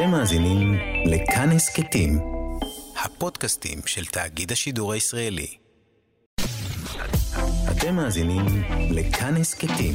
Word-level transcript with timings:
אתם 0.00 0.10
מאזינים 0.10 0.74
לכאן 1.06 1.48
הסכתים, 1.50 2.18
הפודקאסטים 3.04 3.78
של 3.86 4.04
תאגיד 4.04 4.52
השידור 4.52 4.92
הישראלי. 4.92 5.46
אתם 7.70 7.94
מאזינים 7.96 8.44
לכאן 8.90 9.36
הסכתים, 9.36 9.94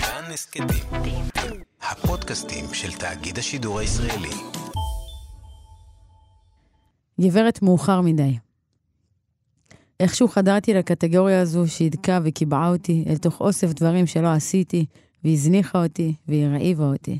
כאן 0.00 0.32
הסכתים, 0.32 1.24
הפודקאסטים 1.82 2.64
של 2.72 2.92
תאגיד 2.92 3.38
השידור 3.38 3.78
הישראלי. 3.78 4.34
גברת 7.20 7.62
מאוחר 7.62 8.00
מדי. 8.00 8.38
איכשהו 10.00 10.28
חדרתי 10.28 10.74
לקטגוריה 10.74 11.40
הזו 11.40 11.64
שהדקה 11.66 12.18
וקיבעה 12.24 12.68
אותי 12.68 13.04
אל 13.08 13.16
תוך 13.16 13.40
אוסף 13.40 13.72
דברים 13.72 14.06
שלא 14.06 14.28
עשיתי, 14.28 14.86
והזניחה 15.24 15.82
אותי, 15.82 16.14
והרעיבה 16.28 16.84
אותי. 16.84 17.18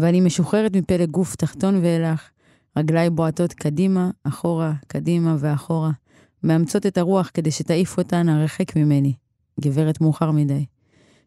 ואני 0.00 0.20
משוחררת 0.20 0.76
מפלג 0.76 1.10
גוף 1.10 1.36
תחתון 1.36 1.80
ואילך, 1.82 2.30
רגליי 2.76 3.10
בועטות 3.10 3.52
קדימה, 3.52 4.10
אחורה, 4.24 4.72
קדימה 4.86 5.36
ואחורה, 5.38 5.90
מאמצות 6.42 6.86
את 6.86 6.98
הרוח 6.98 7.30
כדי 7.34 7.50
שתעיף 7.50 7.98
אותן 7.98 8.28
הרחק 8.28 8.76
ממני. 8.76 9.12
גברת 9.60 10.00
מאוחר 10.00 10.30
מדי. 10.30 10.64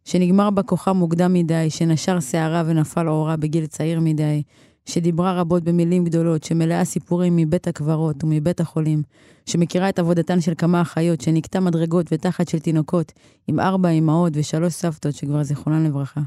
שנגמר 0.05 0.49
בה 0.49 0.63
כוחה 0.63 0.93
מוקדם 0.93 1.33
מדי, 1.33 1.69
שנשר 1.69 2.19
שערה 2.19 2.63
ונפל 2.65 3.07
עורה 3.07 3.37
בגיל 3.37 3.65
צעיר 3.65 3.99
מדי, 3.99 4.43
שדיברה 4.85 5.33
רבות 5.33 5.63
במילים 5.63 6.03
גדולות, 6.03 6.43
שמלאה 6.43 6.85
סיפורים 6.85 7.35
מבית 7.35 7.67
הקברות 7.67 8.23
ומבית 8.23 8.59
החולים, 8.59 9.03
שמכירה 9.45 9.89
את 9.89 9.99
עבודתן 9.99 10.41
של 10.41 10.53
כמה 10.57 10.81
אחיות, 10.81 11.21
שנקטה 11.21 11.59
מדרגות 11.59 12.05
ותחת 12.11 12.47
של 12.47 12.59
תינוקות, 12.59 13.11
עם 13.47 13.59
ארבע 13.59 13.89
אמהות 13.89 14.33
ושלוש 14.35 14.73
סבתות 14.73 15.15
שכבר 15.15 15.43
זיכרונן 15.43 15.83
לברכה. 15.83 16.21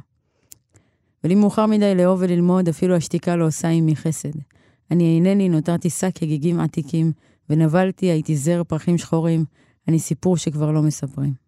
ולי 1.26 1.34
מאוחר 1.34 1.66
מדי 1.66 1.94
לאהוב 1.94 2.18
וללמוד, 2.22 2.68
אפילו 2.68 2.96
השתיקה 2.96 3.36
לא 3.36 3.46
עושה 3.46 3.68
עימי 3.68 3.96
חסד. 3.96 4.30
אני 4.90 5.14
אינני, 5.14 5.48
נותרתי 5.48 5.90
שק 5.90 6.22
הגיגים 6.22 6.60
עתיקים, 6.60 7.12
ונבלתי, 7.50 8.06
הייתי 8.06 8.36
זר 8.36 8.62
פרחים 8.64 8.98
שחורים, 8.98 9.44
אני 9.88 9.98
סיפור 9.98 10.36
שכבר 10.36 10.70
לא 10.70 10.82
מספרים. 10.82 11.45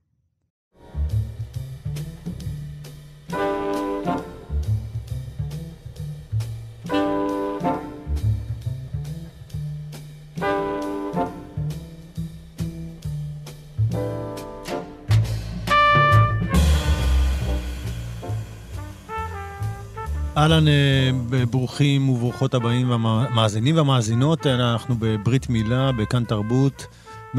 אהלן, 20.38 20.68
אה, 20.68 21.10
ברוכים 21.50 22.08
וברוכות 22.08 22.54
הבאים 22.54 22.90
המאזינים 22.90 23.76
והמאזינות. 23.76 24.46
אנחנו 24.46 24.94
בברית 24.98 25.48
מילה, 25.48 25.92
בכאן 25.92 26.24
תרבות, 26.24 26.86
104.9, 27.34 27.38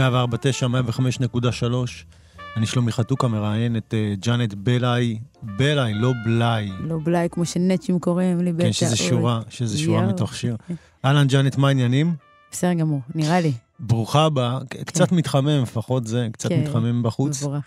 105.3. 0.67 2.06
אני 2.58 2.66
שלומי 2.66 2.91
חתוקה, 2.91 3.28
מראיין 3.28 3.78
את 3.78 3.94
אה, 3.94 4.14
ג'אנט 4.19 4.53
בלאי, 4.53 5.19
בלאי, 5.44 5.94
לא 5.94 6.14
בלאי. 6.25 6.69
לא 6.80 6.97
בלאי, 7.03 7.28
כמו 7.31 7.45
שנצ'ים 7.45 8.00
קוראים 8.00 8.41
לי. 8.41 8.52
כן, 8.59 8.73
שזה 8.73 8.95
שורה, 8.95 9.41
שזה 9.50 9.78
שורה 9.78 10.08
מתוך 10.08 10.36
שיר. 10.36 10.58
אהלן, 11.06 11.28
ג'אנט, 11.28 11.58
מה 11.58 11.67
העניינים? 11.67 12.16
בסדר 12.52 12.73
גמור, 12.73 13.02
נראה 13.16 13.41
לי. 13.41 13.52
ברוכה 13.80 14.25
הבאה, 14.25 14.59
קצת 14.86 15.09
כן. 15.09 15.16
מתחמם, 15.16 15.61
לפחות 15.61 16.08
זה, 16.08 16.28
קצת 16.31 16.50
כן, 16.50 16.61
מתחמם 16.61 17.03
בחוץ. 17.03 17.41
מבורך. 17.41 17.63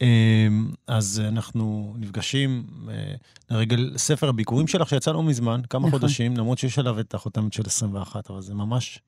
אמ, 0.00 0.70
אז 0.86 1.22
אנחנו 1.28 1.94
נפגשים 1.98 2.66
אה, 2.88 3.14
לרגל 3.50 3.92
ספר 3.96 4.28
הביקורים 4.28 4.66
שלך, 4.66 4.88
שיצא 4.88 5.12
לא 5.12 5.22
מזמן, 5.22 5.60
כמה 5.70 5.86
נכון. 5.86 6.00
חודשים, 6.00 6.36
למרות 6.36 6.58
שיש 6.58 6.78
עליו 6.78 7.00
את 7.00 7.14
החותמת 7.14 7.52
של 7.52 7.62
21, 7.66 8.30
אבל 8.30 8.40
זה 8.40 8.54
ממש 8.54 8.98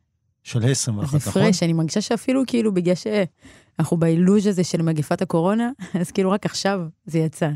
של 0.42 0.64
21, 0.64 1.04
נכון? 1.04 1.18
זה 1.18 1.32
פרש, 1.32 1.62
אני 1.62 1.72
מרגישה 1.72 2.00
שאפילו 2.00 2.42
כאילו 2.46 2.74
בגלל 2.74 2.94
שאנחנו 2.94 3.96
באילוז' 3.96 4.46
הזה 4.46 4.64
של 4.64 4.82
מגפת 4.82 5.22
הקורונה, 5.22 5.70
אז 6.00 6.10
כאילו 6.10 6.30
רק 6.30 6.46
עכשיו 6.46 6.80
זה 7.06 7.18
יצא. 7.18 7.50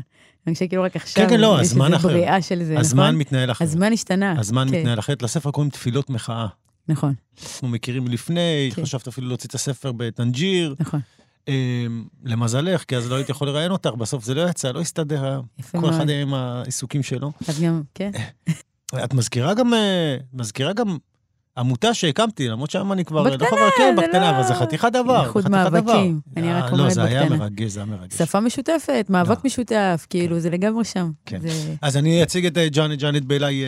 אני 0.47 0.53
חושבת 0.53 0.69
כאילו 0.69 0.83
רק 0.83 0.95
עכשיו, 0.95 1.23
כן, 1.23 1.29
כן, 1.29 1.39
לא, 1.39 1.59
הזמן 1.59 1.93
אחר. 1.93 2.07
בריאה 2.07 2.41
של 2.41 2.63
זה, 2.63 2.79
הזמן 2.79 3.03
נכון? 3.03 3.15
מתנהל 3.15 3.51
אחרת. 3.51 3.67
הזמן 3.67 3.93
השתנה. 3.93 4.39
הזמן 4.39 4.67
כן. 4.71 4.79
מתנהל 4.79 4.99
אחרת. 4.99 5.21
לספר 5.21 5.51
קוראים 5.51 5.69
תפילות 5.69 6.09
מחאה. 6.09 6.47
נכון. 6.87 7.13
אנחנו 7.43 7.67
מכירים 7.67 8.07
לפני, 8.07 8.71
כן. 8.75 8.81
חשבת 8.81 9.07
אפילו 9.07 9.27
להוציא 9.27 9.49
את 9.49 9.55
הספר 9.55 9.91
בטנג'יר. 9.91 10.75
נכון. 10.79 10.99
אמ, 11.47 12.05
למזלך, 12.23 12.83
כי 12.83 12.95
אז 12.95 13.09
לא 13.09 13.15
הייתי 13.15 13.31
יכול 13.31 13.47
לראיין 13.47 13.71
אותך, 13.71 13.89
בסוף 13.89 14.23
זה 14.25 14.33
לא 14.33 14.49
יצא, 14.49 14.71
לא 14.71 14.81
הסתדר, 14.81 15.41
כל 15.71 15.89
אחד 15.89 16.09
עם 16.09 16.33
העיסוקים 16.33 17.03
שלו. 17.03 17.31
את 17.49 17.59
גם, 17.61 17.81
כן. 17.95 18.11
את 19.03 19.13
מזכירה 19.13 19.53
גם, 19.53 19.73
אה, 19.73 20.17
מזכירה 20.33 20.73
גם 20.73 20.97
עמותה 21.57 21.93
שהקמתי, 21.93 22.47
למרות 22.47 22.71
שהיום 22.71 22.91
אני 22.91 23.05
כבר 23.05 23.23
לא 23.23 23.45
חבר, 23.47 23.69
כן, 23.77 23.95
בקטנה, 23.97 24.29
אבל 24.29 24.47
זה 24.47 24.55
חתיכת 24.55 24.91
דבר, 24.93 25.23
איחוד 25.23 25.49
מאבקים, 25.49 26.19
אני 26.37 26.53
רק 26.53 26.63
אה, 26.63 26.69
אומרת 26.69 26.87
בקטנה. 26.87 26.87
לא, 26.87 26.89
זה 26.89 27.03
היה 27.03 27.29
מרגש, 27.29 27.71
זה 27.71 27.79
היה 27.79 27.85
מרגש. 27.85 28.13
שפה 28.17 28.39
משותפת, 28.39 29.05
מאבק 29.09 29.29
לא. 29.37 29.41
משותף, 29.45 30.05
כאילו, 30.09 30.39
זה 30.39 30.49
לגמרי 30.49 30.85
שם. 30.85 31.11
כן. 31.25 31.39
אז 31.81 31.97
אני 31.97 32.23
אציג 32.23 32.45
את 32.45 32.57
אה, 32.57 32.69
ג'אנט, 32.69 32.99
ג'אנט 32.99 33.23
ביילי, 33.23 33.63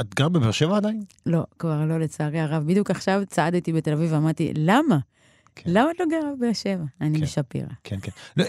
את 0.00 0.14
גר 0.14 0.28
בבאר 0.28 0.50
שבע 0.50 0.76
עדיין? 0.76 1.02
לא, 1.26 1.44
כבר 1.58 1.84
לא, 1.84 2.00
לצערי 2.00 2.40
הרב. 2.40 2.62
בדיוק 2.66 2.90
עכשיו 2.90 3.22
צעדתי 3.26 3.72
בתל 3.72 3.92
אביב 3.92 4.12
ואמרתי, 4.12 4.52
למה? 4.56 4.98
כן. 5.56 5.70
למה 5.70 5.90
את 5.90 6.00
לא 6.00 6.06
גרה 6.10 6.34
בבאר 6.36 6.52
שבע? 6.52 6.84
אני 7.00 7.18
כן. 7.18 7.24
בשפירא. 7.24 7.66
כן, 7.84 7.98
כן. 8.02 8.42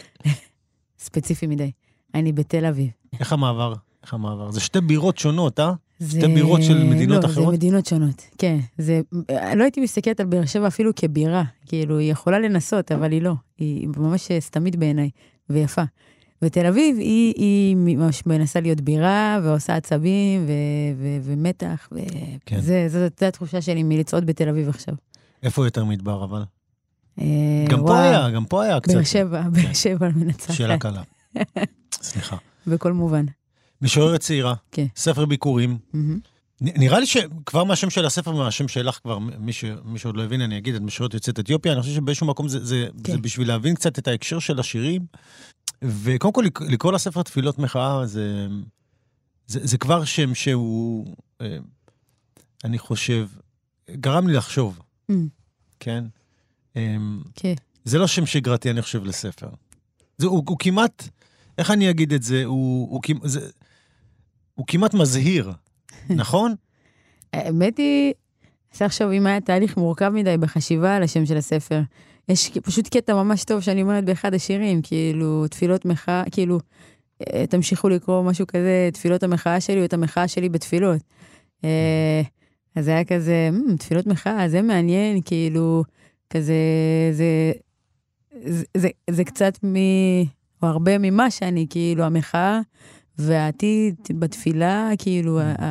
ספציפי 1.00 1.48
מדי. 1.48 1.72
אני 2.16 2.32
בתל 2.32 2.66
אביב. 2.66 2.90
איך 3.20 3.34
המעבר? 3.34 3.74
איך 4.04 4.14
המעבר? 4.14 4.52
זה 4.52 4.60
שתי 4.60 4.82
בירות 4.82 5.18
שונות, 5.18 5.60
אה? 5.60 5.72
זה... 6.00 6.20
שתי 6.20 6.28
בירות 6.34 6.64
של 6.64 6.84
מדינות 6.84 7.24
לא, 7.24 7.30
אחרות? 7.30 7.46
לא, 7.46 7.52
זה 7.52 7.58
מדינות 7.58 7.86
שונות, 7.86 8.22
כן. 8.38 8.60
זה... 8.78 9.02
לא 9.56 9.64
הייתי 9.64 9.82
מסתכלת 9.82 10.20
על 10.20 10.26
באר 10.26 10.46
שבע 10.46 10.68
אפילו 10.68 10.96
כבירה. 10.96 11.44
כאילו, 11.66 11.98
היא 11.98 12.12
יכולה 12.12 12.40
לנסות, 12.40 12.92
אבל 12.92 13.12
היא 13.12 13.22
לא. 13.22 13.34
היא 13.58 13.88
ממש 13.98 14.32
סתמית 14.40 14.76
בעיניי, 14.76 15.10
ויפה. 15.50 15.84
ותל 16.42 16.66
אביב, 16.66 16.98
היא, 16.98 17.34
היא 17.38 17.76
ממש 17.76 18.26
מנסה 18.26 18.60
להיות 18.60 18.82
בירה, 18.82 19.40
ועושה 19.44 19.76
עצבים, 19.76 20.46
ו, 20.46 20.52
ו, 20.98 21.18
ומתח, 21.24 21.90
ו... 21.92 22.00
כן. 22.46 22.60
זה, 22.60 23.08
התחושה 23.28 23.62
שלי 23.62 23.84
מלצעוד 23.84 24.26
בתל 24.26 24.50
אביב 24.50 24.70
עכשיו. 24.70 24.96
איפה 25.44 25.66
יותר 25.66 25.86
מדבר, 25.86 26.24
אבל? 26.24 26.44
אה, 27.20 27.66
גם 27.70 27.80
פה 27.80 28.00
היה, 28.00 28.30
גם 28.30 28.46
פה 28.46 28.64
היה 28.64 28.80
קצת. 28.80 28.94
באר 28.94 29.04
שבע, 29.04 29.44
כן. 29.44 29.52
באר 29.52 29.74
שבע 29.74 30.10
מנצחת. 30.16 30.54
שאלה 30.54 30.78
קלה. 30.78 31.02
סליחה. 31.94 32.38
בכל 32.68 32.94
מובן. 32.94 33.26
משוררת 33.82 34.20
צעירה, 34.20 34.54
כן. 34.72 34.86
ספר 34.96 35.26
ביקורים. 35.26 35.78
נראה 36.62 37.00
לי 37.00 37.06
שכבר 37.06 37.64
מהשם 37.64 37.90
של 37.90 38.06
הספר 38.06 38.36
ומהשם 38.36 38.68
שלך 38.68 39.00
כבר, 39.04 39.20
מי, 39.20 39.54
ש, 39.54 39.66
מי 39.86 40.00
שעוד 40.00 40.18
לא 40.18 40.24
הבין, 40.24 40.42
אני 40.42 40.58
אגיד, 40.58 40.76
את 40.76 40.82
משוררת 40.82 41.14
יוצאת 41.14 41.40
אתיופיה, 41.40 41.74
אני 41.74 41.82
חושב 41.82 41.94
שבאיזשהו 41.94 42.28
מקום 42.28 42.48
זה, 42.48 42.66
זה, 42.66 42.88
כן. 43.04 43.12
זה 43.12 43.18
בשביל 43.18 43.48
להבין 43.48 43.76
קצת 43.76 44.00
את 44.00 44.08
ההקשר 44.08 44.40
של 44.40 44.60
השירים. 44.60 45.06
וקודם 45.82 46.34
כל, 46.34 46.46
לקרוא 46.62 46.94
לספר 46.94 47.24
תפילות 47.24 47.60
מחאה, 47.60 48.06
זה, 48.06 48.48
זה, 49.48 49.60
זה 49.64 49.78
כבר 49.78 50.06
שם 50.06 50.36
שהוא, 50.36 51.16
אה, 51.42 51.58
אני 52.64 52.80
חושב, 52.80 53.28
גרם 53.92 54.28
לי 54.28 54.34
לחשוב, 54.34 54.80
mm. 55.12 55.14
כן? 55.80 56.04
אמ, 56.76 57.22
כן. 57.36 57.54
זה 57.84 57.98
לא 57.98 58.08
שם 58.08 58.26
שגרתי, 58.26 58.70
אני 58.70 58.82
חושב, 58.82 59.06
לספר. 59.06 59.48
זה, 60.18 60.28
הוא, 60.28 60.44
הוא 60.48 60.58
כמעט, 60.60 61.10
איך 61.58 61.72
אני 61.72 61.90
אגיד 61.90 62.14
את 62.14 62.24
זה? 62.24 62.46
הוא, 62.46 62.92
הוא, 62.92 63.02
זה, 63.24 63.50
הוא 64.56 64.66
כמעט 64.68 64.94
מזהיר, 64.94 65.52
נכון? 66.10 66.56
האמת 67.34 67.78
היא, 67.78 68.14
זה 68.74 68.86
עכשיו, 68.86 69.12
אם 69.12 69.28
היה 69.28 69.42
תהליך 69.42 69.78
מורכב 69.78 70.10
מדי 70.10 70.38
בחשיבה 70.38 70.96
על 70.96 71.04
השם 71.04 71.26
של 71.26 71.38
הספר, 71.38 71.82
יש 72.30 72.50
פשוט 72.50 72.88
קטע 72.88 73.14
ממש 73.14 73.44
טוב 73.44 73.62
שאני 73.62 73.82
אומרת 73.82 74.06
באחד 74.06 74.34
השירים, 74.34 74.82
כאילו, 74.82 75.48
תפילות 75.48 75.86
מחאה, 75.86 76.24
כאילו, 76.32 76.60
אה, 77.22 77.48
תמשיכו 77.48 77.90
לקרוא 77.90 78.24
משהו 78.24 78.48
כזה, 78.48 78.90
תפילות 78.94 79.24
המחאה 79.24 79.62
שלי 79.62 79.80
או 79.80 79.86
את 79.86 79.94
המחאה 79.94 80.28
שלי 80.28 80.50
בתפילות. 80.50 81.02
אה, 81.64 82.22
אז 82.76 82.86
זה 82.86 82.92
היה 82.92 83.04
כזה, 83.04 83.50
תפילות 83.80 84.08
מחאה, 84.08 84.50
זה 84.50 84.62
מעניין, 84.62 85.22
כאילו, 85.26 85.84
כזה, 86.30 86.54
זה, 87.12 87.52
זה, 88.46 88.64
זה, 88.78 88.90
זה 89.10 89.24
קצת 89.24 89.64
מ... 89.64 89.76
או 90.64 90.68
הרבה 90.68 90.98
ממה 90.98 91.32
שאני, 91.32 91.68
כאילו, 91.70 92.04
המחאה 92.04 92.60
והעתיד 93.18 93.96
בתפילה, 94.20 94.90
כאילו, 94.98 95.40
mm. 95.42 95.62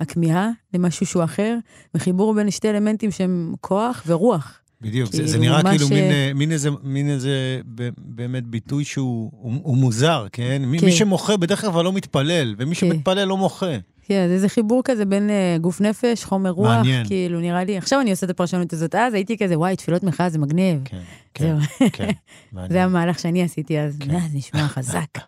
הכמיהה 0.00 0.50
למשהו 0.74 1.06
שהוא 1.06 1.24
אחר, 1.24 1.56
וחיבור 1.94 2.34
בין 2.34 2.50
שתי 2.50 2.70
אלמנטים 2.70 3.10
שהם 3.10 3.54
כוח 3.60 4.02
ורוח. 4.06 4.60
בדיוק, 4.80 5.10
כאילו, 5.10 5.26
זה, 5.26 5.32
זה 5.32 5.38
נראה 5.38 5.62
כאילו 5.62 5.86
ש... 5.86 5.92
מין, 5.92 6.04
אה, 6.04 6.30
מין, 6.34 6.52
איזה, 6.52 6.70
מין 6.82 7.10
איזה 7.10 7.60
באמת 7.98 8.46
ביטוי 8.46 8.84
שהוא 8.84 9.30
הוא, 9.32 9.52
הוא 9.62 9.76
מוזר, 9.76 10.26
כן? 10.32 10.62
כן? 10.62 10.64
מי 10.64 10.92
שמוחה 10.92 11.36
בדרך 11.36 11.60
כלל 11.60 11.84
לא 11.84 11.92
מתפלל, 11.92 12.54
ומי 12.58 12.74
כן. 12.74 12.90
שמתפלל 12.90 13.24
לא 13.24 13.36
מוחה. 13.36 13.76
כן, 14.08 14.36
זה 14.36 14.48
חיבור 14.48 14.82
כזה 14.84 15.04
בין 15.04 15.30
uh, 15.30 15.60
גוף 15.60 15.80
נפש, 15.80 16.24
חומר 16.24 16.50
רוח, 16.50 16.68
מעניין. 16.68 17.06
כאילו, 17.06 17.40
נראה 17.40 17.64
לי, 17.64 17.78
עכשיו 17.78 18.00
אני 18.00 18.10
עושה 18.10 18.26
את 18.26 18.30
הפרשנות 18.30 18.72
הזאת, 18.72 18.94
אז 18.94 19.14
הייתי 19.14 19.38
כזה, 19.38 19.58
וואי, 19.58 19.76
תפילות 19.76 20.02
מחאה 20.02 20.28
זה 20.28 20.38
מגניב. 20.38 20.80
כן, 20.84 21.00
כן, 21.34 21.56
כן, 21.92 22.10
מעניין. 22.52 22.72
זה 22.72 22.84
המהלך 22.84 23.18
שאני 23.18 23.42
עשיתי 23.42 23.80
אז, 23.80 23.96
כן. 24.00 24.20
זה 24.20 24.38
נשמע 24.38 24.68
חזק. 24.68 25.08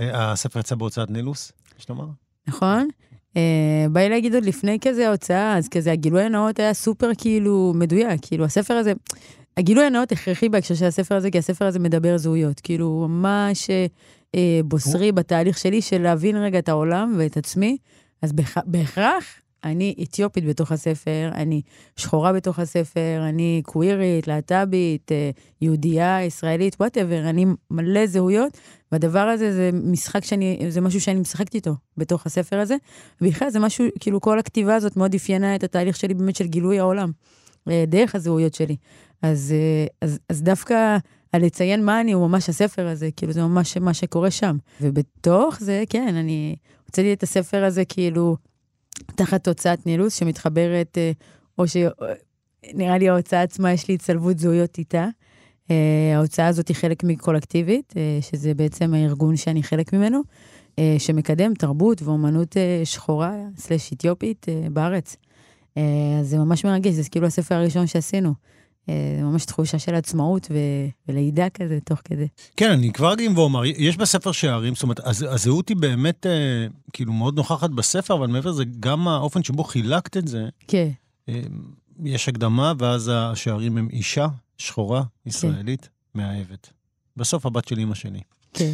אה, 0.00 0.32
הספר 0.32 0.60
יצא 0.60 0.74
בהוצאת 0.74 1.10
נילוס, 1.10 1.52
יש 1.78 1.88
לומר? 1.88 2.04
נכון? 2.48 2.88
אה, 3.36 3.86
בא 3.92 4.00
לי 4.00 4.08
להגיד 4.08 4.34
עוד 4.34 4.44
לפני 4.44 4.78
כזה 4.80 5.08
ההוצאה, 5.08 5.56
אז 5.56 5.68
כזה 5.68 5.92
הגילוי 5.92 6.22
הנאות 6.22 6.58
היה 6.58 6.74
סופר 6.74 7.10
כאילו 7.18 7.72
מדויק, 7.76 8.20
כאילו 8.22 8.44
הספר 8.44 8.74
הזה, 8.74 8.92
הגילוי 9.56 9.84
הנאות 9.84 10.12
הכרחי 10.12 10.48
בהקשר 10.48 10.74
של 10.74 10.84
הספר 10.84 11.14
הזה, 11.14 11.30
כי 11.30 11.38
הספר 11.38 11.64
הזה 11.64 11.78
מדבר 11.78 12.16
זהויות, 12.16 12.60
כאילו 12.60 13.06
ממש 13.08 13.70
אה, 14.34 14.60
בוסרי 14.64 15.12
בתהליך 15.12 15.58
שלי 15.58 15.82
של 15.82 16.02
להבין 16.02 16.36
רגע 16.36 16.58
את 16.58 16.68
העולם 16.68 17.14
ואת 17.18 17.36
עצמי, 17.36 17.76
אז 18.22 18.32
בהכרח 18.66 19.24
אני 19.64 19.94
אתיופית 20.02 20.44
בתוך 20.44 20.72
הספר, 20.72 21.30
אני 21.34 21.62
שחורה 21.96 22.32
בתוך 22.32 22.58
הספר, 22.58 23.24
אני 23.28 23.62
קווירית, 23.64 24.28
להט"בית, 24.28 25.12
אה, 25.12 25.30
יהודייה, 25.60 26.24
ישראלית, 26.24 26.76
וואטאבר, 26.80 27.28
אני 27.28 27.46
מלא 27.70 28.06
זהויות, 28.06 28.58
והדבר 28.92 29.18
הזה 29.18 29.52
זה 29.52 29.70
משחק 29.72 30.24
שאני, 30.24 30.58
זה 30.68 30.80
משהו 30.80 31.00
שאני 31.00 31.20
משחקת 31.20 31.54
איתו 31.54 31.74
בתוך 31.96 32.26
הספר 32.26 32.58
הזה. 32.58 32.76
ובכלל 33.20 33.50
זה 33.50 33.60
משהו, 33.60 33.84
כאילו 34.00 34.20
כל 34.20 34.38
הכתיבה 34.38 34.74
הזאת 34.74 34.96
מאוד 34.96 35.14
אפיינה 35.14 35.54
את 35.54 35.64
התהליך 35.64 35.96
שלי 35.96 36.14
באמת 36.14 36.36
של 36.36 36.46
גילוי 36.46 36.78
העולם, 36.78 37.12
אה, 37.68 37.84
דרך 37.86 38.14
הזהויות 38.14 38.54
שלי. 38.54 38.76
אז, 39.22 39.54
אה, 39.56 39.86
אז, 40.00 40.18
אז 40.28 40.42
דווקא 40.42 40.96
על 41.32 41.44
לציין 41.44 41.84
מה 41.84 42.00
אני 42.00 42.12
הוא 42.12 42.28
ממש 42.28 42.48
הספר 42.48 42.86
הזה, 42.86 43.10
כאילו 43.16 43.32
זה 43.32 43.42
ממש 43.42 43.76
מה 43.76 43.94
שקורה 43.94 44.30
שם. 44.30 44.56
ובתוך 44.80 45.56
זה, 45.60 45.84
כן, 45.88 46.14
אני 46.16 46.56
הוצאתי 46.86 47.12
את 47.12 47.22
הספר 47.22 47.64
הזה 47.64 47.84
כאילו 47.84 48.36
תחת 49.14 49.48
הוצאת 49.48 49.86
נילוס 49.86 50.14
שמתחברת, 50.14 50.98
אה, 50.98 51.12
או 51.58 51.64
שנראה 51.68 52.98
לי 52.98 53.08
ההוצאה 53.08 53.42
עצמה, 53.42 53.72
יש 53.72 53.88
לי 53.88 53.94
הצטלבות 53.94 54.38
זהויות 54.38 54.78
איתה. 54.78 55.08
Uh, 55.68 55.72
ההוצאה 56.16 56.46
הזאת 56.46 56.68
היא 56.68 56.76
חלק 56.76 57.04
מקולקטיבית, 57.04 57.94
שזה 58.20 58.54
בעצם 58.54 58.94
הארגון 58.94 59.36
שאני 59.36 59.62
חלק 59.62 59.92
ממנו, 59.92 60.20
שמקדם 60.98 61.54
תרבות 61.54 62.02
ואומנות 62.02 62.56
שחורה, 62.84 63.34
סלש 63.56 63.92
אתיופית, 63.92 64.46
בארץ. 64.72 65.16
אז 65.76 65.82
זה 66.22 66.38
ממש 66.38 66.64
מרגש, 66.64 66.92
זה 66.94 67.10
כאילו 67.10 67.26
הספר 67.26 67.54
הראשון 67.54 67.86
שעשינו. 67.86 68.34
זה 68.86 69.22
ממש 69.22 69.44
תחושה 69.44 69.78
של 69.78 69.94
עצמאות 69.94 70.46
ו- 70.50 70.88
ולידה 71.08 71.48
כזה, 71.50 71.78
תוך 71.84 72.00
כדי. 72.04 72.28
כן, 72.56 72.70
אני 72.70 72.92
כבר 72.92 73.12
אגיד 73.12 73.38
ואומר, 73.38 73.64
יש 73.64 73.96
בספר 73.96 74.32
שערים, 74.32 74.74
זאת 74.74 74.82
אומרת, 74.82 75.00
הזהות 75.04 75.68
היא 75.68 75.76
באמת 75.76 76.26
אה, 76.26 76.66
כאילו 76.92 77.12
מאוד 77.12 77.36
נוכחת 77.36 77.70
בספר, 77.70 78.14
אבל 78.14 78.26
מעבר 78.26 78.50
לזה, 78.50 78.64
גם 78.80 79.08
האופן 79.08 79.42
שבו 79.42 79.64
חילקת 79.64 80.16
את 80.16 80.28
זה, 80.28 80.48
כן. 80.68 80.88
אה, 81.28 81.40
יש 82.04 82.28
הקדמה, 82.28 82.72
ואז 82.78 83.10
השערים 83.14 83.78
הם 83.78 83.88
אישה, 83.90 84.26
שחורה, 84.58 85.02
ישראלית, 85.26 85.82
כן. 85.82 85.88
מאהבת. 86.20 86.72
בסוף 87.16 87.46
הבת 87.46 87.68
של 87.68 87.78
אימא 87.78 87.94
שלי. 87.94 88.20
כן. 88.54 88.72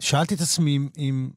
ושאלתי 0.00 0.34
את 0.34 0.40
עצמי 0.40 0.78
אם 0.98 1.30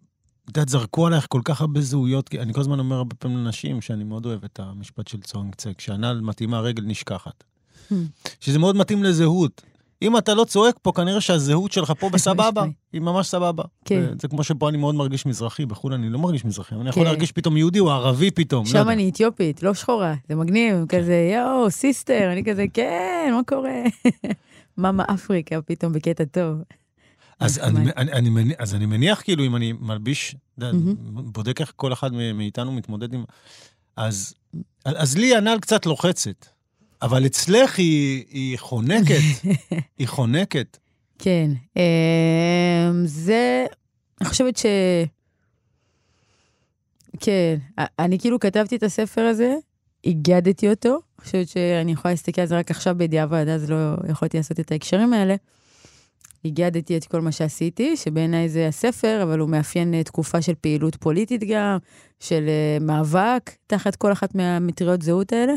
את 0.43 0.57
יודעת, 0.57 0.69
זרקו 0.69 1.07
עלייך 1.07 1.25
כל 1.29 1.41
כך 1.45 1.61
הרבה 1.61 1.81
זהויות, 1.81 2.29
כי 2.29 2.39
אני 2.39 2.53
כל 2.53 2.61
הזמן 2.61 2.79
אומר 2.79 2.95
הרבה 2.95 3.15
פעמים 3.15 3.37
לנשים 3.37 3.81
שאני 3.81 4.03
מאוד 4.03 4.25
אוהב 4.25 4.43
את 4.43 4.59
המשפט 4.59 5.07
של 5.07 5.21
צונג 5.21 5.55
צק, 5.55 5.81
שהנעל 5.81 6.21
מתאימה, 6.21 6.59
רגל 6.59 6.83
נשכחת. 6.83 7.43
Hmm. 7.89 7.93
שזה 8.39 8.59
מאוד 8.59 8.75
מתאים 8.75 9.03
לזהות. 9.03 9.61
אם 10.01 10.17
אתה 10.17 10.33
לא 10.33 10.43
צועק 10.43 10.75
פה, 10.81 10.91
כנראה 10.91 11.21
שהזהות 11.21 11.71
שלך 11.71 11.93
פה 11.99 12.09
בסבבה, 12.09 12.65
היא 12.93 13.01
ממש 13.01 13.27
סבבה. 13.27 13.63
כן. 13.85 14.05
זה 14.21 14.27
כמו 14.27 14.43
שפה 14.43 14.69
אני 14.69 14.77
מאוד 14.77 14.95
מרגיש 14.95 15.25
מזרחי, 15.25 15.65
בחו"ל 15.65 15.93
אני 15.93 16.09
לא 16.09 16.19
מרגיש 16.19 16.45
מזרחי, 16.45 16.75
אני 16.75 16.89
יכול 16.89 17.03
כן. 17.03 17.07
להרגיש 17.07 17.31
פתאום 17.31 17.57
יהודי 17.57 17.79
או 17.79 17.91
ערבי 17.91 18.31
פתאום. 18.31 18.63
לא 18.65 18.71
שם 18.71 18.89
אני 18.89 19.09
אתיופית, 19.09 19.63
לא 19.63 19.73
שחורה, 19.73 20.13
זה 20.29 20.35
מגניב, 20.35 20.75
כן. 20.89 20.99
כזה 21.01 21.31
יואו, 21.35 21.71
סיסטר, 21.71 22.29
אני 22.31 22.43
כזה, 22.43 22.65
כן, 22.73 23.31
מה 23.35 23.41
קורה? 23.47 23.83
מאמה 24.77 25.03
אפריקה 25.13 25.61
פתאום 25.61 25.93
בקטע 25.93 26.23
טוב. 26.25 26.57
אז 27.39 27.59
אני, 27.59 27.91
אני, 27.97 28.29
אני, 28.29 28.53
אז 28.57 28.75
אני 28.75 28.85
מניח, 28.85 29.21
כאילו, 29.21 29.45
אם 29.45 29.55
אני 29.55 29.73
מלביש, 29.79 30.35
mm-hmm. 30.59 30.63
בודק 31.13 31.61
איך 31.61 31.73
כל 31.75 31.93
אחד 31.93 32.13
מאיתנו 32.13 32.71
מתמודד 32.71 33.13
עם... 33.13 33.23
אז, 33.97 34.33
אז 34.85 35.17
לי 35.17 35.35
הנעל 35.35 35.59
קצת 35.59 35.85
לוחצת, 35.85 36.45
אבל 37.01 37.25
אצלך 37.25 37.79
היא, 37.79 38.25
היא 38.29 38.57
חונקת, 38.59 39.21
היא 39.99 40.07
חונקת. 40.07 40.77
כן. 41.19 41.51
אמ, 41.77 41.81
זה, 43.05 43.65
אני 44.21 44.29
חושבת 44.29 44.57
ש... 44.57 44.65
כן, 47.19 47.57
אני 47.77 48.19
כאילו 48.19 48.39
כתבתי 48.39 48.75
את 48.75 48.83
הספר 48.83 49.21
הזה, 49.21 49.55
הגדתי 50.05 50.69
אותו, 50.69 50.89
אני 50.89 51.25
חושבת 51.25 51.47
שאני 51.47 51.91
יכולה 51.91 52.13
להסתכל 52.13 52.41
על 52.41 52.47
זה 52.47 52.57
רק 52.57 52.71
עכשיו 52.71 52.95
בדיעבד, 52.97 53.47
אז 53.47 53.71
לא 53.71 53.75
יכולתי 54.09 54.37
לעשות 54.37 54.59
את 54.59 54.71
ההקשרים 54.71 55.13
האלה. 55.13 55.35
הגדתי 56.45 56.97
את 56.97 57.05
כל 57.05 57.21
מה 57.21 57.31
שעשיתי, 57.31 57.97
שבעיניי 57.97 58.49
זה 58.49 58.67
הספר, 58.67 59.19
אבל 59.23 59.39
הוא 59.39 59.49
מאפיין 59.49 59.93
אה, 59.93 60.03
תקופה 60.03 60.41
של 60.41 60.53
פעילות 60.61 60.95
פוליטית 60.95 61.43
גם, 61.43 61.77
של 62.19 62.45
uh, 62.45 62.83
מאבק 62.83 63.51
תחת 63.67 63.95
כל 63.95 64.11
אחת 64.11 64.35
מהמטריות 64.35 65.01
זהות 65.01 65.33
האלה. 65.33 65.53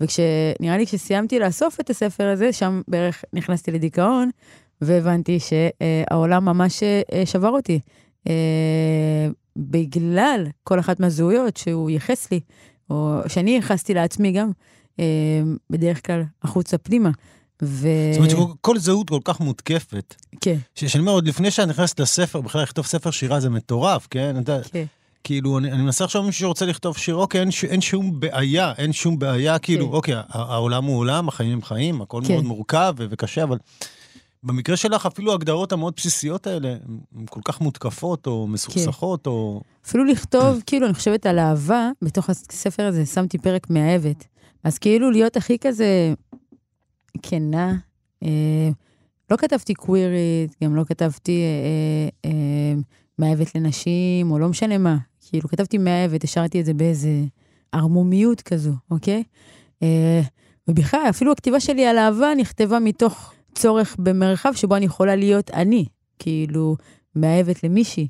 וכשנראה 0.00 0.76
לי 0.76 0.86
כשסיימתי 0.86 1.38
לאסוף 1.38 1.80
את 1.80 1.90
הספר 1.90 2.28
הזה, 2.28 2.52
שם 2.52 2.80
בערך 2.88 3.24
נכנסתי 3.32 3.70
לדיכאון, 3.70 4.30
והבנתי 4.80 5.38
שהעולם 5.40 6.44
ממש 6.44 6.82
uh, 6.82 7.26
שבר 7.26 7.50
אותי. 7.50 7.80
בגלל 9.56 10.46
כל 10.64 10.78
אחת 10.78 11.00
מהזהויות 11.00 11.56
שהוא 11.56 11.90
ייחס 11.90 12.32
לי, 12.32 12.40
או 12.90 13.20
שאני 13.26 13.50
ייחסתי 13.50 13.94
לעצמי 13.94 14.32
גם, 14.32 14.50
בדרך 15.70 16.06
כלל 16.06 16.22
החוצה 16.42 16.78
פנימה. 16.78 17.10
ו... 17.62 17.88
זאת 18.12 18.32
אומרת 18.34 18.56
שכל 18.58 18.78
זהות 18.78 19.10
כל 19.10 19.20
כך 19.24 19.40
מותקפת. 19.40 20.14
כן. 20.40 20.56
שאני 20.74 21.00
אומר, 21.00 21.12
עוד 21.12 21.28
לפני 21.28 21.50
שאני 21.50 21.70
נכנסת 21.70 22.00
לספר, 22.00 22.40
בכלל 22.40 22.62
לכתוב 22.62 22.86
ספר 22.86 23.10
שירה 23.10 23.40
זה 23.40 23.50
מטורף, 23.50 24.06
כן? 24.10 24.36
כן. 24.72 24.84
כאילו, 25.24 25.58
אני, 25.58 25.72
אני 25.72 25.82
מנסה 25.82 26.04
עכשיו 26.04 26.22
מישהו 26.22 26.40
שרוצה 26.40 26.66
לכתוב 26.66 26.96
שיר, 26.96 27.14
אוקיי, 27.14 27.40
אין, 27.40 27.50
ש, 27.50 27.64
אין 27.64 27.80
שום 27.80 28.20
בעיה, 28.20 28.72
אין 28.78 28.92
שום 28.92 29.18
בעיה, 29.18 29.58
כאילו, 29.58 29.88
כן. 29.88 29.92
אוקיי, 29.92 30.14
העולם 30.28 30.84
הוא 30.84 30.98
עולם, 30.98 31.28
החיים 31.28 31.52
הם 31.52 31.62
חיים, 31.62 32.02
הכל 32.02 32.22
כן. 32.26 32.32
מאוד 32.34 32.44
מורכב 32.44 32.94
ו- 32.98 33.06
וקשה, 33.10 33.42
אבל 33.42 33.58
במקרה 34.42 34.76
שלך, 34.76 35.06
אפילו 35.06 35.32
ההגדרות 35.32 35.72
המאוד 35.72 35.94
בסיסיות 35.96 36.46
האלה, 36.46 36.68
הן 37.16 37.26
כל 37.30 37.40
כך 37.44 37.60
מותקפות 37.60 38.26
או 38.26 38.46
מסוכסכות, 38.46 39.24
כן. 39.24 39.30
או... 39.30 39.60
אפילו 39.86 40.04
לכתוב, 40.04 40.60
כאילו, 40.66 40.86
אני 40.86 40.94
חושבת 40.94 41.26
על 41.26 41.38
אהבה, 41.38 41.90
בתוך 42.02 42.30
הספר 42.30 42.82
הזה 42.82 43.06
שמתי 43.06 43.38
פרק 43.38 43.70
מאהבת. 43.70 44.24
אז 44.64 44.78
כאילו 44.78 45.10
להיות 45.10 45.36
הכי 45.36 45.58
כזה 45.58 46.14
כנה. 47.22 47.76
אה, 48.22 48.68
לא 49.30 49.36
כתבתי 49.36 49.74
קווירית, 49.74 50.54
גם 50.64 50.76
לא 50.76 50.84
כתבתי 50.84 51.42
אה, 51.42 52.30
אה, 52.30 52.74
מאהבת 53.18 53.54
לנשים, 53.54 54.30
או 54.30 54.38
לא 54.38 54.48
משנה 54.48 54.78
מה. 54.78 54.96
כאילו, 55.28 55.48
כתבתי 55.48 55.78
מאהבת, 55.78 56.24
השארתי 56.24 56.60
את 56.60 56.64
זה 56.64 56.74
באיזה 56.74 57.10
ערמומיות 57.72 58.40
כזו, 58.40 58.72
אוקיי? 58.90 59.22
אה, 59.82 60.20
ובכלל, 60.68 61.06
אפילו 61.10 61.32
הכתיבה 61.32 61.60
שלי 61.60 61.86
על 61.86 61.98
אהבה 61.98 62.32
נכתבה 62.38 62.78
מתוך 62.78 63.32
צורך 63.54 63.96
במרחב 63.98 64.52
שבו 64.54 64.76
אני 64.76 64.84
יכולה 64.84 65.16
להיות 65.16 65.50
אני, 65.50 65.84
כאילו, 66.18 66.76
מאהבת 67.16 67.64
למישהי. 67.64 68.08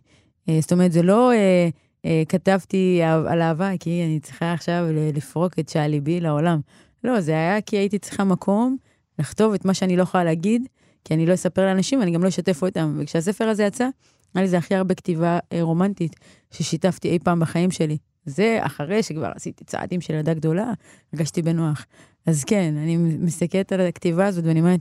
אה, 0.48 0.58
זאת 0.60 0.72
אומרת, 0.72 0.92
זה 0.92 1.02
לא 1.02 1.32
אה, 1.32 1.68
אה, 2.04 2.22
כתבתי 2.28 3.00
על 3.02 3.42
אהבה 3.42 3.70
כי 3.80 4.04
אני 4.04 4.20
צריכה 4.20 4.52
עכשיו 4.52 4.84
לפרוק 5.14 5.58
את 5.58 5.68
שעל 5.68 5.90
ליבי 5.90 6.20
לעולם. 6.20 6.60
לא, 7.04 7.20
זה 7.20 7.32
היה 7.32 7.60
כי 7.60 7.76
הייתי 7.76 7.98
צריכה 7.98 8.24
מקום 8.24 8.76
לכתוב 9.20 9.54
את 9.54 9.64
מה 9.64 9.74
שאני 9.74 9.96
לא 9.96 10.02
יכולה 10.02 10.24
להגיד, 10.24 10.62
כי 11.04 11.14
אני 11.14 11.26
לא 11.26 11.34
אספר 11.34 11.66
לאנשים, 11.66 12.02
אני 12.02 12.10
גם 12.10 12.22
לא 12.22 12.28
אשתף 12.28 12.62
אותם. 12.62 12.98
וכשהספר 12.98 13.44
הזה 13.44 13.64
יצא, 13.64 13.88
היה 14.34 14.44
לזה 14.44 14.58
הכי 14.58 14.74
הרבה 14.74 14.94
כתיבה 14.94 15.38
אה, 15.52 15.62
רומנטית 15.62 16.16
ששיתפתי 16.50 17.08
אי 17.08 17.18
פעם 17.18 17.40
בחיים 17.40 17.70
שלי. 17.70 17.96
זה 18.26 18.58
אחרי 18.60 19.02
שכבר 19.02 19.32
עשיתי 19.34 19.64
צעדים 19.64 20.00
של 20.00 20.14
ילדה 20.14 20.34
גדולה, 20.34 20.72
הרגשתי 21.12 21.42
בנוח. 21.42 21.86
אז 22.26 22.44
כן, 22.44 22.74
אני 22.76 22.96
מסתכלת 22.96 23.72
על 23.72 23.80
הכתיבה 23.80 24.26
הזאת 24.26 24.44
ואני 24.44 24.60
אומרת, 24.60 24.80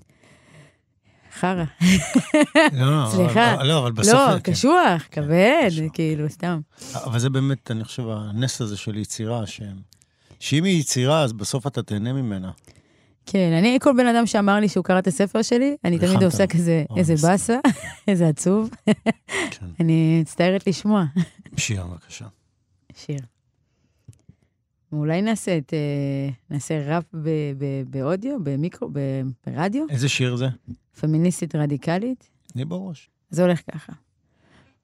חרא. 1.39 1.63
לא, 2.73 3.09
סליחה. 3.11 3.63
לא, 3.63 3.79
אבל 3.79 3.91
בסוף... 3.91 4.13
לא, 4.13 4.39
קשוח, 4.39 5.03
כן, 5.11 5.21
כבד, 5.21 5.69
כאילו, 5.93 6.29
סתם. 6.29 6.59
אבל 6.95 7.19
זה 7.19 7.29
באמת, 7.29 7.71
אני 7.71 7.83
חושב, 7.83 8.03
הנס 8.07 8.61
הזה 8.61 8.77
של 8.77 8.97
יצירה, 8.97 9.43
שאם 10.39 10.63
היא 10.63 10.79
יצירה, 10.79 11.23
אז 11.23 11.33
בסוף 11.33 11.67
אתה 11.67 11.83
תהנה 11.83 12.13
ממנה. 12.13 12.51
כן, 13.31 13.53
אני, 13.53 13.77
כל 13.81 13.93
בן 13.97 14.07
אדם 14.07 14.25
שאמר 14.25 14.59
לי 14.59 14.69
שהוא 14.69 14.83
קרא 14.83 14.99
את 14.99 15.07
הספר 15.07 15.41
שלי, 15.41 15.75
אני 15.83 15.99
תמיד 15.99 16.23
עושה 16.23 16.47
כזה, 16.47 16.83
איזה 16.97 17.13
באסה, 17.27 17.59
איזה 18.07 18.27
עצוב. 18.27 18.69
כן. 19.51 19.65
אני 19.79 20.19
מצטערת 20.21 20.67
לשמוע. 20.67 21.05
שיר, 21.57 21.85
בבקשה. 21.85 22.25
שיר. 22.95 23.19
אולי 24.91 25.21
נעשה 25.21 25.57
את, 25.57 25.73
אה, 25.73 26.29
נעשה 26.49 26.95
ראפ 26.95 27.03
באודיו, 27.87 28.43
במיקרו, 28.43 28.89
ברדיו. 29.47 29.85
איזה 29.89 30.09
שיר 30.09 30.35
זה? 30.35 30.47
פמיניסטית 30.99 31.55
רדיקלית. 31.55 32.29
לי 32.55 32.65
בראש. 32.65 33.09
זה 33.29 33.41
הולך 33.41 33.61
ככה. 33.71 33.93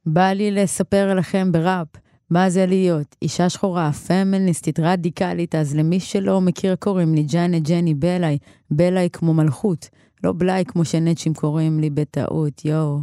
בא 0.05 0.31
לי 0.31 0.51
לספר 0.51 1.13
לכם 1.13 1.51
בראפ 1.51 1.87
מה 2.29 2.49
זה 2.49 2.65
להיות 2.65 3.15
אישה 3.21 3.49
שחורה, 3.49 3.91
פמיניסטית, 3.91 4.79
רדיקלית, 4.79 5.55
אז 5.55 5.75
למי 5.75 5.99
שלא 5.99 6.41
מכיר 6.41 6.75
קוראים 6.75 7.15
לי 7.15 7.23
ג'אנה 7.23 7.59
ג'ני 7.59 7.93
בלאי, 7.93 8.37
בלאי 8.71 9.09
כמו 9.13 9.33
מלכות, 9.33 9.89
לא 10.23 10.31
בלאי 10.31 10.63
כמו 10.67 10.85
שנצ'ים 10.85 11.33
קוראים 11.33 11.79
לי 11.79 11.89
בטעות, 11.89 12.65
יואו. 12.65 12.99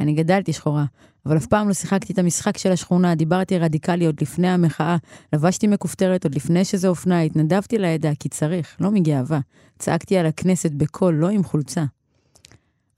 אני 0.00 0.12
גדלתי 0.12 0.52
שחורה, 0.52 0.84
אבל 1.26 1.36
אף 1.36 1.46
פעם 1.46 1.68
לא 1.68 1.74
שיחקתי 1.74 2.12
את 2.12 2.18
המשחק 2.18 2.58
של 2.58 2.72
השכונה, 2.72 3.14
דיברתי 3.14 3.58
רדיקלי 3.58 4.06
עוד 4.06 4.20
לפני 4.22 4.48
המחאה, 4.48 4.96
לבשתי 5.32 5.66
מכופתרת 5.66 6.24
עוד 6.24 6.34
לפני 6.34 6.64
שזה 6.64 6.88
אופנה, 6.88 7.20
התנדבתי 7.20 7.78
לעדה 7.78 8.10
כי 8.20 8.28
צריך, 8.28 8.76
לא 8.80 8.90
מגאווה. 8.90 9.40
צעקתי 9.78 10.16
על 10.16 10.26
הכנסת 10.26 10.72
בקול, 10.72 11.14
לא 11.14 11.28
עם 11.28 11.44
חולצה. 11.44 11.84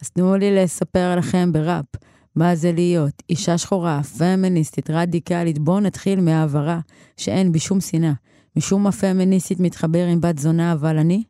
אז 0.02 0.10
תנו 0.10 0.36
לי 0.36 0.56
לספר 0.56 1.16
לכם 1.16 1.52
בראפ, 1.52 1.84
מה 2.36 2.56
זה 2.56 2.72
להיות 2.72 3.22
אישה 3.30 3.58
שחורה, 3.58 4.00
פמיניסטית, 4.18 4.90
רדיקלית, 4.90 5.58
בואו 5.58 5.80
נתחיל 5.80 6.20
מהעברה 6.20 6.80
שאין 7.16 7.52
בי 7.52 7.58
שום 7.58 7.80
שנאה. 7.80 8.12
משום 8.56 8.82
מה 8.82 8.92
פמיניסטית 8.92 9.60
מתחבר 9.60 10.06
עם 10.06 10.20
בת 10.20 10.38
זונה, 10.38 10.72
אבל 10.72 10.98
אני, 10.98 11.22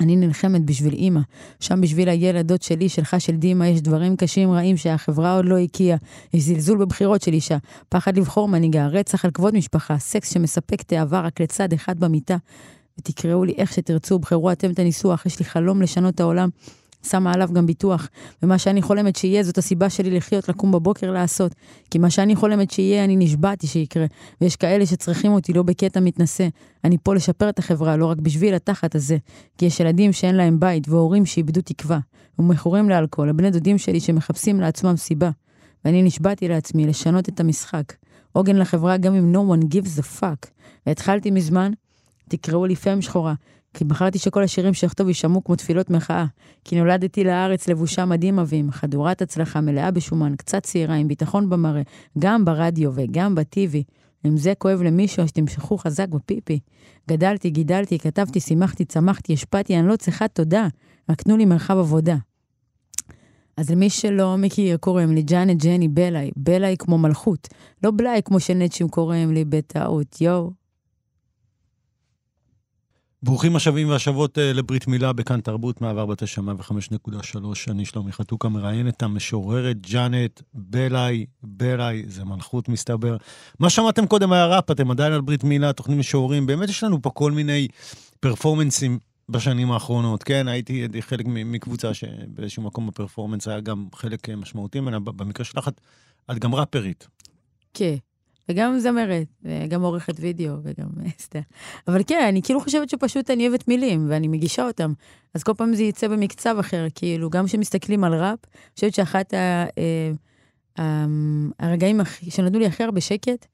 אני 0.00 0.16
נלחמת 0.16 0.64
בשביל 0.64 0.92
אימא. 0.92 1.20
שם 1.60 1.80
בשביל 1.80 2.08
הילדות 2.08 2.62
שלי, 2.62 2.88
שלך, 2.88 3.16
של 3.18 3.36
דימה, 3.36 3.68
יש 3.68 3.80
דברים 3.80 4.16
קשים 4.16 4.50
רעים 4.50 4.76
שהחברה 4.76 5.36
עוד 5.36 5.44
לא 5.44 5.58
הקיאה. 5.58 5.96
יש 6.34 6.42
זלזול 6.42 6.78
בבחירות 6.78 7.22
של 7.22 7.32
אישה, 7.32 7.56
פחד 7.88 8.16
לבחור 8.16 8.48
מנהיגה, 8.48 8.86
רצח 8.86 9.24
על 9.24 9.30
כבוד 9.30 9.54
משפחה, 9.54 9.98
סקס 9.98 10.32
שמספק 10.34 10.82
תאווה 10.82 11.20
רק 11.20 11.40
לצד 11.40 11.72
אחד 11.72 12.00
במיטה. 12.00 12.36
ותקראו 12.98 13.44
לי 13.44 13.54
איך 13.58 13.72
שתרצו, 13.72 14.18
בחרו 14.18 14.52
אתם 14.52 14.70
את 14.70 14.78
הניסוח, 14.78 15.26
יש 15.26 15.38
לי 15.38 15.44
חלום 15.44 15.82
לשנות 15.82 16.14
את 16.14 16.20
העולם. 16.20 16.48
שמה 17.02 17.32
עליו 17.32 17.48
גם 17.52 17.66
ביטוח. 17.66 18.08
ומה 18.42 18.58
שאני 18.58 18.82
חולמת 18.82 19.16
שיהיה, 19.16 19.42
זאת 19.42 19.58
הסיבה 19.58 19.90
שלי 19.90 20.10
לחיות, 20.10 20.48
לקום 20.48 20.72
בבוקר 20.72 21.10
לעשות. 21.10 21.54
כי 21.90 21.98
מה 21.98 22.10
שאני 22.10 22.36
חולמת 22.36 22.70
שיהיה, 22.70 23.04
אני 23.04 23.16
נשבעתי 23.16 23.66
שיקרה. 23.66 24.06
ויש 24.40 24.56
כאלה 24.56 24.86
שצריכים 24.86 25.32
אותי 25.32 25.52
לא 25.52 25.62
בקטע 25.62 26.00
מתנשא. 26.00 26.48
אני 26.84 26.96
פה 27.02 27.14
לשפר 27.14 27.48
את 27.48 27.58
החברה, 27.58 27.96
לא 27.96 28.06
רק 28.06 28.18
בשביל 28.18 28.54
התחת 28.54 28.94
הזה. 28.94 29.16
כי 29.58 29.66
יש 29.66 29.80
ילדים 29.80 30.12
שאין 30.12 30.34
להם 30.34 30.60
בית, 30.60 30.88
והורים 30.88 31.26
שאיבדו 31.26 31.60
תקווה. 31.60 31.98
ומכורים 32.38 32.90
לאלכוהול, 32.90 33.30
הבני 33.30 33.50
דודים 33.50 33.78
שלי 33.78 34.00
שמחפשים 34.00 34.60
לעצמם 34.60 34.96
סיבה. 34.96 35.30
ואני 35.84 36.02
נשבעתי 36.02 36.48
לעצמי 36.48 36.86
לשנות 36.86 37.28
את 37.28 37.40
המשחק. 37.40 37.92
עוגן 38.32 38.56
לחברה 38.56 38.96
גם 38.96 39.14
אם 39.14 39.34
no 39.34 39.54
one 39.56 39.64
gives 39.64 40.00
a 40.00 40.20
fuck. 40.20 40.46
והתחלתי 40.86 41.30
מזמן, 41.30 41.72
תקראו 42.28 42.66
לי 42.66 42.76
פם 42.76 43.02
שחורה, 43.02 43.34
כי 43.74 43.84
בחרתי 43.84 44.18
שכל 44.18 44.42
השירים 44.42 44.74
שאכתוב 44.74 45.08
יישמעו 45.08 45.44
כמו 45.44 45.56
תפילות 45.56 45.90
מחאה. 45.90 46.26
כי 46.64 46.76
נולדתי 46.76 47.24
לארץ 47.24 47.68
לבושה 47.68 48.04
מדהימה 48.04 48.44
ועם 48.46 48.70
חדורת 48.70 49.22
הצלחה 49.22 49.60
מלאה 49.60 49.90
בשומן, 49.90 50.36
קצת 50.36 50.62
צעירה, 50.62 50.94
עם 50.94 51.08
ביטחון 51.08 51.50
במראה, 51.50 51.82
גם 52.18 52.44
ברדיו 52.44 52.90
וגם 52.94 53.34
בטיבי. 53.34 53.82
אם 54.26 54.36
זה 54.36 54.52
כואב 54.58 54.82
למישהו, 54.82 55.22
אז 55.22 55.32
תמשכו 55.32 55.78
חזק 55.78 56.08
בפיפי. 56.08 56.58
גדלתי, 57.08 57.50
גידלתי, 57.50 57.98
כתבתי, 57.98 58.40
שימחתי, 58.40 58.84
צמחתי, 58.84 59.32
השפעתי, 59.32 59.78
אני 59.78 59.88
לא 59.88 59.96
צריכה 59.96 60.28
תודה, 60.28 60.68
רק 61.10 61.22
תנו 61.22 61.36
לי 61.36 61.44
מרחב 61.44 61.78
עבודה. 61.78 62.16
אז 63.56 63.70
למי 63.70 63.90
שלא 63.90 64.36
מכיר, 64.38 64.76
קוראים 64.76 65.12
לי 65.12 65.22
ג'אנט 65.22 65.62
ג'ני 65.62 65.88
בלאי, 65.88 66.30
בלאי 66.36 66.76
כמו 66.78 66.98
מלכות, 66.98 67.48
לא 67.82 67.90
בלאי 67.90 68.20
כמו 68.24 68.40
שנצ'ים 68.40 68.88
קוראים 68.88 69.32
לי 69.32 69.44
בטעות, 69.44 70.20
יואו. 70.20 70.61
ברוכים 73.24 73.56
השבים 73.56 73.88
והשבות 73.88 74.38
uh, 74.38 74.40
לברית 74.40 74.86
מילה 74.86 75.12
בכאן 75.12 75.40
תרבות, 75.40 75.80
מעבר 75.80 76.06
בתשע 76.06 76.40
מאה 76.40 76.54
וחמש 76.58 76.90
נקודה 76.90 77.22
שלוש. 77.22 77.68
אני 77.68 77.84
שלומי 77.84 78.12
חתוקה 78.12 78.48
מראיין 78.48 78.88
את 78.88 79.02
המשוררת 79.02 79.76
ג'אנט 79.80 80.40
בלאי, 80.54 81.26
בלאי, 81.42 82.02
זה 82.06 82.24
מלכות 82.24 82.68
מסתבר. 82.68 83.16
מה 83.58 83.70
שמעתם 83.70 84.06
קודם 84.06 84.32
היה 84.32 84.46
ראפ, 84.46 84.70
אתם 84.70 84.90
עדיין 84.90 85.12
על 85.12 85.20
ברית 85.20 85.44
מילה, 85.44 85.72
תוכנית 85.72 85.98
משוררים, 85.98 86.46
באמת 86.46 86.68
יש 86.68 86.84
לנו 86.84 87.02
פה 87.02 87.10
כל 87.10 87.32
מיני 87.32 87.68
פרפורמנסים 88.20 88.98
בשנים 89.28 89.72
האחרונות, 89.72 90.22
כן? 90.22 90.48
הייתי 90.48 90.88
חלק 91.00 91.26
מקבוצה 91.26 91.94
שבאיזשהו 91.94 92.62
מקום 92.62 92.86
בפרפורמנס 92.86 93.48
היה 93.48 93.60
גם 93.60 93.86
חלק 93.94 94.28
אה, 94.28 94.36
משמעותי 94.36 94.80
ממנה, 94.80 95.00
במקרה 95.00 95.44
שלך 95.44 95.70
את 96.30 96.38
גם 96.38 96.54
ראפרית. 96.54 97.08
כן. 97.74 97.96
וגם 98.48 98.78
זמרת, 98.78 99.26
וגם 99.44 99.82
עורכת 99.82 100.14
וידאו, 100.20 100.54
וגם 100.62 100.86
סתם. 101.18 101.40
אבל 101.88 102.02
כן, 102.06 102.24
אני 102.28 102.42
כאילו 102.42 102.60
חושבת 102.60 102.90
שפשוט 102.90 103.30
אני 103.30 103.48
אוהבת 103.48 103.68
מילים, 103.68 104.06
ואני 104.10 104.28
מגישה 104.28 104.66
אותם. 104.66 104.92
אז 105.34 105.42
כל 105.42 105.52
פעם 105.56 105.74
זה 105.74 105.82
יצא 105.82 106.08
במקצב 106.08 106.56
אחר, 106.60 106.86
כאילו, 106.94 107.30
גם 107.30 107.46
כשמסתכלים 107.46 108.04
על 108.04 108.14
ראפ, 108.14 108.38
אני 108.44 108.74
חושבת 108.74 108.94
שאחת 108.94 109.34
ה, 109.34 109.64
אה, 109.78 110.12
ה, 110.78 111.06
הרגעים 111.58 112.00
שנתנו 112.28 112.58
לי 112.58 112.66
הכי 112.66 112.84
הרבה 112.84 113.00
שקט, 113.00 113.46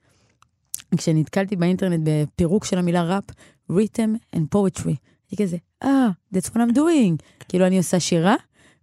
כשנתקלתי 0.97 1.57
באינטרנט 1.57 2.01
בפירוק 2.05 2.65
של 2.65 2.79
המילה 2.79 3.03
ראפ, 3.03 3.25
rhythm 3.73 4.37
and 4.37 4.57
poetry. 4.57 4.95
הייתי 5.31 5.43
כזה, 5.43 5.57
אה, 5.83 6.09
ah, 6.09 6.37
that's 6.37 6.51
what 6.51 6.57
I'm 6.57 6.77
doing. 6.77 7.23
כאילו, 7.49 7.67
אני 7.67 7.79
עושה 7.79 8.01
שירה, 8.01 8.35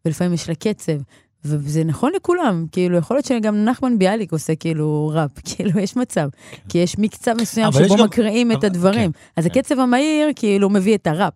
ולפעמים 0.06 0.34
יש 0.34 0.50
לה 0.50 0.56
קצב, 0.56 0.98
וזה 1.46 1.84
נכון 1.84 2.12
לכולם, 2.16 2.66
כאילו, 2.72 2.98
יכול 2.98 3.18
להיות 3.18 3.26
שגם 3.26 3.66
נחמן 3.66 4.00
ביאליק 4.00 4.32
עושה 4.32 4.56
כאילו 4.56 5.12
ראפ, 5.16 5.32
כאילו, 5.46 5.80
יש 5.80 5.96
מצב. 5.96 6.30
כן. 6.52 6.58
כי 6.70 6.78
יש 6.78 7.00
מקצב 7.00 7.34
מסוים 7.42 7.72
שבו 7.72 8.04
מקריאים 8.04 8.52
את 8.52 8.64
הדברים. 8.64 9.12
אז 9.36 9.46
הקצב 9.46 9.80
המהיר, 9.80 10.28
כאילו, 10.36 10.70
מביא 10.70 10.96
את 10.96 11.08
הראפ. 11.08 11.34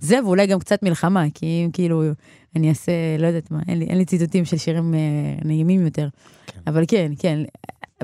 זה, 0.00 0.24
ואולי 0.24 0.46
גם 0.46 0.58
קצת 0.58 0.82
מלחמה, 0.82 1.24
כי 1.34 1.46
אם 1.46 1.70
כאילו, 1.72 2.02
אני 2.56 2.68
אעשה, 2.68 2.92
לא 3.18 3.26
יודעת 3.26 3.50
מה, 3.50 3.60
אין 3.68 3.98
לי 3.98 4.04
ציטוטים 4.04 4.44
של 4.44 4.56
שירים 4.56 4.94
נעימים 5.44 5.84
יותר. 5.84 6.08
אבל 6.66 6.84
כן, 6.88 7.12
כן. 7.18 7.38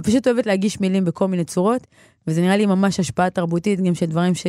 פשוט 0.02 0.26
אוהבת 0.26 0.46
להגיש 0.46 0.80
מילים 0.80 1.04
בכל 1.04 1.28
מיני 1.28 1.44
צורות, 1.44 1.86
וזה 2.26 2.40
נראה 2.40 2.56
לי 2.56 2.66
ממש 2.66 3.00
השפעה 3.00 3.30
תרבותית, 3.30 3.80
גם 3.80 3.94
של 3.94 4.06
דברים 4.06 4.34
ש... 4.34 4.46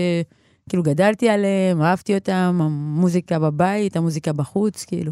כאילו 0.69 0.83
גדלתי 0.83 1.29
עליהם, 1.29 1.81
אהבתי 1.81 2.15
אותם, 2.15 2.59
המוזיקה 2.61 3.39
בבית, 3.39 3.95
המוזיקה 3.95 4.33
בחוץ, 4.33 4.85
כאילו. 4.85 5.11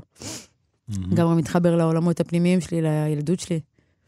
גם 1.13 1.38
מתחבר 1.38 1.75
לעולמות 1.75 2.20
הפנימיים 2.20 2.62
שלי, 2.62 2.82
לילדות 2.82 3.39
שלי. 3.39 3.60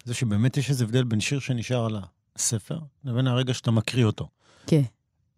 זה 0.06 0.14
שבאמת 0.14 0.58
יש 0.58 0.70
איזה 0.70 0.84
הבדל 0.84 1.04
בין 1.04 1.20
שיר 1.20 1.40
שנשאר 1.40 1.86
על 1.86 1.98
הספר, 2.36 2.80
לבין 3.06 3.28
הרגע 3.28 3.54
שאתה 3.54 3.72
מקריא 3.72 4.06
אותו. 4.06 4.28
כן. 4.68 4.82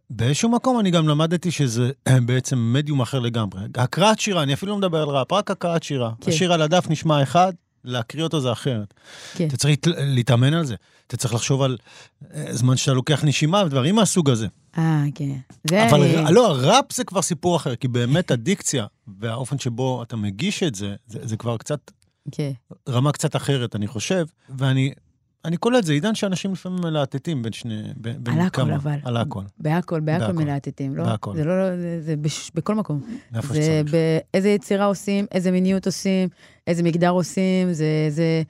באיזשהו 0.10 0.50
מקום 0.50 0.80
אני 0.80 0.92
גם 0.92 1.08
למדתי 1.08 1.52
שזה 1.52 1.92
בעצם 2.28 2.74
מדיום 2.74 3.02
אחר 3.02 3.20
לגמרי. 3.20 3.62
הקראת 3.76 4.20
שירה, 4.20 4.44
אני 4.44 4.54
אפילו 4.54 4.72
לא 4.72 4.78
מדבר 4.78 5.02
על 5.02 5.10
ראפ, 5.10 5.32
רק 5.32 5.52
הקראת 5.52 5.84
שירה. 5.84 6.12
כן. 6.22 6.32
השיר 6.32 6.54
על 6.54 6.62
הדף 6.62 6.90
נשמע 6.90 7.24
אחד, 7.24 7.54
להקריא 7.84 8.24
אותו 8.24 8.42
זה 8.42 8.52
אחרת. 8.52 8.94
כן. 9.36 9.48
אתה 9.48 9.58
צריך 9.58 9.78
להתאמן 9.98 10.54
על 10.54 10.66
זה. 10.66 10.76
אתה 11.08 11.18
צריך 11.18 11.34
לחשוב 11.34 11.62
על 11.62 11.78
אה, 12.34 12.56
זמן 12.56 12.78
שאתה 12.78 12.94
לוקח 12.94 13.24
נשימה 13.24 13.64
ודברים 13.66 13.96
מהסוג 13.96 14.30
הזה. 14.30 14.48
אה, 14.78 15.04
כן. 15.16 15.38
זה... 15.70 15.90
אבל 15.90 16.30
לא, 16.30 16.48
הראפ 16.48 16.94
זה 16.94 17.04
כבר 17.04 17.22
סיפור 17.22 17.56
אחר, 17.56 17.76
כי 17.76 17.88
באמת 17.88 18.32
הדיקציה 18.32 18.86
והאופן 19.20 19.60
שבו 19.60 20.04
אתה 20.04 20.16
מגיש 20.16 20.64
את 20.64 20.76
זה, 20.76 20.96
זה, 21.08 21.20
זה 21.24 21.38
כבר 21.38 21.58
קצת... 21.58 21.92
כן. 22.32 22.52
רמה 22.90 23.12
קצת 23.12 23.36
אחרת, 23.36 23.76
אני 23.76 23.88
חושב, 23.88 24.26
ואני 24.58 24.94
אני 25.46 25.58
קולט, 25.58 25.84
זה 25.84 25.94
עידן 25.94 26.16
שאנשים 26.16 26.54
לפעמים 26.54 26.80
מלהטטים 26.84 27.42
בין 27.42 27.54
שני... 27.54 27.84
בין 27.98 28.22
על 28.28 28.40
הכל, 28.40 28.72
אבל. 28.72 28.98
על 29.04 29.18
הכל. 29.18 29.44
בהכל, 29.58 30.00
בהכל 30.00 30.32
מלהטטים, 30.32 30.96
לא? 30.96 31.04
בהכל. 31.04 31.36
זה 31.36 31.44
לא, 31.44 31.60
לא, 31.60 31.78
זה, 31.78 32.02
זה 32.02 32.16
בש, 32.16 32.52
בכל 32.56 32.76
מקום. 32.76 33.02
איפה 33.36 33.54
זה 33.54 33.82
באיזה 33.92 34.50
יצירה 34.50 34.86
עושים, 34.86 35.26
איזה 35.32 35.52
מיניות 35.52 35.86
עושים, 35.86 36.30
איזה 36.68 36.84
מגדר 36.84 37.10
עושים, 37.10 37.74
זה... 37.74 38.08
זה 38.10 38.44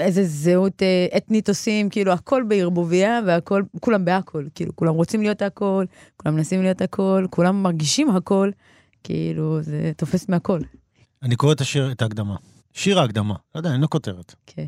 איזה 0.00 0.24
זהות 0.24 0.82
אה, 0.82 1.06
אתנית 1.16 1.48
עושים, 1.48 1.90
כאילו, 1.90 2.12
הכל 2.12 2.42
בערבוביה 2.48 3.20
והכל, 3.26 3.62
כולם 3.80 4.04
בהכל, 4.04 4.44
כאילו, 4.54 4.76
כולם 4.76 4.94
רוצים 4.94 5.22
להיות 5.22 5.42
הכל, 5.42 5.84
כולם 6.16 6.34
מנסים 6.34 6.62
להיות 6.62 6.80
הכל, 6.80 7.26
כולם 7.30 7.62
מרגישים 7.62 8.10
הכל, 8.10 8.50
כאילו, 9.04 9.62
זה 9.62 9.92
תופס 9.96 10.28
מהכל. 10.28 10.60
אני 11.22 11.36
קורא 11.36 11.52
את 11.52 11.60
השיר, 11.60 11.92
את 11.92 12.02
ההקדמה. 12.02 12.36
שיר 12.72 13.00
ההקדמה, 13.00 13.34
לא 13.54 13.60
יודע, 13.60 13.72
אין 13.72 13.80
לו 13.80 13.90
כותרת. 13.90 14.34
כן. 14.46 14.66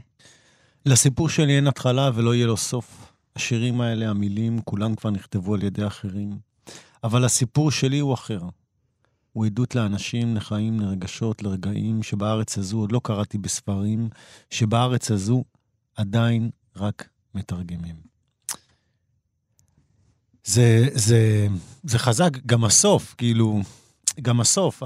לסיפור 0.86 1.28
שלי 1.28 1.56
אין 1.56 1.66
התחלה 1.66 2.10
ולא 2.14 2.34
יהיה 2.34 2.46
לו 2.46 2.56
סוף. 2.56 3.12
השירים 3.36 3.80
האלה, 3.80 4.10
המילים, 4.10 4.60
כולם 4.60 4.94
כבר 4.94 5.10
נכתבו 5.10 5.54
על 5.54 5.62
ידי 5.62 5.86
אחרים. 5.86 6.38
אבל 7.04 7.24
הסיפור 7.24 7.70
שלי 7.70 7.98
הוא 7.98 8.14
אחר. 8.14 8.40
הוא 9.32 9.46
עדות 9.46 9.74
לאנשים, 9.74 10.36
לחיים, 10.36 10.80
לרגשות, 10.80 11.42
לרגעים 11.42 12.02
שבארץ 12.02 12.58
הזו 12.58 12.78
עוד 12.78 12.92
לא 12.92 13.00
קראתי 13.04 13.38
בספרים, 13.38 14.08
שבארץ 14.50 15.10
הזו 15.10 15.44
עדיין 15.96 16.50
רק 16.76 17.08
מתרגמים. 17.34 17.96
זה, 20.44 20.86
זה, 20.92 21.46
זה 21.84 21.98
חזק, 21.98 22.30
גם 22.46 22.64
הסוף, 22.64 23.14
כאילו, 23.18 23.62
גם 24.20 24.40
הסוף, 24.40 24.82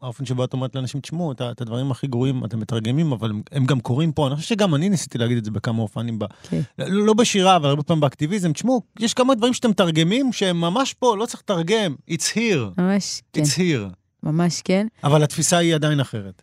האופן 0.00 0.24
שבו 0.24 0.44
את 0.44 0.52
אומרת 0.52 0.74
לאנשים, 0.74 1.00
תשמעו, 1.00 1.32
את 1.32 1.60
הדברים 1.60 1.90
הכי 1.90 2.06
גרועים 2.06 2.44
אתם 2.44 2.60
מתרגמים, 2.60 3.12
אבל 3.12 3.32
הם 3.52 3.64
גם 3.64 3.80
קורים 3.80 4.12
פה. 4.12 4.26
אני 4.26 4.36
חושב 4.36 4.48
שגם 4.48 4.74
אני 4.74 4.88
ניסיתי 4.88 5.18
להגיד 5.18 5.36
את 5.36 5.44
זה 5.44 5.50
בכמה 5.50 5.82
אופנים, 5.82 6.18
כן. 6.42 6.60
לא, 6.78 7.06
לא 7.06 7.14
בשירה, 7.14 7.56
אבל 7.56 7.68
הרבה 7.68 7.82
פעמים 7.82 8.00
באקטיביזם. 8.00 8.52
תשמעו, 8.52 8.82
יש 9.00 9.14
כמה 9.14 9.34
דברים 9.34 9.52
שאתם 9.54 9.70
מתרגמים 9.70 10.32
שהם 10.32 10.60
ממש 10.60 10.94
פה, 10.94 11.16
לא 11.16 11.26
צריך 11.26 11.42
לתרגם. 11.42 11.94
It's 12.10 12.34
here. 12.34 12.80
ממש 12.82 13.22
כן. 13.32 13.42
It's 13.42 13.58
here. 13.58 13.94
ממש 14.22 14.62
כן. 14.64 14.86
אבל 15.04 15.22
התפיסה 15.22 15.56
היא 15.56 15.74
עדיין 15.74 16.00
אחרת. 16.00 16.42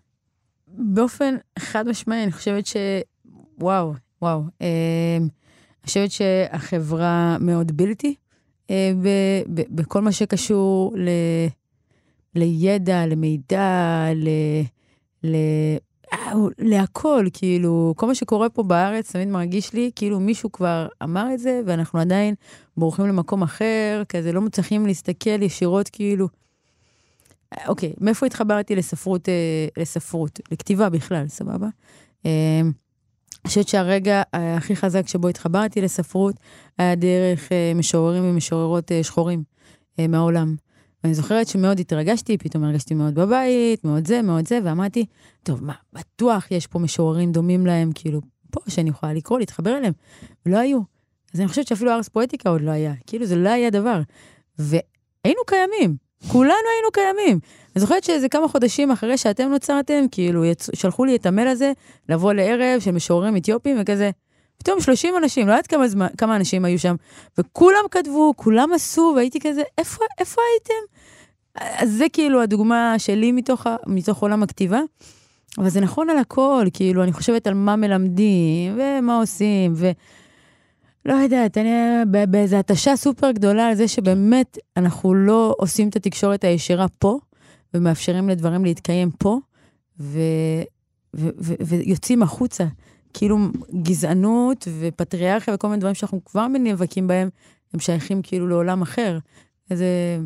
באופן 0.67 1.35
חד 1.59 1.87
משמעי, 1.87 2.23
אני 2.23 2.31
חושבת 2.31 2.65
ש... 2.65 2.75
וואו, 3.59 3.93
וואו. 4.21 4.43
אה, 4.61 5.17
אני 5.17 5.85
חושבת 5.85 6.11
שהחברה 6.11 7.37
מאוד 7.39 7.77
בלתי. 7.77 8.15
אה, 8.69 8.91
בכל 9.47 10.01
מה 10.01 10.11
שקשור 10.11 10.93
ל... 10.97 11.09
לידע, 12.35 13.05
למידע, 13.05 14.05
ל... 14.15 14.29
ל... 15.23 15.35
להכל, 16.59 17.25
כאילו, 17.33 17.93
כל 17.97 18.07
מה 18.07 18.15
שקורה 18.15 18.49
פה 18.49 18.63
בארץ 18.63 19.11
תמיד 19.11 19.27
מרגיש 19.27 19.73
לי 19.73 19.91
כאילו 19.95 20.19
מישהו 20.19 20.51
כבר 20.51 20.87
אמר 21.03 21.33
את 21.33 21.39
זה, 21.39 21.61
ואנחנו 21.65 21.99
עדיין 21.99 22.35
בורחים 22.77 23.07
למקום 23.07 23.41
אחר, 23.41 24.03
כזה 24.09 24.31
לא 24.31 24.41
מצליחים 24.41 24.85
להסתכל 24.85 25.41
ישירות 25.41 25.89
כאילו. 25.89 26.27
אוקיי, 27.67 27.93
מאיפה 28.01 28.25
התחברתי 28.25 28.75
לספרות, 28.75 29.29
אה, 29.29 29.67
לספרות? 29.77 30.39
לכתיבה 30.51 30.89
בכלל, 30.89 31.27
סבבה? 31.27 31.67
אה, 32.25 32.61
אני 33.45 33.47
חושבת 33.47 33.67
שהרגע 33.67 34.21
הכי 34.33 34.75
חזק 34.75 35.07
שבו 35.07 35.27
התחברתי 35.27 35.81
לספרות 35.81 36.35
היה 36.77 36.95
דרך 36.95 37.51
אה, 37.51 37.71
משוררים 37.75 38.23
ומשוררות 38.29 38.91
אה, 38.91 39.03
שחורים 39.03 39.43
אה, 39.99 40.07
מהעולם. 40.07 40.55
ואני 41.03 41.13
זוכרת 41.13 41.47
שמאוד 41.47 41.79
התרגשתי, 41.79 42.37
פתאום 42.37 42.63
הרגשתי 42.63 42.93
מאוד 42.93 43.15
בבית, 43.15 43.83
מאוד 43.83 44.07
זה, 44.07 44.21
מאוד 44.21 44.47
זה, 44.47 44.59
ואמרתי, 44.63 45.05
טוב, 45.43 45.63
מה, 45.63 45.73
בטוח 45.93 46.51
יש 46.51 46.67
פה 46.67 46.79
משוררים 46.79 47.31
דומים 47.31 47.65
להם, 47.65 47.91
כאילו, 47.95 48.21
פה, 48.51 48.59
שאני 48.67 48.89
יכולה 48.89 49.13
לקרוא, 49.13 49.39
להתחבר 49.39 49.77
אליהם. 49.77 49.93
ולא 50.45 50.57
היו. 50.57 50.79
אז 51.33 51.39
אני 51.39 51.47
חושבת 51.47 51.67
שאפילו 51.67 51.91
ארס 51.91 52.09
פואטיקה 52.09 52.49
עוד 52.49 52.61
לא 52.61 52.71
היה. 52.71 52.93
כאילו, 53.07 53.25
זה 53.25 53.35
לא 53.35 53.49
היה 53.49 53.69
דבר. 53.69 54.01
והיינו 54.59 55.41
קיימים, 55.47 55.95
כולנו 56.27 56.53
היינו 56.75 56.91
קיימים. 56.93 57.39
אני 57.75 57.81
זוכרת 57.81 58.03
שאיזה 58.03 58.29
כמה 58.29 58.47
חודשים 58.47 58.91
אחרי 58.91 59.17
שאתם 59.17 59.49
נוצרתם, 59.49 60.05
כאילו, 60.11 60.45
יצ... 60.45 60.69
שלחו 60.75 61.05
לי 61.05 61.15
את 61.15 61.25
המייל 61.25 61.47
הזה, 61.47 61.71
לבוא 62.09 62.33
לערב 62.33 62.79
של 62.79 62.91
משוררים 62.91 63.37
אתיופים, 63.37 63.77
וכזה, 63.81 64.11
פתאום 64.59 64.81
30 64.81 65.17
אנשים, 65.17 65.47
לא 65.47 65.51
יודעת 65.51 65.67
כמה, 65.67 65.87
זמן, 65.87 66.07
כמה 66.17 66.35
אנשים 66.35 66.65
היו 66.65 66.79
שם, 66.79 66.95
וכולם 67.37 67.83
כתבו, 67.91 68.33
כולם 68.35 68.73
עשו, 68.73 69.13
והייתי 69.15 69.39
כזה, 69.39 69.61
איפה, 69.77 70.05
איפה 70.19 70.41
הייתם? 70.53 70.99
אז 71.55 71.91
זה 71.91 72.05
כאילו 72.13 72.41
הדוגמה 72.41 72.95
שלי 72.97 73.31
מתוך, 73.31 73.67
מתוך 73.87 74.21
עולם 74.21 74.43
הכתיבה. 74.43 74.79
אבל 75.57 75.69
זה 75.69 75.81
נכון 75.81 76.09
על 76.09 76.17
הכל, 76.17 76.65
כאילו, 76.73 77.03
אני 77.03 77.13
חושבת 77.13 77.47
על 77.47 77.53
מה 77.53 77.75
מלמדים, 77.75 78.79
ומה 78.79 79.17
עושים, 79.17 79.73
ו... 79.75 79.91
לא 81.05 81.13
יודעת, 81.13 81.57
אני 81.57 81.69
באיזו 82.27 82.57
התשה 82.57 82.95
סופר 82.95 83.31
גדולה 83.31 83.67
על 83.67 83.75
זה 83.75 83.87
שבאמת 83.87 84.57
אנחנו 84.77 85.13
לא 85.13 85.55
עושים 85.57 85.89
את 85.89 85.95
התקשורת 85.95 86.43
הישירה 86.43 86.85
פה, 86.99 87.19
ומאפשרים 87.73 88.29
לדברים 88.29 88.65
להתקיים 88.65 89.11
פה, 89.11 89.37
ו... 89.99 90.19
ו... 91.15 91.29
ו... 91.39 91.53
ויוצאים 91.59 92.23
החוצה. 92.23 92.65
כאילו 93.13 93.37
גזענות 93.81 94.67
ופטריארכיה 94.79 95.53
וכל 95.53 95.67
מיני 95.67 95.79
דברים 95.79 95.95
שאנחנו 95.95 96.25
כבר 96.25 96.47
נאבקים 96.47 97.07
בהם, 97.07 97.29
הם 97.73 97.79
שייכים 97.79 98.21
כאילו 98.21 98.47
לעולם 98.47 98.81
אחר. 98.81 99.19
איזה... 99.71 100.19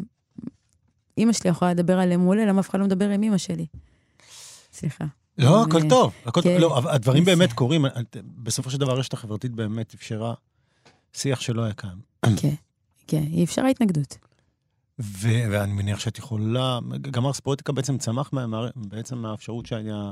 אימא 1.18 1.34
שלי 1.34 1.50
יכולה 1.50 1.72
לדבר 1.72 2.00
עליהם 2.00 2.22
מעולה, 2.22 2.46
למה 2.46 2.60
אף 2.60 2.70
אחד 2.70 2.80
לא 2.80 2.86
מדבר 2.86 3.10
עם 3.10 3.24
אימא 3.24 3.38
שלי? 3.38 3.66
סליחה. 4.74 5.06
לא, 5.38 5.64
הכל 5.64 5.90
טוב. 5.90 6.14
הכל 6.26 6.42
טוב. 6.42 6.52
כן. 6.52 6.62
לא, 6.62 6.82
הדברים 6.90 7.26
באמת 7.26 7.54
קורים. 7.54 7.86
בסופו 8.26 8.70
של 8.70 8.78
דבר 8.78 8.92
הרשת 8.92 9.14
החברתית 9.14 9.52
באמת 9.52 9.94
אפשרה 9.94 10.34
שיח 11.14 11.42
שלא 11.42 11.62
היה 11.64 11.74
קיים. 11.74 11.98
כן, 12.38 12.54
כן, 13.08 13.24
היא 13.32 13.44
אפשרה 13.44 13.70
התנגדות. 13.70 14.18
ו- 15.02 15.44
ואני 15.52 15.74
מניח 15.74 16.00
שאת 16.00 16.18
יכולה, 16.18 16.80
גם 17.02 17.26
ארס 17.26 17.40
פרוטיקה 17.40 17.72
בעצם 17.72 17.98
צמח 17.98 18.30
מה, 18.34 18.46
בעצם 18.76 19.18
מהאפשרות 19.18 19.66
שהיה 19.66 20.12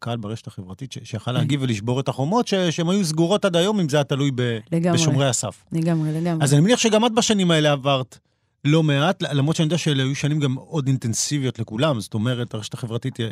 קהל 0.00 0.16
ברשת 0.16 0.46
החברתית, 0.46 0.92
ש- 0.92 0.98
שיכל. 1.04 1.32
להגיב 1.32 1.62
ולשבור 1.62 2.00
את 2.00 2.08
החומות, 2.08 2.48
ש- 2.48 2.54
שהן 2.54 2.88
היו 2.88 3.04
סגורות 3.04 3.44
עד 3.44 3.56
היום, 3.56 3.80
אם 3.80 3.88
זה 3.88 3.96
היה 3.96 4.04
תלוי 4.04 4.30
ב- 4.34 4.58
לגמרי, 4.72 4.98
בשומרי 4.98 5.28
הסף. 5.28 5.64
לגמרי, 5.72 6.12
לגמרי. 6.20 6.44
אז 6.44 6.52
אני 6.54 6.60
מניח 6.60 6.78
שגם 6.78 7.06
את 7.06 7.12
בשנים 7.12 7.50
האלה 7.50 7.72
עברת 7.72 8.18
לא 8.64 8.82
מעט, 8.82 9.22
למרות 9.22 9.56
שאני 9.56 9.66
יודע 9.66 9.78
שאלה 9.78 10.02
היו 10.02 10.14
שנים 10.14 10.40
גם 10.40 10.54
עוד 10.54 10.86
אינטנסיביות 10.86 11.58
לכולם, 11.58 12.00
זאת 12.00 12.14
אומרת, 12.14 12.54
הרשת 12.54 12.74
החברתית, 12.74 13.20
אה, 13.20 13.26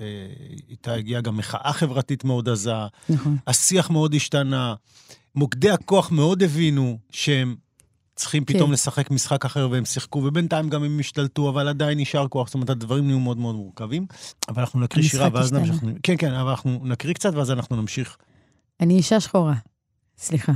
איתה 0.69 0.95
הגיעה 0.95 1.21
גם 1.21 1.37
מחאה 1.37 1.73
חברתית 1.73 2.25
מאוד 2.25 2.49
עזה, 2.49 2.73
נכון. 3.09 3.37
השיח 3.47 3.91
מאוד 3.91 4.15
השתנה, 4.15 4.75
מוקדי 5.35 5.71
הכוח 5.71 6.11
מאוד 6.11 6.43
הבינו 6.43 6.99
שהם 7.11 7.55
צריכים 8.16 8.44
פתאום 8.44 8.66
כן. 8.66 8.72
לשחק 8.72 9.11
משחק 9.11 9.44
אחר 9.44 9.68
והם 9.70 9.85
שיחקו, 9.85 10.18
ובינתיים 10.18 10.68
גם 10.68 10.85
הם 10.85 11.00
השתלטו, 11.00 11.48
אבל 11.48 11.68
עדיין 11.68 12.00
נשאר 12.00 12.29
כוח, 12.29 12.46
זאת 12.46 12.55
אומרת, 12.55 12.70
הדברים 12.70 13.07
נהיו 13.07 13.18
מאוד 13.18 13.38
מאוד 13.38 13.55
מורכבים. 13.55 14.07
אבל 14.48 14.61
אנחנו 14.61 14.81
נקריא 14.81 15.05
שירה 15.05 15.29
ואז 15.33 15.53
נמשיך. 15.53 15.77
כן, 16.03 16.14
כן, 16.18 16.33
אבל 16.33 16.50
אנחנו 16.50 16.81
נקריא 16.85 17.14
קצת 17.14 17.35
ואז 17.35 17.50
אנחנו 17.50 17.77
נמשיך. 17.77 18.16
אני 18.81 18.94
אישה 18.94 19.20
שחורה, 19.20 19.55
סליחה, 20.18 20.53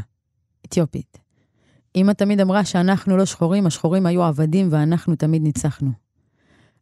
אתיופית. 0.66 1.18
אמא 1.96 2.12
תמיד 2.12 2.40
אמרה 2.40 2.64
שאנחנו 2.64 3.16
לא 3.16 3.24
שחורים, 3.24 3.66
השחורים 3.66 4.06
היו 4.06 4.22
עבדים 4.22 4.68
ואנחנו 4.70 5.16
תמיד 5.16 5.42
ניצחנו. 5.42 5.90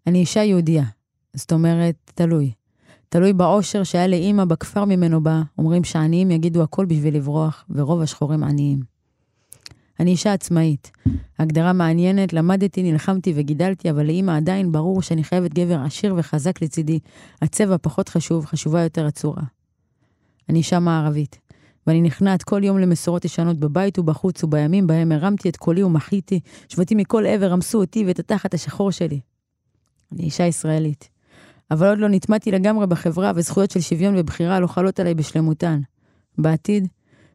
אני 0.07 0.19
אישה 0.19 0.43
יהודייה, 0.43 0.85
זאת 1.35 1.53
אומרת, 1.53 2.13
תלוי. 2.15 2.53
תלוי 3.09 3.33
בעושר 3.33 3.85
שהיה 3.85 4.07
לאימא 4.07 4.45
בכפר 4.45 4.85
ממנו 4.85 5.23
בא, 5.23 5.43
אומרים 5.59 5.85
שעניים 5.85 6.31
יגידו 6.31 6.63
הכל 6.63 6.85
בשביל 6.85 7.17
לברוח, 7.17 7.65
ורוב 7.71 8.01
השחורים 8.01 8.45
עניים. 8.45 8.96
אני 10.01 10.11
אישה 10.11 10.33
עצמאית. 10.33 10.91
הגדרה 11.39 11.73
מעניינת, 11.73 12.33
למדתי, 12.33 12.93
נלחמתי 12.93 13.33
וגידלתי, 13.37 13.91
אבל 13.91 14.07
לאימא 14.07 14.37
עדיין 14.37 14.73
ברור 14.73 15.03
שאני 15.03 15.25
חייבת 15.25 15.55
גבר 15.55 15.81
עשיר 15.81 16.15
וחזק 16.17 16.63
לצידי. 16.63 16.99
הצבע 17.43 17.77
פחות 17.83 18.09
חשוב, 18.09 18.47
חשובה 18.47 18.83
יותר 18.83 19.07
הצורה. 19.07 19.43
אני 20.49 20.59
אישה 20.59 20.79
מערבית, 20.79 21.39
ואני 21.87 22.03
נכנעת 22.03 22.43
כל 22.43 22.65
יום 22.65 22.79
למסורות 22.79 23.25
ישנות 23.25 23.57
בבית 23.57 23.99
ובחוץ, 23.99 24.45
ובימים 24.45 24.87
בהם 24.87 25.13
הרמתי 25.13 25.49
את 25.49 25.57
קולי 25.57 25.83
ומחיתי, 25.83 26.41
שבטים 26.69 26.99
מכל 26.99 27.27
עבר 27.27 27.47
רמסו 27.47 27.81
אותי 27.81 28.05
ואת 28.07 28.19
התחת 28.19 28.55
השחור 28.55 28.91
שלי. 28.91 29.21
אני 30.13 30.23
אישה 30.23 30.45
ישראלית. 30.45 31.09
אבל 31.71 31.89
עוד 31.89 31.99
לא 31.99 32.09
נטמעתי 32.09 32.51
לגמרי 32.51 32.87
בחברה, 32.87 33.33
וזכויות 33.35 33.71
של 33.71 33.81
שוויון 33.81 34.15
ובחירה 34.19 34.61
לא 34.61 34.67
חלות 34.67 35.01
עליי 35.01 35.15
בשלמותן. 35.15 35.81
בעתיד, 36.39 36.89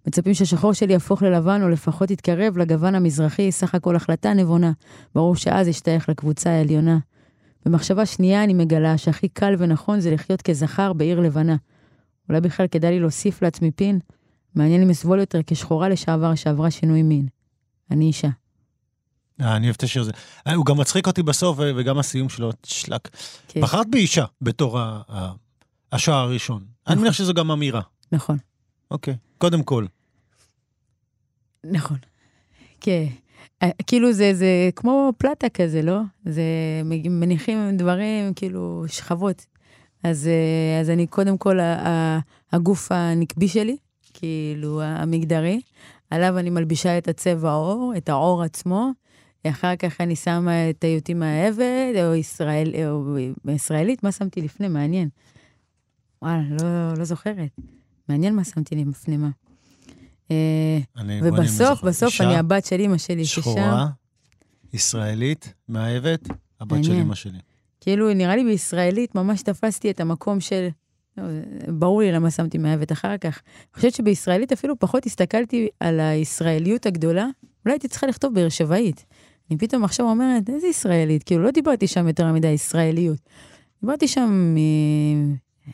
מצפים 0.07 0.33
שהשחור 0.33 0.73
שלי 0.73 0.93
יהפוך 0.93 1.21
ללבן, 1.23 1.61
או 1.63 1.69
לפחות 1.69 2.11
יתקרב 2.11 2.57
לגוון 2.57 2.95
המזרחי, 2.95 3.51
סך 3.51 3.75
הכל 3.75 3.95
החלטה 3.95 4.33
נבונה. 4.33 4.71
ברור 5.15 5.35
שאז 5.35 5.69
אשתייך 5.69 6.09
לקבוצה 6.09 6.49
העליונה. 6.49 6.97
במחשבה 7.65 8.05
שנייה 8.05 8.43
אני 8.43 8.53
מגלה 8.53 8.97
שהכי 8.97 9.27
קל 9.27 9.55
ונכון 9.59 9.99
זה 9.99 10.11
לחיות 10.11 10.41
כזכר 10.41 10.93
בעיר 10.93 11.19
לבנה. 11.19 11.55
אולי 12.29 12.41
בכלל 12.41 12.67
כדאי 12.67 12.91
לי 12.91 12.99
להוסיף 12.99 13.41
לעצמי 13.41 13.71
פין? 13.71 13.99
מעניין 14.55 14.81
אם 14.81 14.89
אסבול 14.89 15.19
יותר 15.19 15.39
כשחורה 15.47 15.89
לשעבר 15.89 16.35
שעברה 16.35 16.71
שינוי 16.71 17.03
מין. 17.03 17.27
אני 17.91 18.05
אישה. 18.05 18.27
אה, 19.41 19.55
אני 19.55 19.65
אוהב 19.65 19.75
את 19.75 19.83
השיר 19.83 20.01
הזה. 20.01 20.11
אה, 20.47 20.53
הוא 20.53 20.65
גם 20.65 20.77
מצחיק 20.77 21.07
אותי 21.07 21.23
בסוף, 21.23 21.57
וגם 21.59 21.97
הסיום 21.97 22.29
שלו, 22.29 22.51
שלק. 22.63 23.09
כן. 23.47 23.61
בחרת 23.61 23.87
באישה 23.89 24.25
בתור 24.41 24.79
השער 25.91 26.17
הראשון. 26.17 26.63
אני. 26.87 27.01
מניח 27.01 27.13
שזו 27.13 27.33
גם 27.33 27.51
אמירה. 27.51 27.81
נכון. 28.11 28.37
אוקיי, 28.91 29.15
קודם 29.37 29.63
כל. 29.63 29.85
נכון. 31.63 31.97
כן. 32.81 33.05
אה, 33.63 33.69
כאילו 33.87 34.13
זה, 34.13 34.33
זה 34.33 34.69
כמו 34.75 35.13
פלטה 35.17 35.49
כזה, 35.49 35.81
לא? 35.81 35.99
זה 36.25 36.43
מניחים 37.09 37.77
דברים, 37.77 38.33
כאילו, 38.33 38.83
שכבות. 38.87 39.45
אז, 40.03 40.27
אה, 40.27 40.79
אז 40.81 40.89
אני 40.89 41.07
קודם 41.07 41.37
כל 41.37 41.59
הגוף 42.51 42.91
הנקבי 42.91 43.47
שלי, 43.47 43.77
כאילו 44.13 44.81
המגדרי, 44.81 45.61
עליו 46.09 46.39
אני 46.39 46.49
מלבישה 46.49 46.97
את 46.97 47.07
הצבע 47.07 47.49
העור, 47.49 47.93
את 47.97 48.09
העור 48.09 48.43
עצמו, 48.43 48.91
אחר 49.47 49.75
כך 49.75 50.01
אני 50.01 50.15
שמה 50.15 50.69
את 50.69 50.83
היותי 50.83 51.13
מהעבד, 51.13 51.93
או, 52.05 52.15
ישראל, 52.15 52.73
או 52.87 53.17
ישראלית, 53.51 54.03
מה 54.03 54.11
שמתי 54.11 54.41
לפני? 54.41 54.67
מעניין. 54.67 55.09
וואלה, 56.21 56.41
לא, 56.49 56.93
לא 56.97 57.03
זוכרת. 57.03 57.51
מעניין 58.11 58.35
מה 58.35 58.43
שמתי 58.43 58.75
לי 58.75 58.83
מפנימה. 58.83 59.29
אה, 60.31 60.79
ובסוף, 61.23 61.83
בסוף 61.83 62.21
אני 62.21 62.35
הבת 62.35 62.65
של 62.65 62.79
אימא 62.79 62.97
שלי. 62.97 63.25
שחורה, 63.25 63.87
ישראלית, 64.73 65.53
מאהבת, 65.69 66.27
הבת 66.59 66.83
של 66.83 66.91
אימא 66.91 67.15
שלי. 67.15 67.39
כאילו, 67.81 68.13
נראה 68.13 68.35
לי 68.35 68.43
בישראלית 68.43 69.15
ממש 69.15 69.41
תפסתי 69.41 69.91
את 69.91 69.99
המקום 69.99 70.39
של... 70.39 70.67
לא, 71.17 71.23
ברור 71.67 72.01
לי 72.01 72.11
למה 72.11 72.31
שמתי 72.31 72.57
מאהבת 72.57 72.91
אחר 72.91 73.17
כך. 73.17 73.41
אני 73.47 73.75
חושבת 73.75 73.93
שבישראלית 73.93 74.51
אפילו 74.51 74.79
פחות 74.79 75.05
הסתכלתי 75.05 75.69
על 75.79 75.99
הישראליות 75.99 76.85
הגדולה. 76.85 77.27
אולי 77.65 77.73
הייתי 77.75 77.87
צריכה 77.87 78.07
לכתוב 78.07 78.33
באר 78.33 78.49
שבעית. 78.49 79.05
אני 79.49 79.57
פתאום 79.57 79.83
עכשיו 79.83 80.05
אומרת, 80.05 80.49
איזה 80.49 80.67
ישראלית? 80.67 81.23
כאילו, 81.23 81.43
לא 81.43 81.51
דיברתי 81.51 81.87
שם 81.87 82.07
יותר 82.07 82.33
מדי 82.33 82.47
ישראליות. 82.47 83.19
דיברתי 83.81 84.07
שם 84.07 84.55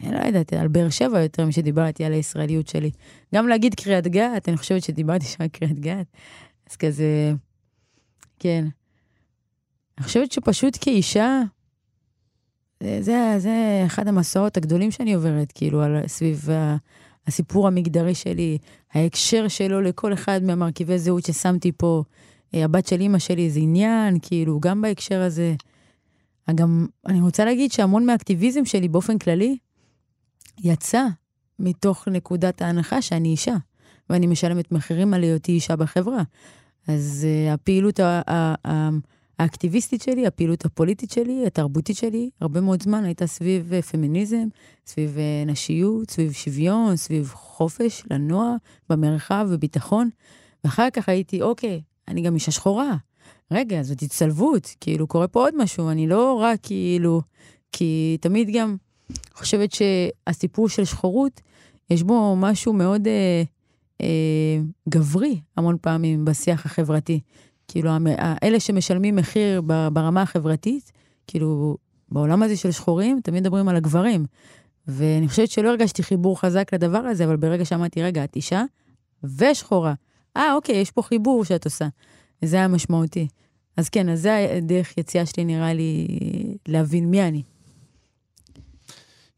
לא 0.03 0.17
יודעת, 0.17 0.53
על 0.53 0.67
באר 0.67 0.89
שבע 0.89 1.21
יותר 1.21 1.45
משדיברתי 1.45 2.03
על 2.03 2.13
הישראליות 2.13 2.67
שלי. 2.67 2.91
גם 3.36 3.47
להגיד 3.47 3.75
קריית 3.75 4.07
גת, 4.07 4.49
אני 4.49 4.57
חושבת 4.57 4.83
שדיברתי 4.83 5.25
שם 5.25 5.43
על 5.43 5.47
קריית 5.47 5.79
גת, 5.79 6.05
אז 6.69 6.75
כזה, 6.75 7.33
כן. 8.39 8.65
אני 9.97 10.05
חושבת 10.05 10.31
שפשוט 10.31 10.77
כאישה, 10.81 11.41
זה, 12.83 13.01
זה, 13.01 13.36
זה 13.38 13.83
אחד 13.86 14.07
המסעות 14.07 14.57
הגדולים 14.57 14.91
שאני 14.91 15.13
עוברת, 15.13 15.51
כאילו, 15.51 15.81
על, 15.81 16.07
סביב 16.07 16.49
הסיפור 17.27 17.67
המגדרי 17.67 18.15
שלי, 18.15 18.57
ההקשר 18.93 19.47
שלו 19.47 19.81
לכל 19.81 20.13
אחד 20.13 20.43
מהמרכיבי 20.43 20.99
זהות 20.99 21.25
ששמתי 21.25 21.71
פה. 21.77 22.03
אה, 22.53 22.65
הבת 22.65 22.88
של 22.88 23.01
אימא 23.01 23.19
שלי 23.19 23.49
זה 23.49 23.60
עניין, 23.60 24.17
כאילו, 24.21 24.60
גם 24.60 24.81
בהקשר 24.81 25.21
הזה. 25.21 25.55
גם, 26.55 26.86
אני 27.05 27.21
רוצה 27.21 27.45
להגיד 27.45 27.71
שהמון 27.71 28.05
מהאקטיביזם 28.05 28.65
שלי 28.65 28.88
באופן 28.88 29.17
כללי, 29.17 29.57
יצא 30.63 31.06
מתוך 31.60 32.08
נקודת 32.08 32.62
ההנחה 32.62 33.02
שאני 33.02 33.30
אישה, 33.30 33.56
ואני 34.10 34.28
משלמת 34.28 34.72
מחירים 34.72 35.13
על 35.13 35.24
היותי 35.24 35.52
אישה 35.52 35.76
בחברה. 35.76 36.24
אז 36.88 37.28
uh, 37.28 37.54
הפעילות 37.54 38.00
האקטיביסטית 39.39 40.02
שלי, 40.02 40.28
הפעילות 40.28 40.65
הפוליטית 40.65 41.12
שלי, 41.12 41.43
התרבותית 41.48 41.98
שלי, 41.98 42.30
הרבה 42.41 42.62
מאוד 42.62 42.84
זמן 42.84 43.06
הייתה 43.06 43.28
סביב 43.28 43.72
uh, 43.74 43.82
פמיניזם, 43.82 44.48
סביב 44.86 45.15
uh, 45.15 45.50
נשיות, 45.50 46.12
סביב 46.12 46.32
שוויון, 46.32 46.96
סביב 46.96 47.32
חופש 47.34 48.04
לנוע 48.12 48.56
במרחב 48.89 49.48
וביטחון. 49.50 50.10
ואחר 50.63 50.88
כך 50.93 51.10
הייתי, 51.10 51.41
אוקיי, 51.41 51.82
אני 52.08 52.22
גם 52.22 52.36
אישה 52.36 52.52
שחורה. 52.52 52.98
רגע, 53.52 53.84
זאת 53.84 54.02
הצטלבות, 54.02 54.76
כאילו, 54.80 55.08
קורה 55.08 55.28
פה 55.28 55.39
עוד 55.39 55.56
משהו, 55.58 55.89
אני 55.89 56.08
לא 56.08 56.34
רק 56.34 56.60
כאילו... 56.63 57.22
כי 57.72 58.17
תמיד 58.22 58.50
גם 58.54 58.76
חושבת 59.34 59.70
שהסיפור 59.72 60.70
של 60.70 60.86
שחורות, 60.86 61.41
יש 61.89 62.04
בו 62.04 62.36
משהו 62.36 62.74
מאוד 62.74 63.08
אה, 63.08 63.43
אה, 64.02 64.60
גברי 64.89 65.41
המון 65.58 65.78
פעמים 65.82 66.26
בשיח 66.26 66.65
החברתי. 66.65 67.20
כאילו, 67.67 67.91
אלה 68.43 68.60
שמשלמים 68.60 69.15
מחיר 69.15 69.62
ברמה 69.93 70.22
החברתית, 70.22 70.91
כאילו, 71.28 71.78
בעולם 72.10 72.43
הזה 72.43 72.58
של 72.58 72.72
שחורים, 72.72 73.20
תמיד 73.24 73.43
מדברים 73.43 73.67
על 73.67 73.76
הגברים. 73.76 74.26
ואני 74.88 75.28
חושבת 75.28 75.50
שלא 75.50 75.70
הרגשתי 75.70 76.04
חיבור 76.04 76.39
חזק 76.39 76.74
לדבר 76.74 76.98
הזה, 76.98 77.26
אבל 77.26 77.36
ברגע 77.36 77.65
שאמרתי, 77.65 78.04
רגע, 78.04 78.24
את 78.24 78.36
אישה 78.36 78.63
ושחורה. 79.24 79.93
אה, 80.38 80.54
אוקיי, 80.54 80.76
יש 80.76 80.91
פה 80.91 81.02
חיבור 81.02 81.46
שאת 81.46 81.65
עושה. 81.65 81.88
זה 82.41 82.58
היה 82.58 82.67
משמעותי. 82.67 83.28
אז 83.78 83.89
כן, 83.89 84.10
אז 84.10 84.22
זה 84.22 84.48
הדרך 84.58 84.98
יציאה 84.98 85.26
שלי, 85.26 85.46
נראה 85.46 85.74
לי, 85.74 86.08
להבין 86.67 87.12
מי 87.12 87.28
אני. 87.28 87.41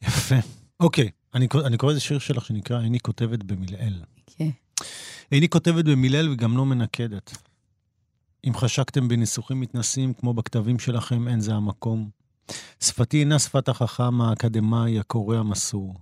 יפה. 0.01 0.35
אוקיי, 0.79 1.09
אני, 1.33 1.47
אני 1.65 1.77
קורא 1.77 1.91
איזה 1.91 2.01
שיר 2.01 2.19
שלך 2.19 2.45
שנקרא 2.45 2.81
"איני 2.81 2.99
כותבת 2.99 3.43
במלעיל". 3.43 4.03
כן. 4.25 4.49
איני 5.31 5.49
כותבת 5.49 5.85
במלעיל 5.85 6.29
וגם 6.29 6.57
לא 6.57 6.65
מנקדת. 6.65 7.37
אם 8.47 8.53
חשקתם 8.55 9.07
בניסוחים 9.07 9.59
מתנשאים 9.59 10.13
כמו 10.13 10.33
בכתבים 10.33 10.79
שלכם, 10.79 11.27
אין 11.27 11.39
זה 11.39 11.53
המקום. 11.53 12.09
שפתי 12.79 13.19
אינה 13.19 13.39
שפת 13.39 13.69
החכם, 13.69 14.21
האקדמאי, 14.21 14.99
הקורא 14.99 15.37
המסור. 15.37 15.95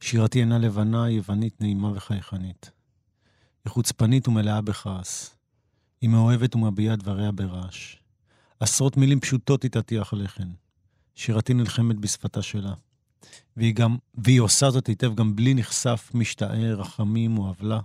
שירתי 0.00 0.40
אינה 0.40 0.58
לבנה, 0.58 1.10
יוונית, 1.10 1.60
נעימה 1.60 1.92
וחייכנית. 1.92 2.70
היא 3.64 3.70
חוצפנית 3.70 4.28
ומלאה 4.28 4.60
בכעס. 4.60 5.36
היא 6.00 6.10
מאוהבת 6.10 6.54
ומביעה 6.54 6.96
דבריה 6.96 7.32
ברעש. 7.32 7.96
עשרות 8.60 8.96
מילים 8.96 9.20
פשוטות 9.20 9.62
היא 9.62 9.70
תטיח 9.70 10.14
לחן. 10.14 10.48
שירתי 11.14 11.54
נלחמת 11.54 11.96
בשפתה 11.96 12.42
שלה. 12.42 12.74
והיא 13.56 13.74
גם, 13.74 13.96
והיא 14.14 14.40
עושה 14.40 14.70
זאת 14.70 14.86
היטב 14.86 15.14
גם 15.14 15.36
בלי 15.36 15.54
נחשף, 15.54 16.10
משתער, 16.14 16.80
רחמים 16.80 17.38
או 17.38 17.46
עוולה. 17.46 17.80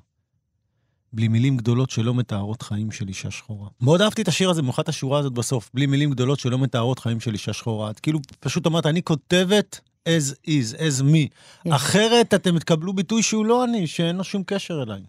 בלי 1.14 1.28
מילים 1.28 1.58
גדולות 1.58 1.90
שלא 1.90 2.14
מתארות 2.14 2.62
חיים 2.62 2.92
של 2.92 3.08
אישה 3.08 3.32
שחורה. 3.32 3.70
מאוד 3.82 4.02
אהבתי 4.02 4.22
את 4.22 4.28
השיר 4.28 4.50
הזה, 4.50 4.62
במיוחד 4.62 4.90
השורה 4.90 5.20
הזאת 5.20 5.34
בסוף, 5.34 5.70
בלי 5.74 5.86
מילים 5.86 6.12
גדולות 6.12 6.40
שלא 6.40 6.60
מתארות 6.60 7.00
חיים 7.00 7.20
של 7.20 7.34
אישה 7.34 7.54
שחורה. 7.54 7.92
את 7.92 8.00
כאילו 8.00 8.20
פשוט 8.40 8.68
אמרת, 8.68 8.86
אני 8.86 9.04
כותבת 9.04 9.80
as 10.10 10.48
is, 10.48 10.78
as 10.78 11.04
me. 11.04 11.70
אחרת 11.70 12.34
אתם 12.34 12.60
תקבלו 12.60 12.94
ביטוי 12.94 13.24
שהוא 13.24 13.46
לא 13.46 13.64
אני, 13.64 13.88
שאין 13.88 14.16
לו 14.16 14.24
שום 14.24 14.44
קשר 14.46 14.84
אליי. 14.84 15.02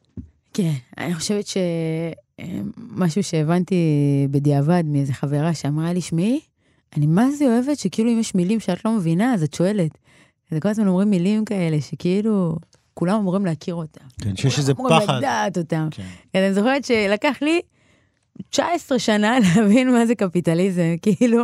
כן, 0.55 0.73
אני 0.99 1.15
חושבת 1.15 1.45
שמשהו 1.47 3.23
שהבנתי 3.23 3.77
בדיעבד 4.31 4.83
מאיזה 4.87 5.13
חברה 5.13 5.55
שאמרה 5.55 5.93
לי, 5.93 6.01
שמעי, 6.01 6.41
אני 6.97 7.07
מה 7.07 7.31
זה 7.31 7.45
אוהבת 7.45 7.79
שכאילו 7.79 8.11
אם 8.11 8.19
יש 8.19 8.35
מילים 8.35 8.61
שאת 8.61 8.85
לא 8.85 8.97
מבינה, 8.97 9.35
אז 9.35 9.43
את 9.43 9.55
שואלת. 9.55 9.99
זה 10.51 10.61
כל 10.61 10.69
הזמן 10.69 10.89
אומרים 10.89 11.11
מילים 11.11 11.45
כאלה, 11.45 11.81
שכאילו, 11.81 12.57
כולם 12.95 13.17
אמורים 13.17 13.47
להכיר 13.47 13.75
אותם. 13.75 14.05
כן, 14.21 14.37
שיש 14.37 14.59
איזה 14.59 14.75
פחד. 14.75 14.83
כולם 14.83 14.97
אמורים 15.03 15.19
לדעת 15.19 15.59
אותם. 15.59 15.89
כן. 15.91 16.03
אני 16.35 16.55
זוכרת 16.55 16.85
שלקח 16.85 17.37
לי 17.43 17.61
19 18.51 18.99
שנה 18.99 19.37
להבין 19.57 19.93
מה 19.93 20.07
זה 20.07 20.15
קפיטליזם, 20.15 20.95
כאילו, 21.03 21.43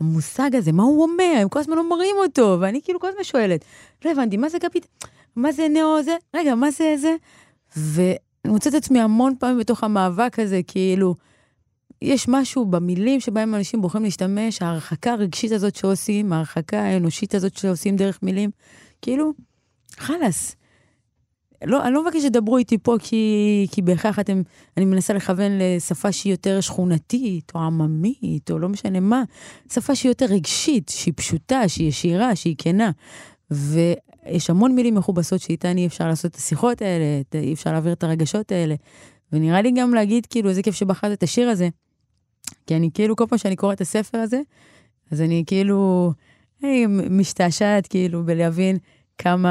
המושג 0.00 0.54
הזה, 0.54 0.72
מה 0.72 0.82
הוא 0.82 1.02
אומר? 1.02 1.38
הם 1.40 1.48
כל 1.48 1.58
הזמן 1.58 1.78
אומרים 1.78 2.16
אותו, 2.18 2.56
ואני 2.60 2.80
כאילו 2.84 3.00
כל 3.00 3.08
הזמן 3.08 3.24
שואלת, 3.24 3.64
לא 4.04 4.10
הבנתי, 4.10 4.36
מה 4.36 4.48
זה 4.48 4.58
קפיטליזם? 4.58 4.94
מה 5.36 5.52
זה 5.52 5.66
נאו 5.68 6.02
זה? 6.02 6.16
רגע, 6.34 6.54
מה 6.54 6.70
זה 6.70 6.94
זה? 6.96 7.14
ואני 7.76 8.16
מוצאת 8.46 8.74
את 8.74 8.78
עצמי 8.78 9.00
המון 9.00 9.34
פעמים 9.38 9.58
בתוך 9.58 9.84
המאבק 9.84 10.38
הזה, 10.38 10.60
כאילו, 10.66 11.14
יש 12.02 12.28
משהו 12.28 12.66
במילים 12.66 13.20
שבהם 13.20 13.54
אנשים 13.54 13.80
בוחרים 13.80 14.04
להשתמש, 14.04 14.62
ההרחקה 14.62 15.12
הרגשית 15.12 15.52
הזאת 15.52 15.76
שעושים, 15.76 16.32
ההרחקה 16.32 16.80
האנושית 16.80 17.34
הזאת 17.34 17.56
שעושים 17.56 17.96
דרך 17.96 18.18
מילים, 18.22 18.50
כאילו, 19.02 19.32
חלאס. 19.96 20.56
לא, 21.64 21.84
אני 21.84 21.94
לא 21.94 22.04
מבקש 22.04 22.22
שתדברו 22.22 22.58
איתי 22.58 22.78
פה 22.78 22.96
כי, 22.98 23.66
כי 23.70 23.82
בהכרח 23.82 24.18
אתם, 24.18 24.42
אני 24.76 24.84
מנסה 24.84 25.14
לכוון 25.14 25.52
לשפה 25.58 26.12
שהיא 26.12 26.32
יותר 26.32 26.60
שכונתית, 26.60 27.52
או 27.54 27.60
עממית, 27.60 28.50
או 28.50 28.58
לא 28.58 28.68
משנה 28.68 29.00
מה. 29.00 29.22
שפה 29.72 29.94
שהיא 29.94 30.10
יותר 30.10 30.26
רגשית, 30.26 30.88
שהיא 30.88 31.14
פשוטה, 31.16 31.68
שהיא 31.68 31.88
ישירה, 31.88 32.36
שהיא 32.36 32.54
כנה. 32.58 32.90
ויש 33.50 34.50
המון 34.50 34.74
מילים 34.74 34.94
מכובסות 34.94 35.40
שאיתן 35.40 35.76
אי 35.76 35.86
אפשר 35.86 36.08
לעשות 36.08 36.30
את 36.30 36.36
השיחות 36.36 36.82
האלה, 36.82 37.04
אי 37.34 37.52
אפשר 37.52 37.72
להעביר 37.72 37.92
את 37.92 38.04
הרגשות 38.04 38.52
האלה. 38.52 38.74
ונראה 39.32 39.62
לי 39.62 39.70
גם 39.70 39.94
להגיד, 39.94 40.26
כאילו, 40.26 40.50
איזה 40.50 40.62
כיף 40.62 40.74
שבחרת 40.74 41.18
את 41.18 41.22
השיר 41.22 41.48
הזה. 41.48 41.68
כי 42.66 42.76
אני 42.76 42.90
כאילו, 42.94 43.16
כל 43.16 43.24
פעם 43.28 43.38
שאני 43.38 43.56
קוראת 43.56 43.76
את 43.76 43.80
הספר 43.80 44.18
הזה, 44.18 44.40
אז 45.10 45.20
אני 45.20 45.44
כאילו 45.46 46.12
אני 46.62 46.86
משתעשעת 47.10 47.86
כאילו 47.86 48.24
בלהבין 48.24 48.78
כמה 49.18 49.48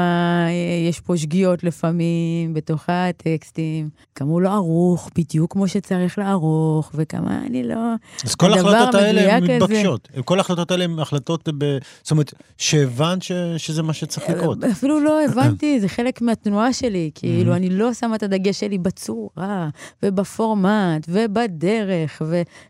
אה, 0.48 0.88
יש 0.88 1.00
פה 1.00 1.16
שגיאות 1.16 1.64
לפעמים 1.64 2.54
בתוך 2.54 2.84
הטקסטים, 2.88 3.88
כמה 4.14 4.30
הוא 4.30 4.40
לא 4.40 4.48
ערוך 4.48 5.10
בדיוק 5.18 5.52
כמו 5.52 5.68
שצריך 5.68 6.18
לערוך, 6.18 6.90
וכמה 6.94 7.40
אני 7.46 7.62
לא... 7.62 7.94
אז 8.24 8.34
כל 8.34 8.52
ההחלטות 8.52 8.94
האלה 8.94 9.36
הן 9.36 9.44
מתבקשות. 9.44 10.08
כל 10.24 10.38
ההחלטות 10.38 10.70
האלה 10.70 10.84
הן 10.84 10.98
החלטות, 10.98 11.48
ב... 11.58 11.78
זאת 12.02 12.10
אומרת, 12.10 12.32
שהבנת 12.58 13.22
ש... 13.22 13.32
שזה 13.56 13.82
מה 13.82 13.92
שצריך 13.92 14.30
לקרות. 14.30 14.64
אפילו 14.64 15.00
לא 15.00 15.24
הבנתי, 15.24 15.80
זה 15.80 15.88
חלק 15.88 16.22
מהתנועה 16.22 16.72
שלי. 16.72 17.10
כאילו, 17.14 17.54
אני 17.54 17.70
לא 17.70 17.94
שמה 17.94 18.16
את 18.16 18.22
הדגש 18.22 18.60
שלי 18.60 18.78
בצורה, 18.78 19.68
ובפורמט, 20.02 21.06
ובדרך, 21.08 22.22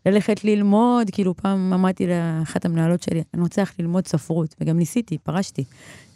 וללכת 0.05 0.43
ללמוד. 0.43 1.09
כאילו, 1.11 1.35
פעם 1.37 1.73
אמרתי 1.73 2.07
לאחת 2.07 2.65
המנהלות 2.65 3.03
שלי, 3.03 3.23
אני 3.33 3.41
רוצה 3.41 3.63
ללמוד 3.79 4.07
ספרות, 4.07 4.55
וגם 4.61 4.77
ניסיתי, 4.77 5.17
פרשתי. 5.17 5.63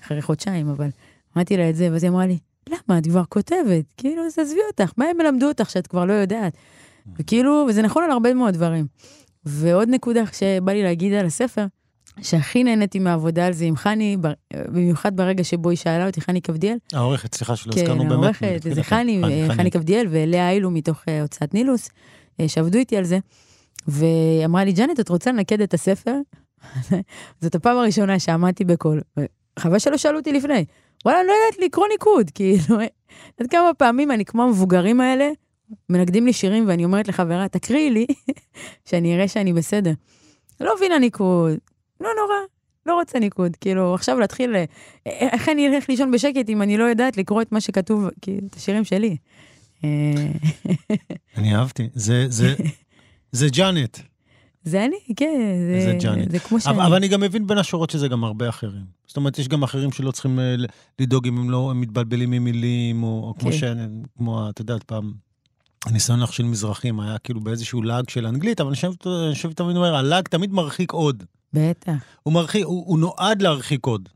אחרי 0.04 0.22
חודשיים, 0.22 0.70
אבל 0.70 0.90
אמרתי 1.38 1.58
לה 1.58 1.70
את 1.70 1.76
זה, 1.76 1.90
ואז 1.92 2.04
היא 2.04 2.12
אמרה 2.12 2.26
לי, 2.26 2.38
למה, 2.70 2.98
את 2.98 3.08
כבר 3.08 3.24
כותבת? 3.30 3.86
כאילו, 3.98 4.26
אז 4.26 4.40
עזבי 4.40 4.60
אותך, 4.72 4.92
מה 4.98 5.06
הם 5.06 5.22
ילמדו 5.22 5.48
אותך 5.48 5.70
שאת 5.70 5.88
כבר 5.88 6.06
לא 6.06 6.14
יודעת? 6.14 6.54
וכאילו, 7.20 7.66
וזה 7.70 7.82
נכון 7.82 8.04
על 8.04 8.12
הרבה 8.12 8.34
מאוד 8.34 8.54
דברים. 8.54 8.86
ועוד 9.46 9.90
נקודה 9.90 10.24
שבא 10.34 10.72
לי 10.72 10.84
להגיד 10.84 11.14
על 11.14 11.26
הספר, 11.26 11.66
שהכי 12.22 12.64
נהניתי 12.64 13.00
מהעבודה 13.00 13.46
על 13.46 13.54
זה 13.54 13.66
עם 13.66 13.76
חני, 13.76 14.18
במיוחד 14.54 15.18
ברגע 15.18 15.44
שבו 15.44 15.70
היא 15.70 15.78
שאלה 15.78 16.08
אותי, 16.08 16.22
חני 16.22 16.42
קבדיאל. 16.42 16.78
העורכת, 16.94 17.36
סליחה 17.36 17.56
שלא 17.56 17.74
הזכרנו 17.76 18.04
באמת. 18.04 18.36
כן, 18.36 18.46
העורכת, 18.46 18.74
זה 18.76 18.84
חני, 18.84 19.22
חני 19.56 19.72
קבדיאל 19.72 20.08
ולאה 20.10 20.52
אילו 20.52 20.72
מתוך 20.72 21.04
אה, 21.08 21.22
הוצאת 21.22 21.54
נילוס, 21.54 21.90
אה, 22.40 22.48
שעבדו 22.48 22.78
איתי 22.78 22.98
על 22.98 23.04
זה. 23.04 23.20
והיא 23.88 24.46
אמרה 24.46 24.64
לי, 24.64 24.72
ג'אנט, 24.72 25.00
את 25.00 25.10
רוצה 25.10 25.32
לנקד 25.32 25.62
את 25.62 25.74
הספר? 25.74 26.16
זאת 27.42 27.56
הפעם 27.56 27.78
הראשונה 27.78 28.20
שעמדתי 28.20 28.66
בקול, 28.66 29.02
חבל 29.60 29.80
שלא 29.80 29.98
שאלו 29.98 30.20
אותי 30.20 30.34
לפני. 30.34 30.66
וואלה, 31.06 31.20
אני 31.20 31.28
לא 31.28 31.34
יודעת 31.34 31.62
לקרוא 31.66 31.88
ניקוד, 31.92 32.30
כאילו, 32.30 32.78
עד 33.40 33.48
כמה 33.50 33.74
פעמים 33.74 34.12
אני 34.12 34.26
כמו 34.26 34.44
המבוגרים 34.44 35.02
האלה, 35.02 35.30
מנגדים 35.90 36.26
לי 36.26 36.34
שירים 36.34 36.68
ואני 36.68 36.86
אומרת 36.86 37.08
לחברה, 37.08 37.48
תקריאי 37.48 37.90
לי, 37.90 38.06
שאני 38.90 39.16
אראה 39.16 39.28
שאני 39.28 39.54
בסדר. 39.54 39.92
לא 40.60 40.76
מבינה 40.78 41.00
ניקוד, 41.00 41.58
לא 42.02 42.10
נורא, 42.20 42.36
לא 42.86 42.94
רוצה 42.94 43.20
ניקוד. 43.20 43.56
כאילו, 43.56 43.94
עכשיו 43.94 44.20
להתחיל, 44.20 44.56
איך 45.06 45.50
אני 45.50 45.68
אלך 45.68 45.90
לישון 45.90 46.12
בשקט 46.12 46.50
אם 46.50 46.62
אני 46.62 46.78
לא 46.78 46.84
יודעת 46.84 47.18
לקרוא 47.18 47.42
את 47.42 47.52
מה 47.52 47.62
שכתוב, 47.62 48.10
כאילו, 48.22 48.48
את 48.48 48.56
השירים 48.56 48.84
שלי. 48.84 49.18
אני 51.38 51.56
אהבתי, 51.56 51.90
זה, 51.94 52.26
זה, 52.30 52.56
זה 53.32 53.48
ג'אנט. 53.52 53.98
זה 54.64 54.86
אני, 54.86 54.96
כן, 55.16 55.56
זה, 55.70 55.86
זה, 55.86 55.98
ג'אנית. 56.00 56.32
זה 56.32 56.40
כמו 56.40 56.60
שאני. 56.60 56.76
אבל, 56.76 56.86
אבל 56.86 56.96
אני 56.96 57.08
גם 57.08 57.22
מבין 57.22 57.48
בין 57.48 57.58
השורות 57.58 57.90
שזה 57.90 58.08
גם 58.08 58.24
הרבה 58.24 58.50
אחרים. 58.50 58.86
זאת 59.08 59.18
אומרת, 59.18 59.40
יש 59.40 59.48
גם 59.48 59.64
אחרים 59.64 59.92
שלא 59.92 60.12
צריכים 60.12 60.40
אה, 60.40 60.56
לדאוג 61.00 61.28
אם 61.28 61.38
הם 61.38 61.50
לא 61.50 61.72
הם 61.72 61.82
מתבלבלים 61.82 62.32
ממילים, 62.32 63.04
או, 63.04 63.08
או 63.08 63.34
כמו 63.40 63.52
כן. 63.52 63.58
ש... 63.58 63.64
כמו, 64.18 64.50
את 64.50 64.60
יודעת, 64.60 64.84
פעם, 64.84 65.14
הניסיון 65.86 66.20
לך 66.20 66.34
של 66.34 66.44
מזרחים 66.44 67.00
היה 67.00 67.18
כאילו 67.18 67.42
באיזשהו 67.42 67.82
לעג 67.82 68.10
של 68.10 68.28
אנגלית, 68.28 68.62
אבל 68.62 68.70
אני 68.70 69.34
חושב 69.34 69.54
תמיד 69.54 69.76
אומר, 69.76 69.96
הלעג 69.96 70.28
תמיד 70.28 70.54
מרחיק 70.54 70.92
עוד. 70.92 71.24
בטח. 71.54 71.92
הוא 72.24 72.34
מרחיק, 72.34 72.66
הוא, 72.66 72.84
הוא 72.88 73.00
נועד 73.00 73.42
להרחיק 73.42 73.86
עוד. 73.86 74.10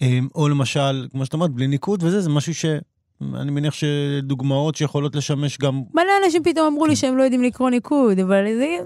אמ, 0.00 0.28
או 0.34 0.48
למשל, 0.48 1.08
כמו 1.10 1.24
שאת 1.24 1.34
אומרת, 1.34 1.50
בלי 1.50 1.66
ניקוד 1.66 2.02
וזה, 2.02 2.20
זה 2.20 2.30
משהו 2.30 2.54
ש... 2.54 2.64
אני 3.34 3.50
מניח 3.50 3.74
שדוגמאות 3.74 4.74
שיכולות 4.74 5.16
לשמש 5.16 5.58
גם... 5.58 5.82
מלא 5.94 6.12
אנשים 6.24 6.42
פתאום 6.44 6.66
אמרו 6.66 6.86
לי 6.86 6.96
שהם 6.96 7.16
לא 7.16 7.22
יודעים 7.22 7.42
לקרוא 7.42 7.70
ניקוד, 7.70 8.18
אבל 8.18 8.44
זה... 8.58 8.76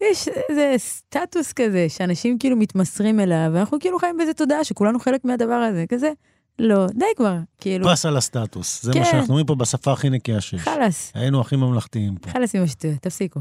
יש 0.00 0.28
איזה 0.48 0.74
סטטוס 0.76 1.52
כזה, 1.52 1.86
שאנשים 1.88 2.38
כאילו 2.38 2.56
מתמסרים 2.56 3.20
אליו, 3.20 3.50
ואנחנו 3.52 3.78
כאילו 3.80 3.98
חיים 3.98 4.16
באיזה 4.16 4.34
תודעה 4.34 4.64
שכולנו 4.64 5.00
חלק 5.00 5.24
מהדבר 5.24 5.54
הזה, 5.54 5.84
כזה, 5.88 6.12
לא, 6.58 6.86
די 6.86 7.04
כבר, 7.16 7.36
כאילו... 7.58 7.88
פס 7.88 8.06
על 8.06 8.16
הסטטוס, 8.16 8.82
זה 8.82 8.92
כן. 8.92 8.98
מה 8.98 9.04
שאנחנו 9.04 9.28
אומרים 9.28 9.46
פה 9.46 9.54
בשפה 9.54 9.92
הכי 9.92 10.10
נקייה 10.10 10.40
שיש. 10.40 10.60
חלאס. 10.60 11.12
היינו 11.14 11.40
הכי 11.40 11.56
ממלכתיים 11.56 12.16
פה. 12.16 12.30
חלאס 12.30 12.54
עם 12.54 12.62
השטויות, 12.62 12.98
תפסיקו. 12.98 13.40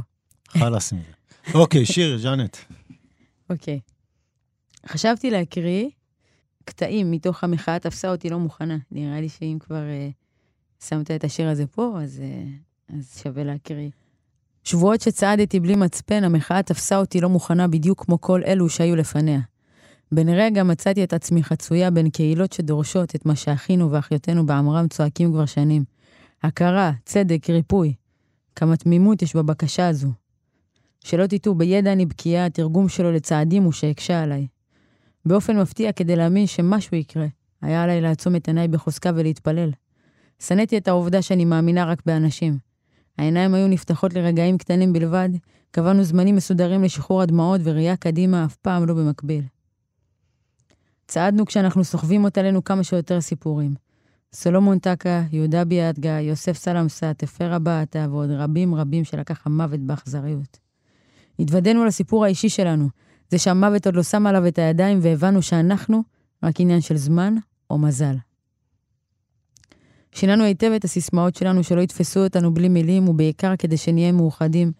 חלאס 0.50 0.94
עם 0.94 1.00
זה. 1.00 1.54
אוקיי, 1.54 1.86
שיר, 1.86 2.18
ז'אנט. 2.18 2.58
אוקיי. 3.50 3.80
חשבתי 4.88 5.32
להקריא 5.32 5.90
קטעים 6.66 7.12
מתוך 7.12 7.44
המחאה 7.44 7.80
תפסה 7.80 8.12
אותי 8.12 8.30
לא 8.30 8.40
מוכנה. 8.40 8.78
נראה 8.92 9.22
לי 9.22 9.30
שאם 9.30 9.58
כבר 9.60 9.82
uh, 9.82 10.86
שמת 10.86 11.12
את 11.12 11.24
השיר 11.24 11.50
הזה 11.50 11.68
פה, 11.68 11.98
אז, 12.04 12.22
uh, 12.22 12.98
אז 12.98 13.20
שווה 13.24 13.44
להקריא. 13.44 13.90
שבועות 14.64 15.02
שצעדתי 15.02 15.60
בלי 15.60 15.76
מצפן, 15.76 16.24
המחאה 16.24 16.64
תפסה 16.64 16.98
אותי 16.98 17.22
לא 17.22 17.30
מוכנה 17.30 17.68
בדיוק 17.68 18.06
כמו 18.06 18.22
כל 18.22 18.42
אלו 18.46 18.70
שהיו 18.70 18.96
לפניה. 18.96 19.40
בן 20.12 20.30
רגע 20.30 20.64
מצאתי 20.64 21.04
את 21.04 21.14
עצמי 21.14 21.44
חצויה 21.44 21.92
בין 21.92 22.10
קהילות 22.10 22.54
שדורשות 22.54 23.16
את 23.16 23.26
מה 23.26 23.36
שאחינו 23.36 23.92
ואחיותינו 23.92 24.46
בעמרם 24.46 24.88
צועקים 24.88 25.32
כבר 25.32 25.46
שנים. 25.46 25.84
הכרה, 26.44 26.92
צדק, 27.06 27.50
ריפוי. 27.50 27.94
כמה 28.56 28.78
תמימות 28.78 29.22
יש 29.22 29.36
בבקשה 29.36 29.88
הזו. 29.88 30.10
שלא 31.04 31.28
תטעו, 31.28 31.56
בידע 31.56 31.94
אני 31.94 32.06
בקיאה, 32.06 32.46
התרגום 32.46 32.90
שלו 32.90 33.12
לצעדים 33.12 33.64
הוא 33.64 33.72
שהקשה 33.72 34.24
עליי. 34.24 34.48
באופן 35.26 35.60
מפתיע, 35.60 35.92
כדי 35.92 36.16
להאמין 36.16 36.48
שמשהו 36.48 36.98
יקרה, 36.98 37.28
היה 37.62 37.84
עליי 37.84 38.02
לעצום 38.02 38.36
את 38.36 38.48
עיניי 38.48 38.68
בחוזקה 38.68 39.12
ולהתפלל. 39.16 39.72
שנאתי 40.40 40.78
את 40.78 40.88
העובדה 40.88 41.22
שאני 41.22 41.46
מאמינה 41.46 41.86
רק 41.86 42.02
באנשים. 42.06 42.69
העיניים 43.20 43.54
היו 43.54 43.68
נפתחות 43.68 44.14
לרגעים 44.14 44.58
קטנים 44.58 44.94
בלבד, 44.94 45.30
קבענו 45.72 46.04
זמנים 46.04 46.36
מסודרים 46.36 46.84
לשחרור 46.84 47.22
הדמעות 47.22 47.62
וראייה 47.64 47.96
קדימה 47.96 48.46
אף 48.46 48.56
פעם 48.56 48.86
לא 48.86 48.94
במקביל. 48.94 49.44
צעדנו 51.08 51.46
כשאנחנו 51.46 51.84
סוחבים 51.84 52.24
אותה 52.24 52.42
עלינו 52.42 52.64
כמה 52.64 52.84
שיותר 52.84 53.22
סיפורים. 53.22 53.76
סולומון 54.34 54.80
טקה, 54.80 55.24
יהודה 55.32 55.66
ביאדגה, 55.66 56.20
יוסף 56.20 56.58
סלמסה, 56.58 57.14
תפרה 57.14 57.60
באטה 57.60 58.08
ועוד 58.10 58.32
רבים 58.32 58.76
רבים 58.76 59.04
שלקח 59.04 59.42
המוות 59.46 59.80
באכזריות. 59.80 60.58
התוודענו 61.40 61.86
לסיפור 61.86 62.26
האישי 62.26 62.50
שלנו, 62.50 62.90
זה 63.30 63.38
שהמוות 63.38 63.86
עוד 63.86 63.96
לא 63.96 64.04
שם 64.04 64.28
עליו 64.28 64.48
את 64.48 64.60
הידיים 64.60 65.00
והבנו 65.02 65.42
שאנחנו 65.42 66.04
רק 66.44 66.60
עניין 66.60 66.82
של 66.82 66.98
זמן 66.98 67.36
או 67.70 67.78
מזל. 67.78 68.16
שיננו 70.12 70.44
היטב 70.44 70.72
את 70.76 70.84
הסיסמאות 70.84 71.36
שלנו 71.36 71.64
שלא 71.64 71.82
יתפסו 71.82 72.24
אותנו 72.24 72.54
בלי 72.54 72.70
מילים, 72.70 73.10
ובעיקר 73.10 73.56
כדי 73.56 73.78
שנהיה 73.78 74.12
מאוחדים. 74.12 74.72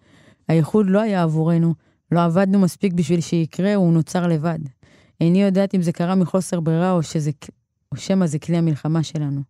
האיחוד 0.48 0.86
לא 0.88 1.00
היה 1.00 1.22
עבורנו, 1.22 1.74
לא 2.12 2.24
עבדנו 2.24 2.58
מספיק 2.58 2.92
בשביל 2.92 3.20
שיקרה, 3.20 3.74
הוא 3.74 3.92
נוצר 3.92 4.26
לבד. 4.26 4.58
איני 5.20 5.42
יודעת 5.42 5.74
אם 5.74 5.82
זה 5.82 5.92
קרה 5.92 6.14
מחוסר 6.14 6.60
ברירה 6.60 6.92
או, 6.92 7.02
שזה, 7.02 7.30
או 7.92 7.96
שמא 7.96 8.26
זה 8.26 8.38
כלי 8.38 8.56
המלחמה 8.56 9.02
שלנו. 9.02 9.40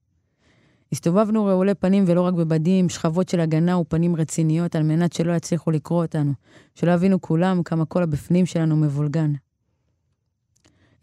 הסתובבנו 0.93 1.45
רעולי 1.45 1.75
פנים 1.75 2.05
ולא 2.07 2.21
רק 2.21 2.35
בבדים, 2.35 2.88
שכבות 2.88 3.29
של 3.29 3.40
הגנה 3.40 3.79
ופנים 3.79 4.16
רציניות 4.16 4.77
על 4.77 4.83
מנת 4.83 5.12
שלא 5.12 5.33
יצליחו 5.33 5.71
לקרוא 5.71 6.03
אותנו, 6.03 6.33
שלא 6.75 6.93
יבינו 6.93 7.21
כולם 7.21 7.62
כמה 7.62 7.85
כל 7.85 8.03
הבפנים 8.03 8.47
שלנו 8.47 8.77
מבולגן. 8.77 9.33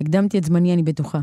הקדמתי 0.01 0.37
את 0.37 0.43
זמני, 0.43 0.73
אני 0.73 0.83
בטוחה. 0.83 1.19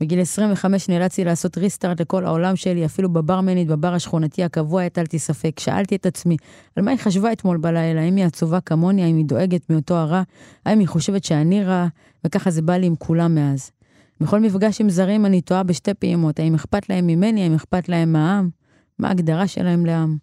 בגיל 0.00 0.20
25 0.20 0.88
נאלצתי 0.88 1.24
לעשות 1.24 1.58
ריסטארט 1.58 2.00
לכל 2.00 2.26
העולם 2.26 2.56
שלי, 2.56 2.84
אפילו 2.84 3.08
בברמנית, 3.08 3.68
בבר 3.68 3.94
השכונתי 3.94 4.44
הקבוע 4.44 4.82
הטלתי 4.82 5.18
ספק. 5.18 5.60
שאלתי 5.60 5.96
את 5.96 6.06
עצמי, 6.06 6.36
על 6.76 6.84
מה 6.84 6.90
היא 6.90 6.98
חשבה 6.98 7.32
אתמול 7.32 7.56
בלילה? 7.56 8.00
האם 8.00 8.16
היא 8.16 8.24
עצובה 8.24 8.60
כמוני? 8.60 9.04
האם 9.04 9.16
היא 9.16 9.24
דואגת 9.24 9.70
מאותו 9.70 9.94
הרע? 9.94 10.22
האם 10.66 10.78
היא 10.78 10.88
חושבת 10.88 11.24
שאני 11.24 11.64
רע? 11.64 11.86
וככה 12.24 12.50
זה 12.50 12.62
בא 12.62 12.76
לי 12.76 12.86
עם 12.86 12.96
כולם 12.96 13.34
מאז. 13.34 13.70
בכל 14.20 14.40
מפגש 14.40 14.80
עם 14.80 14.90
זרים 14.90 15.26
אני 15.26 15.40
טועה 15.40 15.62
בשתי 15.62 15.94
פעימות, 15.94 16.40
האם 16.40 16.54
אכפת 16.54 16.88
להם 16.88 17.06
ממני, 17.06 17.42
האם 17.42 17.54
אכפת 17.54 17.88
להם 17.88 18.12
מהעם? 18.12 18.50
מה 18.98 19.08
ההגדרה 19.08 19.46
שלהם 19.46 19.86
לעם? 19.86 20.16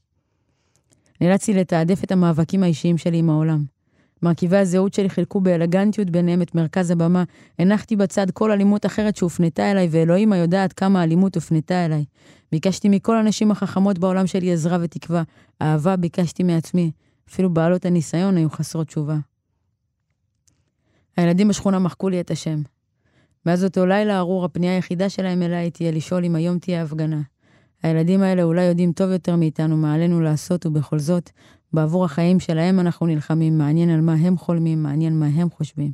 נאלצתי 1.21 1.53
לתעדף 1.53 2.03
את 2.03 2.11
המאבקים 2.11 2.63
האישיים 2.63 2.97
שלי 2.97 3.17
עם 3.17 3.29
העולם. 3.29 3.74
מרכיבי 4.23 4.57
הזהות 4.57 4.93
שלי 4.93 5.09
חילקו 5.09 5.41
באלגנטיות 5.41 6.09
ביניהם 6.09 6.41
את 6.41 6.55
מרכז 6.55 6.91
הבמה. 6.91 7.23
הנחתי 7.59 7.95
בצד 7.95 8.31
כל 8.31 8.51
אלימות 8.51 8.85
אחרת 8.85 9.15
שהופנתה 9.15 9.71
אליי, 9.71 9.87
ואלוהים 9.91 10.33
היודעת 10.33 10.73
כמה 10.73 11.03
אלימות 11.03 11.35
הופנתה 11.35 11.85
אליי. 11.85 12.05
ביקשתי 12.51 12.89
מכל 12.89 13.17
הנשים 13.17 13.51
החכמות 13.51 13.99
בעולם 13.99 14.27
שלי 14.27 14.53
עזרה 14.53 14.77
ותקווה. 14.81 15.23
אהבה 15.61 15.95
ביקשתי 15.95 16.43
מעצמי. 16.43 16.91
אפילו 17.29 17.49
בעלות 17.49 17.85
הניסיון 17.85 18.37
היו 18.37 18.49
חסרות 18.49 18.87
תשובה. 18.87 19.17
הילדים 21.17 21.47
בשכונה 21.47 21.79
מחקו 21.79 22.09
לי 22.09 22.19
את 22.19 22.31
השם. 22.31 22.61
מאז 23.45 23.63
אותו 23.63 23.85
לילה 23.85 24.17
ארור, 24.17 24.45
הפנייה 24.45 24.75
היחידה 24.75 25.09
שלהם 25.09 25.41
אליי 25.41 25.71
תהיה 25.71 25.91
לשאול 25.91 26.25
אם 26.25 26.35
היום 26.35 26.59
תהיה 26.59 26.83
הפגנה. 26.83 27.21
הילדים 27.83 28.21
האלה 28.21 28.43
אולי 28.43 28.63
יודעים 28.63 28.91
טוב 28.91 29.11
יותר 29.11 29.35
מאיתנו 29.35 29.77
מה 29.77 29.93
עלינו 29.93 30.21
לעשות, 30.21 30.65
ובכל 30.65 30.99
זאת, 30.99 31.29
בעבור 31.75 32.05
החיים 32.05 32.39
שלהם 32.39 32.79
אנחנו 32.79 33.05
נלחמים, 33.05 33.57
מעניין 33.57 33.89
על 33.89 34.01
מה 34.01 34.13
הם 34.13 34.37
חולמים, 34.37 34.83
מעניין 34.83 35.19
מה 35.19 35.25
הם 35.25 35.49
חושבים. 35.49 35.91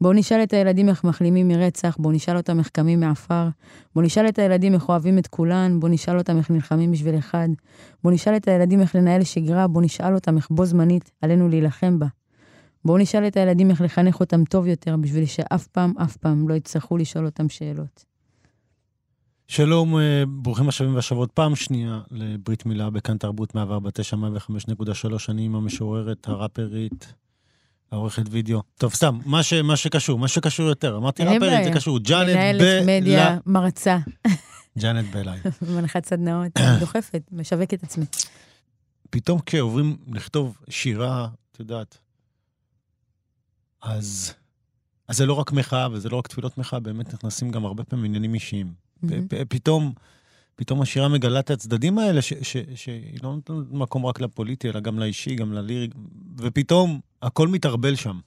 בואו 0.00 0.12
נשאל 0.12 0.42
את 0.42 0.52
הילדים 0.52 0.88
איך 0.88 1.04
מחלימים 1.04 1.48
מרצח, 1.48 1.96
בואו 1.98 2.14
נשאל 2.14 2.36
אותם 2.36 2.58
איך 2.58 2.68
קמים 2.68 3.00
מעפר, 3.00 3.48
בואו 3.94 4.06
נשאל 4.06 4.28
את 4.28 4.38
הילדים 4.38 4.74
איך 4.74 4.88
אוהבים 4.88 5.18
את 5.18 5.26
כולן, 5.26 5.80
בואו 5.80 5.92
נשאל 5.92 6.18
אותם 6.18 6.38
איך 6.38 6.50
נלחמים 6.50 6.92
בשביל 6.92 7.18
אחד, 7.18 7.48
בואו 8.02 8.14
נשאל 8.14 8.36
את 8.36 8.48
הילדים 8.48 8.80
איך 8.80 8.96
לנהל 8.96 9.24
שגרה, 9.24 9.66
בואו 9.66 9.84
נשאל 9.84 10.14
אותם 10.14 10.36
איך 10.36 10.50
בו 10.50 10.64
זמנית 10.64 11.10
עלינו 11.22 11.48
להילחם 11.48 11.98
בה. 11.98 12.06
בואו 12.84 12.98
נשאל 12.98 13.26
את 13.26 13.36
הילדים 13.36 13.70
איך 13.70 13.80
לחנך 13.80 14.20
אותם 14.20 14.44
טוב 14.44 14.66
יותר, 14.66 14.96
בשביל 14.96 15.24
שאף 15.26 15.66
פעם, 15.66 15.92
אף 16.02 16.16
פעם 16.16 16.48
לא 16.48 16.54
יצטרכו 16.54 16.96
לשאול 16.96 17.26
אותם 17.26 17.48
שאלות. 17.48 18.13
שלום, 19.48 19.98
אה, 19.98 20.24
ברוכים 20.28 20.68
השבים 20.68 20.94
והשבות 20.94 21.32
פעם 21.32 21.56
שנייה 21.56 22.00
לברית 22.10 22.66
מילה 22.66 22.90
בכאן 22.90 23.18
תרבות 23.18 23.56
149-105.3. 23.56 23.56
אני 25.28 25.44
עם 25.44 25.54
המשוררת, 25.54 26.28
הראפרית, 26.28 27.14
העורכת 27.90 28.22
וידאו. 28.30 28.62
טוב, 28.78 28.94
סתם, 28.94 29.18
מה, 29.26 29.42
ש, 29.42 29.52
מה 29.52 29.76
שקשור, 29.76 30.18
מה 30.18 30.28
שקשור 30.28 30.66
יותר. 30.66 30.96
אמרתי 30.96 31.24
ראפרית, 31.24 31.64
זה 31.64 31.70
קשור. 31.74 31.98
ג'אנט 31.98 32.28
ב... 32.28 32.32
מנהלת 32.32 32.86
מדיה, 32.86 33.38
מרצה. 33.46 33.98
ג'אנט 34.78 35.14
בלאי. 35.14 35.38
מנחת 35.76 36.04
סדנאות, 36.04 36.52
דוחפת, 36.80 37.22
משווקת 37.32 37.82
עצמי. 37.82 38.04
פתאום 39.10 39.40
כשעוברים 39.46 39.96
לכתוב 40.12 40.58
שירה, 40.70 41.28
את 41.52 41.60
יודעת, 41.60 41.98
אז, 43.82 44.34
אז 45.08 45.16
זה 45.16 45.26
לא 45.26 45.32
רק 45.32 45.52
מחאה 45.52 45.88
וזה 45.92 46.08
לא 46.08 46.16
רק 46.16 46.28
תפילות 46.28 46.58
מחאה, 46.58 46.80
באמת 46.80 47.14
נכנסים 47.14 47.50
גם 47.50 47.64
הרבה 47.64 47.84
פעמים 47.84 48.04
עניינים 48.04 48.34
אישיים. 48.34 48.83
Mm-hmm. 49.10 49.44
פתאום, 49.48 49.92
פתאום 50.56 50.82
השירה 50.82 51.08
מגלה 51.08 51.40
את 51.40 51.50
הצדדים 51.50 51.98
האלה, 51.98 52.22
ש, 52.22 52.32
ש, 52.42 52.56
שהיא 52.74 53.18
לא 53.22 53.34
נותנת 53.34 53.66
מקום 53.70 54.06
רק 54.06 54.20
לפוליטי, 54.20 54.68
אלא 54.68 54.80
גם 54.80 54.98
לאישי, 54.98 55.34
גם 55.34 55.52
ללירי, 55.52 55.88
ופתאום 56.38 57.00
הכל 57.22 57.48
מתערבל 57.48 57.94
שם. 57.94 58.18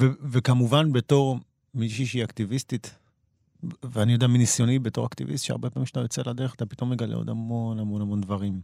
ו, 0.00 0.06
וכמובן, 0.30 0.92
בתור 0.92 1.38
מישהי 1.74 2.06
שהיא 2.06 2.24
אקטיביסטית, 2.24 2.94
ואני 3.82 4.12
יודע 4.12 4.26
מניסיוני 4.26 4.78
בתור 4.78 5.06
אקטיביסט, 5.06 5.44
שהרבה 5.44 5.70
פעמים 5.70 5.84
כשאתה 5.84 6.00
יוצא 6.00 6.22
לדרך, 6.26 6.54
אתה 6.54 6.66
פתאום 6.66 6.90
מגלה 6.90 7.14
עוד 7.16 7.30
המון 7.30 7.78
המון 7.78 8.00
המון 8.00 8.20
דברים. 8.20 8.60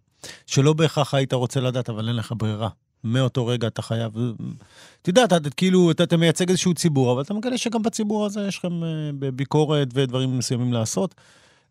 שלא 0.47 0.73
בהכרח 0.73 1.15
היית 1.15 1.33
רוצה 1.33 1.61
לדעת, 1.61 1.91
אבל 1.91 2.09
אין 2.09 2.17
לך 2.17 2.35
ברירה. 2.37 2.69
מאותו 3.05 3.47
רגע 3.47 3.67
אתה 3.67 3.83
חייב... 3.83 4.13
את 5.03 5.09
יודעת, 5.09 5.33
אתה 5.33 5.51
כאילו, 5.51 5.91
אתה, 5.91 6.03
אתה 6.03 6.17
מייצג 6.17 6.49
איזשהו 6.49 6.75
ציבור, 6.75 7.13
אבל 7.13 7.23
אתה 7.23 7.35
מגלה 7.35 7.59
שגם 7.59 7.83
בציבור 7.83 8.27
הזה 8.27 8.41
יש 8.49 8.59
לכם 8.59 8.83
uh, 8.83 8.87
ביקורת 9.35 9.89
ודברים 9.95 10.39
מסוימים 10.39 10.73
לעשות. 10.73 11.15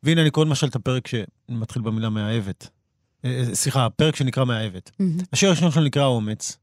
והנה, 0.04 0.22
אני 0.22 0.30
קורא 0.30 0.46
למשל 0.46 0.68
את 0.68 0.76
הפרק 0.76 1.08
שמתחיל 1.08 1.82
במילה 1.82 2.10
מאהבת. 2.10 2.70
אה, 3.26 3.44
אה, 3.50 3.56
סליחה, 3.56 3.86
הפרק 3.86 4.16
שנקרא 4.16 4.46
מאהבת. 4.46 4.90
Mm-hmm. 4.90 5.24
השיר 5.34 5.50
הראשון 5.50 5.72
שלנו 5.72 5.86
נקרא 5.86 6.06
אומץ. 6.06 6.58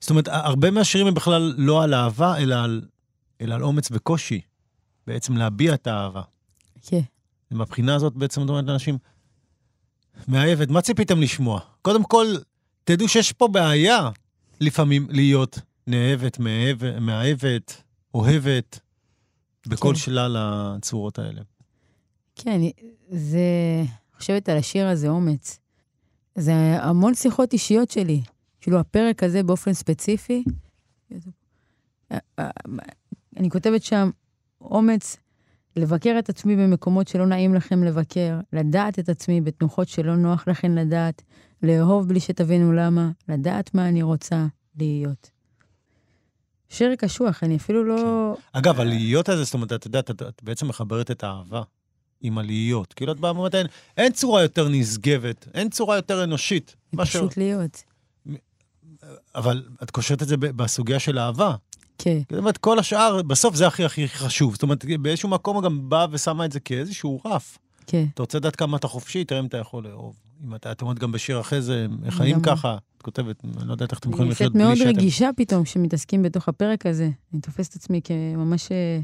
זאת 0.00 0.10
אומרת, 0.10 0.28
הרבה 0.28 0.70
מהשירים 0.70 1.06
הם 1.06 1.14
בכלל 1.14 1.54
לא 1.56 1.82
על 1.82 1.94
אהבה, 1.94 2.36
אלא 2.36 2.54
על, 2.54 2.82
אלא 3.40 3.54
על 3.54 3.62
אומץ 3.62 3.88
וקושי. 3.92 4.40
בעצם 5.06 5.36
להביע 5.36 5.74
את 5.74 5.86
האהבה. 5.86 6.22
כן. 6.82 6.98
Okay. 6.98 7.02
ומבחינה 7.50 7.94
הזאת 7.94 8.12
בעצם 8.12 8.44
את 8.44 8.48
אומרת 8.48 8.64
לאנשים, 8.64 8.98
מאהבת, 10.28 10.68
מה 10.68 10.80
ציפיתם 10.80 11.20
לשמוע? 11.20 11.60
קודם 11.82 12.04
כל, 12.04 12.26
תדעו 12.88 13.08
שיש 13.08 13.32
פה 13.32 13.48
בעיה 13.48 14.10
לפעמים 14.60 15.06
להיות 15.10 15.58
נאהבת, 15.86 16.38
מאהבת, 17.00 17.82
אוהבת, 18.14 18.78
בכל 19.66 19.88
כן. 19.88 19.94
שלל 19.94 20.36
הצורות 20.38 21.18
האלה. 21.18 21.40
כן, 22.36 22.60
זה... 23.08 23.40
חושבת 24.16 24.48
על 24.48 24.56
השיר 24.56 24.86
הזה, 24.86 25.08
אומץ. 25.08 25.58
זה 26.34 26.52
המון 26.82 27.14
שיחות 27.14 27.52
אישיות 27.52 27.90
שלי. 27.90 28.20
כאילו, 28.60 28.78
הפרק 28.78 29.22
הזה 29.22 29.42
באופן 29.42 29.72
ספציפי, 29.72 30.44
אני 33.36 33.50
כותבת 33.50 33.82
שם, 33.82 34.10
אומץ 34.60 35.16
לבקר 35.76 36.16
את 36.18 36.28
עצמי 36.28 36.56
במקומות 36.56 37.08
שלא 37.08 37.26
נעים 37.26 37.54
לכם 37.54 37.84
לבקר, 37.84 38.40
לדעת 38.52 38.98
את 38.98 39.08
עצמי 39.08 39.40
בתנוחות 39.40 39.88
שלא 39.88 40.16
נוח 40.16 40.48
לכם 40.48 40.74
לדעת, 40.74 41.22
לאהוב 41.62 42.08
בלי 42.08 42.20
שתבינו 42.20 42.72
למה, 42.72 43.10
לדעת 43.28 43.74
מה 43.74 43.88
אני 43.88 44.02
רוצה 44.02 44.46
להיות. 44.76 45.30
שיר 46.68 46.94
קשוח, 46.94 47.42
אני 47.42 47.56
אפילו 47.56 47.84
לא... 47.84 48.32
כן. 48.36 48.58
אגב, 48.58 48.80
הלהיות 48.80 49.28
הזה, 49.28 49.44
זאת 49.44 49.54
אומרת, 49.54 49.72
את 49.72 49.86
יודעת, 49.86 50.10
את, 50.10 50.22
את 50.22 50.42
בעצם 50.42 50.68
מחברת 50.68 51.10
את 51.10 51.24
האהבה 51.24 51.62
עם 52.20 52.38
עליות. 52.38 52.92
כאילו, 52.92 53.12
את 53.12 53.20
באה 53.20 53.32
ואומרת, 53.32 53.54
אין, 53.54 53.66
אין 53.96 54.12
צורה 54.12 54.42
יותר 54.42 54.68
נשגבת, 54.68 55.48
אין 55.54 55.70
צורה 55.70 55.96
יותר 55.96 56.24
אנושית. 56.24 56.76
פשוט 56.96 57.32
ש... 57.32 57.38
להיות. 57.38 57.82
אבל 59.34 59.66
את 59.82 59.90
קושרת 59.90 60.22
את 60.22 60.28
זה 60.28 60.36
בסוגיה 60.36 60.98
של 60.98 61.18
אהבה. 61.18 61.54
כן. 61.98 62.18
זאת 62.30 62.38
אומרת, 62.38 62.58
כל 62.58 62.78
השאר, 62.78 63.22
בסוף 63.22 63.54
זה 63.54 63.66
הכי 63.66 63.84
הכי 63.84 64.08
חשוב. 64.08 64.54
זאת 64.54 64.62
אומרת, 64.62 64.84
באיזשהו 65.00 65.28
מקום 65.28 65.64
גם 65.64 65.88
באה 65.88 66.06
ושמה 66.10 66.44
את 66.44 66.52
זה 66.52 66.60
כאיזשהו 66.60 67.20
רף. 67.24 67.58
כן. 67.90 68.04
אתה 68.14 68.22
רוצה 68.22 68.38
לדעת 68.38 68.56
כמה 68.56 68.76
אתה 68.76 68.88
חופשי, 68.88 69.24
תראה 69.24 69.40
אם 69.40 69.46
אתה 69.46 69.56
יכול 69.56 69.84
לאהוב. 69.84 70.16
אם 70.44 70.54
אתה, 70.54 70.72
את 70.72 70.82
אומרת 70.82 70.98
גם 70.98 71.12
בשיר 71.12 71.40
אחרי 71.40 71.62
זה, 71.62 71.86
חיים 72.08 72.40
ככה, 72.40 72.76
את 72.96 73.02
כותבת, 73.02 73.44
אני 73.44 73.68
לא 73.68 73.72
יודעת 73.72 73.90
איך 73.90 73.98
אתם 73.98 74.10
יכולים 74.10 74.30
לחיות 74.30 74.52
בלי 74.52 74.62
שאתם... 74.62 74.72
אני 74.72 74.84
מאוד 74.84 74.96
רגישה 74.96 75.30
פתאום 75.36 75.64
כשמתעסקים 75.64 76.22
בתוך 76.22 76.48
הפרק 76.48 76.86
הזה. 76.86 77.10
אני 77.32 77.40
תופסת 77.40 77.76
עצמי 77.76 78.00
כממש... 78.04 78.72
אה, 78.72 79.00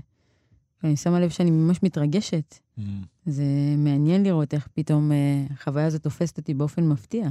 אני 0.85 0.97
שמה 0.97 1.20
לב 1.20 1.31
שאני 1.31 1.51
ממש 1.51 1.83
מתרגשת. 1.83 2.55
Mm. 2.79 2.83
זה 3.27 3.44
מעניין 3.79 4.23
לראות 4.23 4.55
איך 4.55 4.68
פתאום 4.75 5.12
אה, 5.12 5.16
החוויה 5.51 5.87
הזאת 5.87 6.03
תופסת 6.03 6.38
אותי 6.38 6.55
באופן 6.55 6.88
מפתיע. 6.88 7.29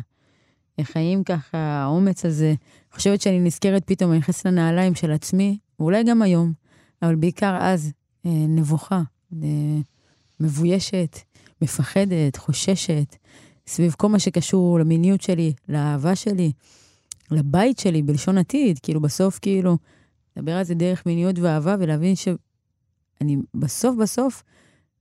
איך 0.78 0.90
חיים 0.90 1.24
ככה, 1.24 1.58
האומץ 1.58 2.26
הזה. 2.26 2.48
אני 2.48 2.96
חושבת 2.96 3.22
שאני 3.22 3.40
נזכרת 3.40 3.84
פתאום, 3.86 4.12
אני 4.12 4.20
נכנסת 4.20 4.46
לנעליים 4.46 4.96
של 4.96 5.12
עצמי, 5.12 5.58
ואולי 5.80 6.04
גם 6.04 6.22
היום, 6.22 6.54
אבל 7.02 7.16
בעיקר 7.16 7.58
אז, 7.62 7.92
אה, 8.26 8.32
נבוכה, 8.48 9.02
מבוישת, 10.40 11.20
מפחדת, 11.64 12.38
חוששת, 12.38 13.16
סביב 13.68 13.96
כל 13.98 14.10
מה 14.10 14.20
שקשור 14.20 14.80
למיניות 14.80 15.22
שלי, 15.22 15.54
לאהבה 15.70 16.16
שלי, 16.16 16.52
לבית 17.32 17.80
שלי, 17.80 18.02
בלשון 18.02 18.38
עתיד. 18.38 18.80
כאילו, 18.80 19.02
בסוף, 19.02 19.40
כאילו, 19.40 19.78
לדבר 20.38 20.52
על 20.52 20.64
זה 20.64 20.76
דרך 20.76 21.06
מיניות 21.06 21.40
ואהבה 21.40 21.76
ולהבין 21.80 22.16
שאני 22.16 23.38
בסוף 23.54 23.96
בסוף 23.98 24.44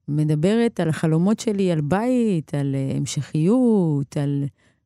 מדברת 0.09 0.81
על 0.81 0.89
החלומות 0.89 1.41
שלי, 1.41 1.73
על 1.73 1.81
בית, 1.81 2.55
על 2.55 2.75
uh, 2.75 2.97
המשכיות, 2.97 4.17
על, 4.17 4.45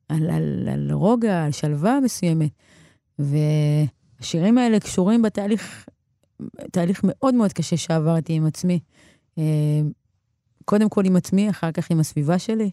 על, 0.09 0.29
על, 0.29 0.69
על 0.73 0.91
רוגע, 0.91 1.43
על 1.43 1.51
שלווה 1.51 1.99
מסוימת. 1.99 2.51
והשירים 3.19 4.57
האלה 4.57 4.79
קשורים 4.79 5.21
בתהליך, 5.21 5.85
תהליך 6.71 7.01
מאוד 7.03 7.33
מאוד 7.33 7.53
קשה 7.53 7.77
שעברתי 7.77 8.33
עם 8.33 8.45
עצמי. 8.45 8.79
קודם 10.69 10.89
כל 10.89 11.05
עם 11.05 11.15
עצמי, 11.15 11.49
אחר 11.49 11.71
כך 11.71 11.91
עם 11.91 11.99
הסביבה 11.99 12.39
שלי, 12.39 12.69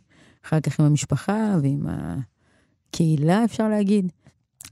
אחר 0.46 0.60
כך 0.60 0.80
עם 0.80 0.86
המשפחה 0.86 1.54
ועם 1.62 1.86
הקהילה, 1.88 3.44
אפשר 3.44 3.68
להגיד. 3.68 4.12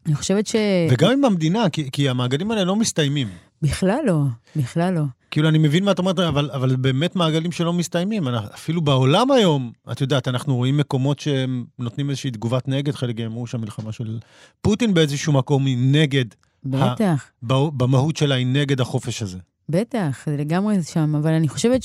אני 0.06 0.14
חושבת 0.14 0.46
ש... 0.46 0.56
וגם 0.90 1.10
עם 1.10 1.24
המדינה, 1.24 1.70
כי, 1.70 1.90
כי 1.90 2.08
המעגלים 2.08 2.50
האלה 2.50 2.64
לא 2.64 2.76
מסתיימים. 2.76 3.28
בכלל 3.62 3.98
לא, 4.06 4.22
בכלל 4.56 4.94
לא. 4.94 5.02
כאילו, 5.30 5.48
אני 5.48 5.58
מבין 5.58 5.84
מה 5.84 5.90
את 5.90 5.98
אומרת, 5.98 6.18
אבל, 6.18 6.50
אבל 6.50 6.76
באמת 6.76 7.16
מעגלים 7.16 7.52
שלא 7.52 7.72
מסתיימים. 7.72 8.28
אפילו 8.28 8.80
בעולם 8.80 9.30
היום, 9.30 9.72
את 9.92 10.00
יודעת, 10.00 10.28
אנחנו 10.28 10.56
רואים 10.56 10.76
מקומות 10.76 11.18
שהם 11.18 11.64
נותנים 11.78 12.10
איזושהי 12.10 12.30
תגובת 12.30 12.68
נגד, 12.68 12.94
חלק 12.94 13.20
אמרו 13.20 13.46
שהמלחמה 13.46 13.92
של 13.92 14.18
פוטין 14.60 14.94
באיזשהו 14.94 15.32
מקום 15.32 15.66
היא 15.66 15.78
נגד. 15.80 16.24
בטח. 16.64 17.30
ה, 17.50 17.54
במהות 17.76 18.16
שלה 18.16 18.34
היא 18.34 18.46
נגד 18.46 18.80
החופש 18.80 19.22
הזה. 19.22 19.38
בטח, 19.68 20.22
זה 20.26 20.36
לגמרי 20.36 20.82
שם, 20.82 21.14
אבל 21.14 21.32
אני 21.32 21.48
חושבת 21.48 21.82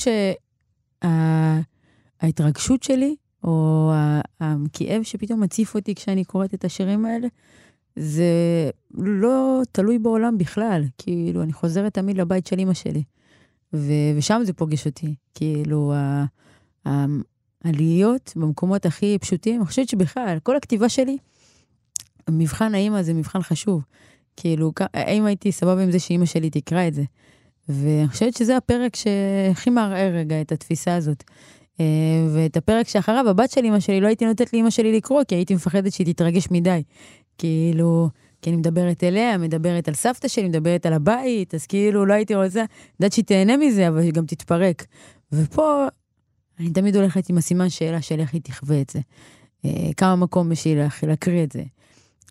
שההתרגשות 1.04 2.82
שה, 2.82 2.94
שלי, 2.94 3.16
או 3.44 3.92
הכאב 4.40 5.02
שפתאום 5.02 5.40
מציף 5.40 5.74
אותי 5.74 5.94
כשאני 5.94 6.24
קוראת 6.24 6.54
את 6.54 6.64
השירים 6.64 7.06
האלה, 7.06 7.28
זה 7.96 8.30
לא 8.94 9.62
תלוי 9.72 9.98
בעולם 9.98 10.38
בכלל. 10.38 10.84
כאילו, 10.98 11.42
אני 11.42 11.52
חוזרת 11.52 11.94
תמיד 11.94 12.18
לבית 12.18 12.46
של 12.46 12.58
אימא 12.58 12.74
שלי, 12.74 13.02
ו- 13.72 14.16
ושם 14.16 14.42
זה 14.44 14.52
פוגש 14.52 14.86
אותי. 14.86 15.14
כאילו, 15.34 15.92
העליות 17.64 18.32
במקומות 18.36 18.86
הכי 18.86 19.18
פשוטים, 19.20 19.60
אני 19.60 19.66
חושבת 19.66 19.88
שבכלל, 19.88 20.38
כל 20.42 20.56
הכתיבה 20.56 20.88
שלי, 20.88 21.18
מבחן 22.30 22.74
האימא 22.74 23.02
זה 23.02 23.14
מבחן 23.14 23.42
חשוב. 23.42 23.84
כאילו, 24.36 24.72
האם 24.94 25.24
הייתי 25.24 25.52
סבבה 25.52 25.82
עם 25.82 25.90
זה 25.90 25.98
שאימא 25.98 26.26
שלי 26.26 26.50
תקרא 26.50 26.88
את 26.88 26.94
זה? 26.94 27.02
ואני 27.68 28.08
חושבת 28.08 28.34
שזה 28.34 28.56
הפרק 28.56 28.96
שהכי 28.96 29.70
מערער 29.70 30.12
רגע 30.14 30.40
את 30.40 30.52
התפיסה 30.52 30.94
הזאת. 30.96 31.24
אה, 31.80 31.84
ואת 32.34 32.56
הפרק 32.56 32.88
שאחריו, 32.88 33.28
הבת 33.28 33.50
של 33.50 33.64
אמא 33.64 33.80
שלי, 33.80 34.00
לא 34.00 34.06
הייתי 34.06 34.26
נותנת 34.26 34.52
לאמא 34.52 34.70
שלי 34.70 34.96
לקרוא, 34.96 35.22
כי 35.28 35.34
הייתי 35.34 35.54
מפחדת 35.54 35.92
שהיא 35.92 36.14
תתרגש 36.14 36.50
מדי. 36.50 36.82
כאילו, 37.38 38.08
כי 38.42 38.50
אני 38.50 38.56
מדברת 38.56 39.04
אליה, 39.04 39.38
מדברת 39.38 39.88
על 39.88 39.94
סבתא 39.94 40.28
שלי, 40.28 40.48
מדברת 40.48 40.86
על 40.86 40.92
הבית, 40.92 41.54
אז 41.54 41.66
כאילו 41.66 42.06
לא 42.06 42.14
הייתי 42.14 42.34
רוצה, 42.34 42.64
יודעת 43.00 43.12
שהיא 43.12 43.24
תהנה 43.24 43.56
מזה, 43.56 43.88
אבל 43.88 43.98
היא 43.98 44.12
גם 44.12 44.26
תתפרק. 44.26 44.86
ופה, 45.32 45.86
אני 46.60 46.70
תמיד 46.70 46.96
הולכת 46.96 47.30
עם 47.30 47.38
הסימן 47.38 47.68
שאלה 47.68 48.02
של 48.02 48.20
איך 48.20 48.32
היא 48.32 48.40
תחווה 48.42 48.80
את 48.80 48.90
זה. 48.90 49.00
אה, 49.64 49.90
כמה 49.96 50.16
מקום 50.16 50.52
יש 50.52 50.64
לי 50.64 50.74
להקריא 51.02 51.44
את 51.44 51.52
זה. 51.52 51.62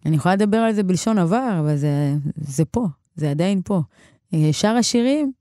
אני 0.05 0.15
יכולה 0.15 0.35
לדבר 0.35 0.57
על 0.57 0.73
זה 0.73 0.83
בלשון 0.83 1.17
עבר, 1.17 1.57
אבל 1.59 1.75
זה, 1.75 2.13
זה 2.35 2.65
פה, 2.65 2.85
זה 3.15 3.31
עדיין 3.31 3.61
פה. 3.65 3.81
אה, 4.33 4.53
שאר 4.53 4.75
השירים, 4.75 5.31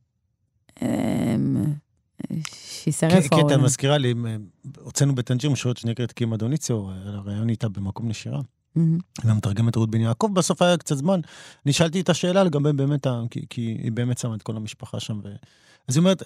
שישרף 2.55 3.33
העולם. 3.33 3.49
קטע 3.49 3.57
מזכירה 3.57 3.99
לי, 3.99 4.15
הוצאנו 4.79 5.15
בטנג'יר 5.15 5.51
משוררת 5.51 5.77
שנקראת 5.77 6.13
קימה 6.13 6.37
דוניציו, 6.37 6.87
ראיון 7.25 7.49
איתה 7.49 7.69
במקום 7.69 8.09
נשירה. 8.09 8.41
והמתרגמת 9.25 9.77
רות 9.77 9.91
בן 9.91 10.01
יעקב, 10.01 10.29
בסוף 10.33 10.63
היה 10.63 10.77
קצת 10.77 10.97
זמן. 10.97 11.21
אני 11.67 11.73
שאלתי 11.73 12.01
את 12.01 12.09
השאלה 12.09 12.45
לגבי 12.45 12.73
באמת, 12.73 13.07
כי, 13.31 13.45
כי 13.51 13.79
היא 13.83 13.93
באמת 13.93 14.19
שמה 14.19 14.35
את 14.35 14.43
כל 14.43 14.57
המשפחה 14.57 15.01
שם. 15.01 15.21
ו... 15.25 15.29
אז 15.89 15.97
היא 15.97 16.01
אומרת, 16.01 16.23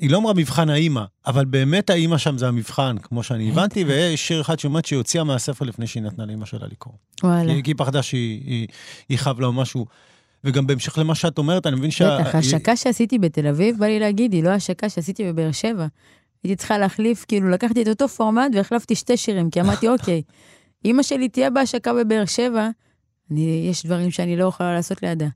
היא 0.00 0.10
לא 0.10 0.18
אמרה 0.18 0.34
מבחן 0.34 0.70
האימא, 0.70 1.04
אבל 1.26 1.44
באמת 1.44 1.90
האימא 1.90 2.18
שם 2.18 2.38
זה 2.38 2.48
המבחן, 2.48 2.96
כמו 3.02 3.22
שאני 3.22 3.50
הבנתי, 3.50 3.84
ויש 3.84 4.28
שיר 4.28 4.40
אחד 4.40 4.58
שאומרת 4.58 4.84
שהיא 4.84 4.96
הוציאה 4.96 5.24
מהספר 5.24 5.64
לפני 5.64 5.86
שהיא 5.86 6.02
נתנה 6.02 6.26
לאימא 6.26 6.46
שלה 6.46 6.66
לקרוא. 6.66 6.94
וואלה. 7.22 7.52
כי 7.62 7.70
היא 7.70 7.74
פחדה 7.78 8.02
שהיא 8.02 8.68
חב 9.16 9.40
לה 9.40 9.50
משהו. 9.50 9.86
וגם 10.44 10.66
בהמשך 10.66 10.98
למה 10.98 11.14
שאת 11.14 11.38
אומרת, 11.38 11.66
אני 11.66 11.76
מבין 11.76 11.90
שה... 11.90 12.18
בטח, 12.20 12.34
ההשקה 12.34 12.76
שעשיתי 12.76 13.18
בתל 13.18 13.46
אביב, 13.46 13.78
בא 13.78 13.86
לי 13.86 14.00
להגיד, 14.00 14.32
היא 14.32 14.44
לא 14.44 14.50
השקה 14.50 14.88
שעשיתי 14.88 15.24
בבאר 15.24 15.52
שבע. 15.52 15.86
הייתי 16.44 16.56
צריכה 16.56 16.78
להחליף, 16.78 17.24
כאילו, 17.28 17.50
לקחתי 17.50 17.82
את 17.82 17.88
אותו 17.88 18.08
פורמט 18.08 18.50
והחלפתי 18.54 18.94
שתי 18.94 19.16
שירים, 19.16 19.50
כי 19.50 19.60
אמרתי, 19.60 19.88
אוקיי, 19.98 20.22
אימא 20.84 21.02
שלי 21.02 21.28
תהיה 21.28 21.50
בהשקה 21.50 21.92
בבאר 21.94 22.24
שבע, 22.24 22.68
אני, 23.30 23.66
יש 23.70 23.86
דברים 23.86 24.10
שאני 24.10 24.36
לא 24.36 24.44
יכולה 24.44 24.74
לעשות 24.74 25.02
לידה. 25.02 25.28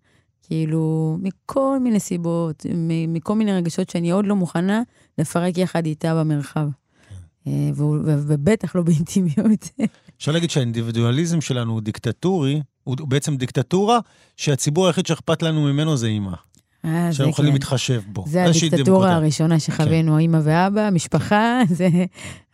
כאילו, 0.43 1.17
מכל 1.23 1.79
מיני 1.81 2.01
סיבות, 2.01 2.67
מכל 3.09 3.35
מיני 3.35 3.53
רגשות 3.53 3.91
שאני 3.91 4.11
עוד 4.11 4.27
לא 4.27 4.37
מוכנה 4.37 4.83
לפרק 5.19 5.59
יחד 5.59 5.87
איתה 5.87 6.15
במרחב. 6.15 6.69
כן. 7.45 7.51
אה, 7.51 7.71
ובטח 7.77 8.77
לא 8.77 8.83
באינטימיות. 8.83 9.71
אפשר 10.19 10.33
להגיד 10.33 10.51
שהאינדיבידואליזם 10.51 11.41
שלנו 11.41 11.73
הוא 11.73 11.81
דיקטטורי, 11.81 12.63
הוא 12.85 12.97
בעצם 13.09 13.37
דיקטטורה, 13.37 13.99
שהציבור 14.37 14.87
היחיד 14.87 15.07
שאכפת 15.07 15.43
לנו 15.43 15.61
ממנו 15.61 15.97
זה 15.97 16.07
אימא. 16.07 16.33
אה, 16.85 17.13
שאנחנו 17.13 17.31
יכולים 17.31 17.51
כן. 17.51 17.57
להתחשב 17.57 18.03
בו. 18.07 18.25
זה 18.27 18.45
הדיקטטורה 18.45 19.15
הראשונה 19.15 19.61
שחווינו, 19.61 20.13
כן. 20.13 20.19
אימא 20.19 20.39
ואבא, 20.43 20.91
משפחה, 20.91 21.61
זה 21.71 21.89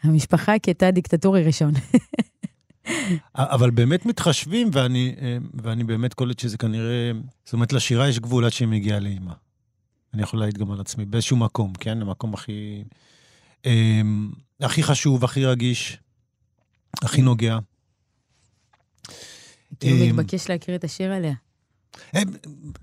המשפחה 0.02 0.58
כתא 0.58 0.90
דיקטטורי 0.90 1.42
ראשון. 1.42 1.72
אבל 3.34 3.70
באמת 3.70 4.06
מתחשבים, 4.06 4.70
ואני, 4.72 5.14
ואני 5.54 5.84
באמת 5.84 6.14
קולט 6.14 6.38
שזה 6.38 6.58
כנראה, 6.58 7.10
זאת 7.44 7.52
אומרת, 7.52 7.72
לשירה 7.72 8.08
יש 8.08 8.18
גבול 8.18 8.44
עד 8.44 8.52
שהיא 8.52 8.68
מגיעה 8.68 8.98
לאימא. 8.98 9.32
אני 10.14 10.22
יכול 10.22 10.40
להעיד 10.40 10.58
גם 10.58 10.70
על 10.70 10.80
עצמי, 10.80 11.04
באיזשהו 11.04 11.36
מקום, 11.36 11.72
כן? 11.80 12.02
המקום 12.02 12.34
הכי, 12.34 12.84
אמ, 13.66 14.30
הכי 14.60 14.82
חשוב, 14.82 15.24
הכי 15.24 15.46
רגיש, 15.46 15.98
הכי 17.02 17.22
נוגע. 17.22 17.58
כאילו 19.80 20.06
מתבקש 20.06 20.50
להכיר 20.50 20.74
את 20.74 20.84
השיר 20.84 21.12
עליה. 21.12 21.34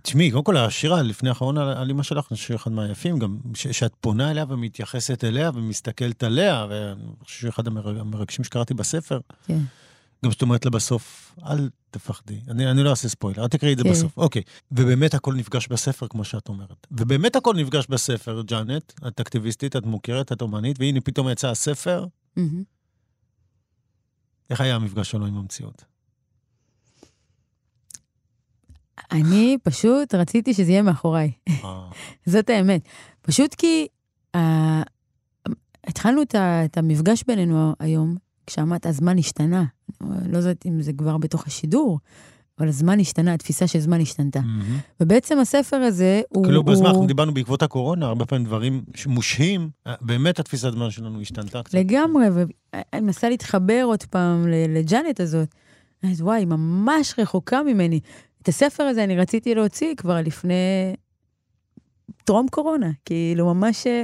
תשמעי, 0.01 0.31
קודם 0.31 0.43
כל 0.43 0.57
השיר 0.57 0.93
לפני 0.93 1.29
האחרון 1.29 1.57
על 1.57 1.89
אמא 1.89 2.03
שלך, 2.03 2.27
זה 2.29 2.35
שיר 2.35 2.55
אחד 2.55 2.71
מהיפים, 2.71 3.19
גם 3.19 3.37
שאת 3.53 3.93
פונה 4.01 4.31
אליה 4.31 4.45
ומתייחסת 4.49 5.23
אליה 5.23 5.51
ומסתכלת 5.53 6.23
עליה, 6.23 6.65
ואני 6.69 7.01
חושב 7.23 7.47
שאחד 7.47 7.67
המרגשים 7.67 8.45
שקראתי 8.45 8.73
בספר. 8.73 9.19
כן. 9.45 9.59
גם 10.25 10.31
שאת 10.31 10.41
אומרת 10.41 10.65
לה 10.65 10.71
בסוף, 10.71 11.35
אל 11.45 11.69
תפחדי. 11.91 12.39
אני, 12.47 12.71
אני 12.71 12.83
לא 12.83 12.89
אעשה 12.89 13.09
ספוילר, 13.09 13.43
אל 13.43 13.47
תקראי 13.47 13.73
את 13.73 13.77
זה 13.77 13.83
כן. 13.83 13.91
בסוף. 13.91 14.17
אוקיי. 14.17 14.41
ובאמת 14.71 15.13
הכל 15.13 15.33
נפגש 15.33 15.67
בספר, 15.67 16.07
כמו 16.07 16.23
שאת 16.23 16.47
אומרת. 16.49 16.87
ובאמת 16.91 17.35
הכל 17.35 17.55
נפגש 17.55 17.87
בספר, 17.89 18.41
ג'אנט, 18.41 18.93
את 19.07 19.19
אקטיביסטית, 19.19 19.75
את 19.75 19.85
מוכרת, 19.85 20.31
את 20.31 20.41
אומנית, 20.41 20.79
והנה 20.79 21.01
פתאום 21.01 21.29
יצא 21.29 21.49
הספר. 21.49 22.05
Mm-hmm. 22.37 22.41
איך 24.49 24.61
היה 24.61 24.75
המפגש 24.75 25.11
שלו 25.11 25.25
עם 25.25 25.37
המציאות? 25.37 25.85
אני 29.11 29.57
פשוט 29.63 30.15
רציתי 30.15 30.53
שזה 30.53 30.71
יהיה 30.71 30.81
מאחוריי. 30.81 31.31
אה. 31.49 31.89
זאת 32.25 32.49
האמת. 32.49 32.81
פשוט 33.21 33.55
כי 33.55 33.87
uh, 34.35 34.39
התחלנו 35.83 36.21
את, 36.21 36.35
את 36.35 36.77
המפגש 36.77 37.23
בינינו 37.27 37.75
היום, 37.79 38.15
כשאמרת, 38.45 38.85
הזמן 38.85 39.17
השתנה. 39.17 39.63
לא 40.01 40.37
יודעת 40.37 40.65
אם 40.65 40.81
זה 40.81 40.93
כבר 40.93 41.17
בתוך 41.17 41.47
השידור, 41.47 41.99
אבל 42.59 42.67
הזמן 42.67 42.99
השתנה, 42.99 43.33
התפיסה 43.33 43.67
של 43.67 43.79
זמן 43.79 44.01
השתנתה. 44.01 44.39
Mm-hmm. 44.39 45.01
ובעצם 45.01 45.39
הספר 45.39 45.77
הזה 45.77 46.21
הוא... 46.29 46.43
כאילו 46.43 46.63
בזמן, 46.63 46.85
אנחנו 46.85 47.07
דיברנו 47.07 47.33
בעקבות 47.33 47.63
הקורונה, 47.63 48.05
הרבה 48.05 48.25
פעמים 48.25 48.45
דברים 48.45 48.83
מושהים, 49.07 49.69
באמת 50.01 50.39
התפיסת 50.39 50.71
זמן 50.71 50.91
שלנו 50.91 51.21
השתנתה 51.21 51.63
קצת. 51.63 51.73
לגמרי, 51.73 52.25
ואני 52.33 53.05
מנסה 53.05 53.29
להתחבר 53.29 53.81
עוד 53.85 54.03
פעם 54.03 54.47
לג'אנט 54.47 55.19
הזאת. 55.19 55.55
אז 56.03 56.21
וואי, 56.21 56.45
ממש 56.45 57.13
רחוקה 57.17 57.63
ממני. 57.63 57.99
את 58.41 58.47
הספר 58.47 58.83
הזה 58.83 59.03
אני 59.03 59.17
רציתי 59.17 59.55
להוציא 59.55 59.95
כבר 59.95 60.21
לפני 60.21 60.93
טרום 62.23 62.47
קורונה, 62.51 62.89
כאילו 63.05 63.53
ממש 63.53 63.87
אה, 63.87 64.03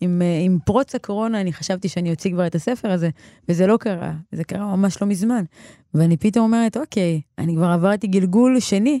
עם, 0.00 0.22
אה, 0.22 0.40
עם 0.44 0.58
פרוץ 0.64 0.94
הקורונה 0.94 1.40
אני 1.40 1.52
חשבתי 1.52 1.88
שאני 1.88 2.10
אוציא 2.10 2.30
כבר 2.30 2.46
את 2.46 2.54
הספר 2.54 2.90
הזה, 2.90 3.10
וזה 3.48 3.66
לא 3.66 3.76
קרה, 3.76 4.12
זה 4.32 4.44
קרה 4.44 4.76
ממש 4.76 5.02
לא 5.02 5.08
מזמן. 5.08 5.44
ואני 5.94 6.16
פתאום 6.16 6.44
אומרת, 6.44 6.76
אוקיי, 6.76 7.20
אני 7.38 7.54
כבר 7.56 7.66
עברתי 7.66 8.06
גלגול 8.06 8.60
שני 8.60 9.00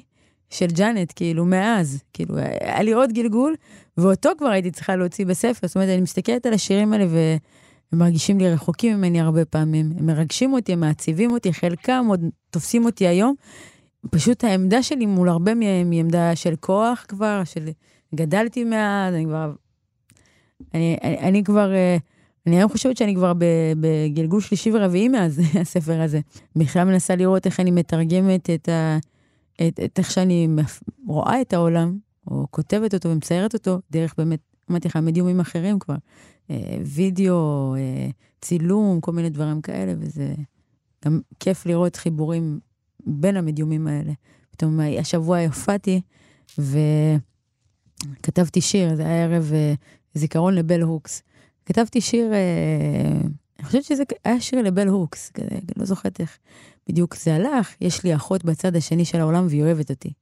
של 0.50 0.66
ג'אנט, 0.66 1.12
כאילו, 1.16 1.44
מאז. 1.44 2.02
כאילו, 2.12 2.36
היה 2.36 2.82
לי 2.82 2.92
עוד 2.92 3.12
גלגול, 3.12 3.54
ואותו 3.96 4.30
כבר 4.38 4.48
הייתי 4.48 4.70
צריכה 4.70 4.96
להוציא 4.96 5.26
בספר. 5.26 5.66
זאת 5.66 5.76
אומרת, 5.76 5.88
אני 5.88 6.00
מסתכלת 6.00 6.46
על 6.46 6.52
השירים 6.52 6.92
האלה 6.92 7.06
והם 7.08 7.38
מרגישים 7.92 8.38
לי 8.38 8.52
רחוקים 8.52 8.96
ממני 8.96 9.20
הרבה 9.20 9.44
פעמים. 9.44 9.92
הם 9.98 10.06
מרגשים 10.06 10.52
אותי, 10.52 10.72
הם 10.72 10.80
מעציבים 10.80 11.30
אותי, 11.30 11.52
חלקם 11.52 12.06
עוד 12.08 12.20
תופסים 12.50 12.84
אותי 12.84 13.06
היום. 13.06 13.34
פשוט 14.10 14.44
העמדה 14.44 14.82
שלי 14.82 15.06
מול 15.06 15.28
הרבה 15.28 15.54
מהם 15.54 15.90
היא 15.90 16.00
עמדה 16.00 16.36
של 16.36 16.56
כוח 16.60 17.04
כבר, 17.08 17.42
של 17.44 17.68
גדלתי 18.14 18.64
מאז, 18.64 19.14
אני 19.14 19.24
כבר... 19.24 19.52
אני, 20.74 20.96
אני, 21.02 21.18
אני 21.18 21.44
כבר... 21.44 21.74
אה, 21.74 21.96
אני 22.46 22.56
היום 22.56 22.70
חושבת 22.70 22.96
שאני 22.96 23.14
כבר 23.14 23.32
בגלגול 23.80 24.40
שלישי 24.40 24.70
ורביעי 24.74 25.08
מאז 25.08 25.40
הספר 25.60 26.00
הזה. 26.00 26.20
בכלל 26.56 26.84
מנסה 26.84 27.16
לראות 27.16 27.46
איך 27.46 27.60
אני 27.60 27.70
מתרגמת 27.70 28.50
את, 28.50 28.68
ה, 28.68 28.98
את, 29.68 29.80
את 29.84 29.98
איך 29.98 30.10
שאני 30.10 30.48
רואה 31.06 31.40
את 31.40 31.52
העולם, 31.52 31.98
או 32.30 32.46
כותבת 32.50 32.94
אותו 32.94 33.08
ומציירת 33.08 33.54
אותו, 33.54 33.78
דרך 33.90 34.14
באמת, 34.18 34.40
אמרתי 34.70 34.88
לך, 34.88 34.96
מדיומים 34.96 35.40
אחרים 35.40 35.78
כבר. 35.78 35.94
אה, 36.50 36.78
וידאו, 36.84 37.74
אה, 37.74 38.08
צילום, 38.40 39.00
כל 39.00 39.12
מיני 39.12 39.30
דברים 39.30 39.60
כאלה, 39.60 39.94
וזה 39.98 40.34
גם 41.04 41.20
כיף 41.40 41.66
לראות 41.66 41.96
חיבורים 41.96 42.60
בין 43.06 43.36
המדיומים 43.36 43.86
האלה. 43.86 44.12
פתאום 44.50 44.80
השבוע 45.00 45.38
הופעתי, 45.38 46.00
וכתבתי 48.18 48.60
שיר, 48.60 48.96
זה 48.96 49.06
היה 49.06 49.24
ערב 49.24 49.50
אה, 49.54 49.74
זיכרון 50.16 50.54
לבל 50.54 50.82
הוקס. 50.82 51.22
כתבתי 51.66 52.00
שיר, 52.00 52.32
אה, 52.32 53.20
אני 53.58 53.66
חושבת 53.66 53.84
שזה 53.84 54.02
היה 54.24 54.40
שיר 54.40 54.62
לבל 54.62 54.88
הוקס, 54.88 55.30
כזה, 55.30 55.58
לא 55.76 55.84
זוכרת 55.84 56.20
איך 56.20 56.38
בדיוק 56.88 57.16
זה 57.16 57.34
הלך. 57.34 57.74
יש 57.80 58.04
לי 58.04 58.14
אחות 58.14 58.44
בצד 58.44 58.76
השני 58.76 59.04
של 59.04 59.20
העולם 59.20 59.46
והיא 59.48 59.62
אוהבת 59.62 59.90
אותי. 59.90 60.12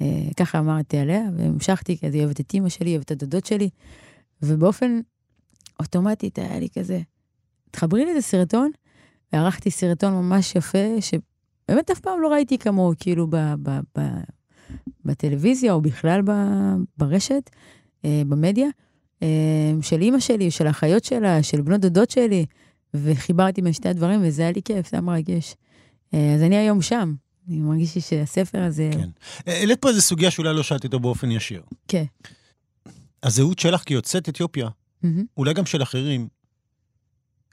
אה, 0.00 0.06
ככה 0.36 0.58
אמרתי 0.58 0.98
עליה, 0.98 1.22
והמשכתי, 1.36 1.98
כי 1.98 2.06
היא 2.06 2.24
אוהבת 2.24 2.40
את 2.40 2.54
אימא 2.54 2.68
שלי, 2.68 2.90
אוהבת 2.90 3.06
את 3.06 3.10
הדודות 3.10 3.46
שלי, 3.46 3.68
ובאופן 4.42 5.00
אוטומטית 5.80 6.38
היה 6.38 6.58
לי 6.58 6.68
כזה, 6.78 7.00
תחברי 7.70 8.04
לי 8.04 8.12
את 8.12 8.16
הסרטון, 8.16 8.70
וערכתי 9.32 9.70
סרטון 9.70 10.12
ממש 10.12 10.56
יפה, 10.56 10.78
שבאמת 11.00 11.90
אף 11.90 12.00
פעם 12.00 12.20
לא 12.20 12.28
ראיתי 12.28 12.58
כמוהו, 12.58 12.92
כאילו, 13.00 13.26
ב, 13.26 13.36
ב, 13.62 13.70
ב, 13.98 14.00
בטלוויזיה 15.04 15.72
או 15.72 15.80
בכלל 15.80 16.20
ברשת, 16.98 17.50
אה, 18.04 18.22
במדיה. 18.28 18.68
אמ, 19.22 19.82
של 19.82 20.00
אימא 20.00 20.20
שלי, 20.20 20.50
של 20.50 20.66
האחיות 20.66 21.04
שלה, 21.04 21.42
של 21.42 21.60
בנות 21.60 21.80
דודות 21.80 22.10
שלי, 22.10 22.46
וחיברתי 22.94 23.62
בין 23.62 23.72
שתי 23.72 23.88
הדברים, 23.88 24.20
וזה 24.24 24.42
היה 24.42 24.52
לי 24.52 24.62
כיף, 24.62 24.90
זה 24.90 24.96
היה 24.96 25.00
מרגש. 25.00 25.54
אה, 26.14 26.34
אז 26.34 26.42
אני 26.42 26.56
היום 26.56 26.82
שם. 26.82 27.14
אני 27.48 27.58
מרגיש 27.58 27.94
לי 27.94 28.00
שהספר 28.00 28.62
הזה... 28.62 28.90
כן. 28.92 29.08
אה, 29.48 29.58
העלית 29.58 29.78
פה 29.80 29.88
איזו 29.88 30.00
סוגיה 30.00 30.30
שאולי 30.30 30.54
לא 30.54 30.62
שאלתי 30.62 30.86
אותו 30.86 31.00
באופן 31.00 31.30
ישיר. 31.30 31.62
כן. 31.88 32.04
הזהות 33.22 33.58
שלך 33.58 33.82
כיוצאת 33.82 34.28
אתיופיה, 34.28 34.68
mm-hmm. 34.68 35.06
אולי 35.36 35.54
גם 35.54 35.66
של 35.66 35.82
אחרים, 35.82 36.28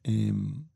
אמ, 0.08 0.68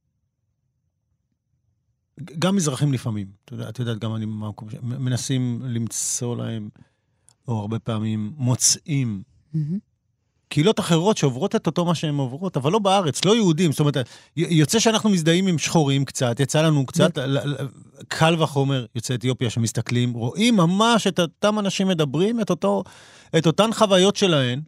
גם 2.39 2.55
מזרחים 2.55 2.93
לפעמים, 2.93 3.27
את 3.45 3.79
יודעת, 3.79 3.97
גם 3.97 4.15
אני 4.15 4.25
במקום, 4.25 4.67
מנסים 4.81 5.61
למצוא 5.65 6.35
להם, 6.35 6.69
או 7.47 7.59
הרבה 7.59 7.79
פעמים 7.79 8.33
מוצאים 8.37 9.23
mm-hmm. 9.55 9.57
קהילות 10.51 10.79
אחרות 10.79 11.17
שעוברות 11.17 11.55
את 11.55 11.67
אותו 11.67 11.85
מה 11.85 11.95
שהן 11.95 12.15
עוברות, 12.15 12.57
אבל 12.57 12.71
לא 12.71 12.79
בארץ, 12.79 13.25
לא 13.25 13.35
יהודים. 13.35 13.71
זאת 13.71 13.79
אומרת, 13.79 13.97
יוצא 14.35 14.79
שאנחנו 14.79 15.09
מזדהים 15.09 15.47
עם 15.47 15.57
שחורים 15.57 16.05
קצת, 16.05 16.39
יצא 16.39 16.61
לנו 16.61 16.85
קצת, 16.85 17.17
קל 18.07 18.41
וחומר 18.43 18.85
יוצאי 18.95 19.15
אתיופיה 19.15 19.49
שמסתכלים, 19.49 20.13
רואים 20.13 20.55
ממש 20.55 21.07
את 21.07 21.19
אותם 21.19 21.59
אנשים 21.59 21.87
מדברים, 21.87 22.41
את, 22.41 22.49
אותו, 22.49 22.83
את 23.37 23.47
אותן 23.47 23.73
חוויות 23.73 24.15
שלהם. 24.15 24.61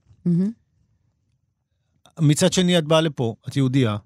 מצד 2.19 2.53
שני, 2.53 2.77
את 2.77 2.83
באה 2.83 3.01
לפה, 3.01 3.35
את 3.47 3.55
יהודייה, 3.55 3.97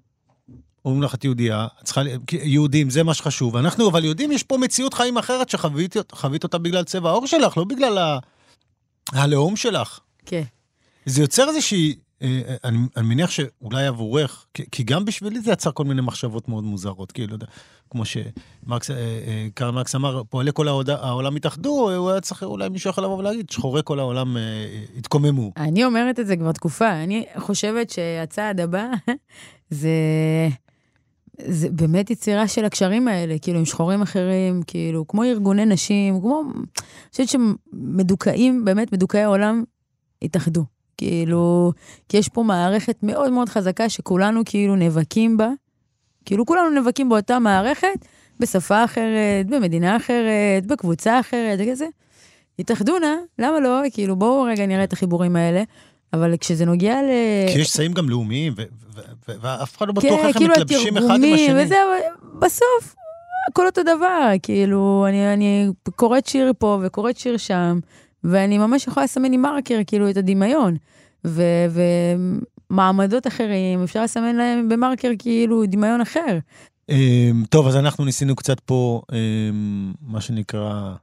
אומרים 0.84 1.02
לך, 1.02 1.14
את 1.14 1.24
יהודייה, 1.24 1.66
את 1.80 1.84
צריכה, 1.84 2.00
יהודים, 2.32 2.90
זה 2.90 3.02
מה 3.02 3.14
שחשוב. 3.14 3.56
אנחנו, 3.56 3.90
אבל 3.90 4.04
יהודים, 4.04 4.32
יש 4.32 4.42
פה 4.42 4.56
מציאות 4.58 4.94
חיים 4.94 5.18
אחרת 5.18 5.48
שחווית 5.48 6.44
אותה 6.44 6.58
בגלל 6.58 6.84
צבע 6.84 7.10
העור 7.10 7.26
שלך, 7.26 7.56
לא 7.56 7.64
בגלל 7.64 7.98
ה... 7.98 8.18
הלאום 9.12 9.56
שלך. 9.56 10.00
כן. 10.26 10.42
זה 11.08 11.22
יוצר 11.22 11.48
איזושהי, 11.48 11.94
אה, 12.22 12.40
אני, 12.64 12.78
אני 12.96 13.06
מניח 13.08 13.30
שאולי 13.30 13.86
עבורך, 13.86 14.46
כי, 14.54 14.64
כי 14.72 14.82
גם 14.82 15.04
בשבילי 15.04 15.40
זה 15.40 15.52
יצר 15.52 15.72
כל 15.72 15.84
מיני 15.84 16.00
מחשבות 16.00 16.48
מאוד 16.48 16.64
מוזרות, 16.64 17.12
כאילו, 17.12 17.36
כמו 17.90 18.02
שמרקס, 18.04 18.90
אה, 18.90 18.96
אה, 18.96 19.48
קרל 19.54 19.70
מרקס 19.70 19.94
אמר, 19.94 20.22
פועלי 20.30 20.50
כל 20.54 20.68
העוד, 20.68 20.90
העולם 20.90 21.36
התאחדו, 21.36 21.90
הוא 21.96 22.10
היה 22.10 22.20
צריך, 22.20 22.42
אולי 22.42 22.68
מישהו 22.68 22.90
יכול 22.90 23.04
לבוא 23.04 23.18
ולהגיד, 23.18 23.50
שחורי 23.50 23.80
כל 23.84 23.98
העולם 23.98 24.36
התקוממו. 24.96 25.52
אני 25.56 25.84
אומרת 25.84 26.20
את 26.20 26.26
זה 26.26 26.36
כבר 26.36 26.52
תקופה, 26.52 26.90
אני 27.02 27.24
חושבת 27.36 27.90
שהצעד 27.90 28.60
הבא 28.60 28.86
זה... 29.70 29.90
זה 31.46 31.68
באמת 31.70 32.10
יצירה 32.10 32.48
של 32.48 32.64
הקשרים 32.64 33.08
האלה, 33.08 33.38
כאילו, 33.38 33.58
עם 33.58 33.64
שחורים 33.64 34.02
אחרים, 34.02 34.62
כאילו, 34.66 35.08
כמו 35.08 35.24
ארגוני 35.24 35.64
נשים, 35.64 36.20
כמו... 36.20 36.42
אני 36.54 37.10
חושבת 37.10 37.28
שמדוכאים, 37.28 38.64
באמת, 38.64 38.92
מדוכאי 38.92 39.20
העולם 39.20 39.64
התאחדו. 40.22 40.64
כאילו, 40.98 41.72
כי 42.08 42.16
יש 42.16 42.28
פה 42.28 42.42
מערכת 42.42 42.96
מאוד 43.02 43.32
מאוד 43.32 43.48
חזקה 43.48 43.88
שכולנו 43.88 44.42
כאילו 44.44 44.76
נאבקים 44.76 45.36
בה, 45.36 45.48
כאילו 46.24 46.46
כולנו 46.46 46.70
נאבקים 46.70 47.08
באותה 47.08 47.38
מערכת, 47.38 48.06
בשפה 48.40 48.84
אחרת, 48.84 49.46
במדינה 49.46 49.96
אחרת, 49.96 50.66
בקבוצה 50.66 51.20
אחרת, 51.20 51.58
וכזה. 51.62 51.86
התאחדו 52.58 52.98
נא, 52.98 53.14
למה 53.38 53.60
לא? 53.60 53.80
כאילו, 53.92 54.16
בואו 54.16 54.42
רגע 54.42 54.66
נראה 54.66 54.84
את 54.84 54.92
החיבורים 54.92 55.36
האלה. 55.36 55.62
אבל 56.12 56.36
כשזה 56.36 56.64
נוגע 56.64 57.02
ל... 57.02 57.08
כי 57.52 57.58
יש 57.58 57.68
שאים 57.68 57.92
גם 57.92 58.08
לאומיים, 58.08 58.54
ואף 59.28 59.76
אחד 59.76 59.86
לא 59.86 59.92
בטוח 59.92 60.20
כן, 60.20 60.26
איך 60.26 60.36
כאילו 60.36 60.54
הם 60.54 60.62
מתלבשים 60.62 60.96
אחד 60.96 61.14
עם 61.24 61.34
השני. 61.34 61.64
וזה, 61.64 61.76
בסוף, 62.38 62.94
הכל 63.50 63.66
אותו 63.66 63.82
דבר, 63.82 64.32
כאילו, 64.42 65.06
אני, 65.08 65.32
אני 65.32 65.68
קוראת 65.96 66.26
שיר 66.26 66.52
פה 66.58 66.78
וקוראת 66.82 67.16
שיר 67.16 67.36
שם, 67.36 67.78
ואני 68.24 68.58
ממש 68.58 68.86
יכולה 68.86 69.04
לסמן 69.04 69.32
עם 69.32 69.42
מרקר, 69.42 69.80
כאילו, 69.86 70.10
את 70.10 70.16
הדמיון. 70.16 70.76
ומעמדות 72.70 73.26
אחרים, 73.26 73.82
אפשר 73.82 74.02
לסמן 74.02 74.36
להם 74.36 74.68
במרקר 74.68 75.10
כאילו 75.18 75.66
דמיון 75.66 76.00
אחר. 76.00 76.38
אמ, 76.88 77.44
טוב, 77.50 77.66
אז 77.66 77.76
אנחנו 77.76 78.04
ניסינו 78.04 78.36
קצת 78.36 78.60
פה, 78.60 79.02
אמ, 79.12 79.92
מה 80.00 80.20
שנקרא, 80.20 80.94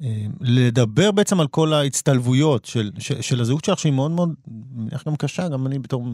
אמ, 0.00 0.32
לדבר 0.40 1.12
בעצם 1.12 1.40
על 1.40 1.46
כל 1.46 1.72
ההצטלבויות 1.72 2.64
של, 2.64 2.90
של, 2.98 3.22
של 3.22 3.40
הזהות 3.40 3.64
שלך, 3.64 3.78
שהיא 3.78 3.92
מאוד 3.92 4.10
מאוד, 4.10 4.34
מניח 4.74 5.04
גם 5.06 5.16
קשה, 5.16 5.48
גם 5.48 5.66
אני 5.66 5.78
בתור 5.78 6.06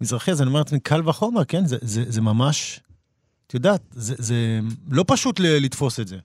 מזרחי, 0.00 0.30
אז 0.30 0.42
אני 0.42 0.48
אומר 0.48 0.58
לעצמי, 0.58 0.80
קל 0.80 1.08
וחומר, 1.08 1.44
כן? 1.44 1.66
זה, 1.66 1.76
זה, 1.80 2.04
זה 2.08 2.20
ממש, 2.20 2.80
את 3.46 3.54
יודעת, 3.54 3.82
זה, 3.90 4.14
זה 4.18 4.60
לא 4.90 5.04
פשוט 5.06 5.40
לתפוס 5.40 6.00
את 6.00 6.08
זה. 6.08 6.16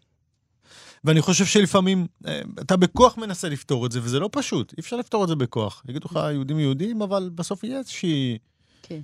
ואני 1.06 1.22
חושב 1.22 1.46
שלפעמים 1.46 2.08
אה, 2.28 2.42
אתה 2.62 2.78
בכוח 2.78 3.18
מנסה 3.18 3.50
לפתור 3.50 3.86
את 3.86 3.92
זה, 3.92 4.00
וזה 4.04 4.20
לא 4.20 4.30
פשוט, 4.32 4.74
אי 4.78 4.82
אפשר 4.82 4.96
לפתור 4.96 5.24
את 5.24 5.30
זה 5.30 5.36
בכוח. 5.36 5.84
יגידו 5.90 6.08
לך 6.12 6.20
יהודים 6.32 6.60
יהודים, 6.60 7.02
אבל 7.02 7.30
בסוף 7.36 7.64
יהיה 7.64 7.80
איזושהי... 7.80 8.38
כן. 8.82 9.02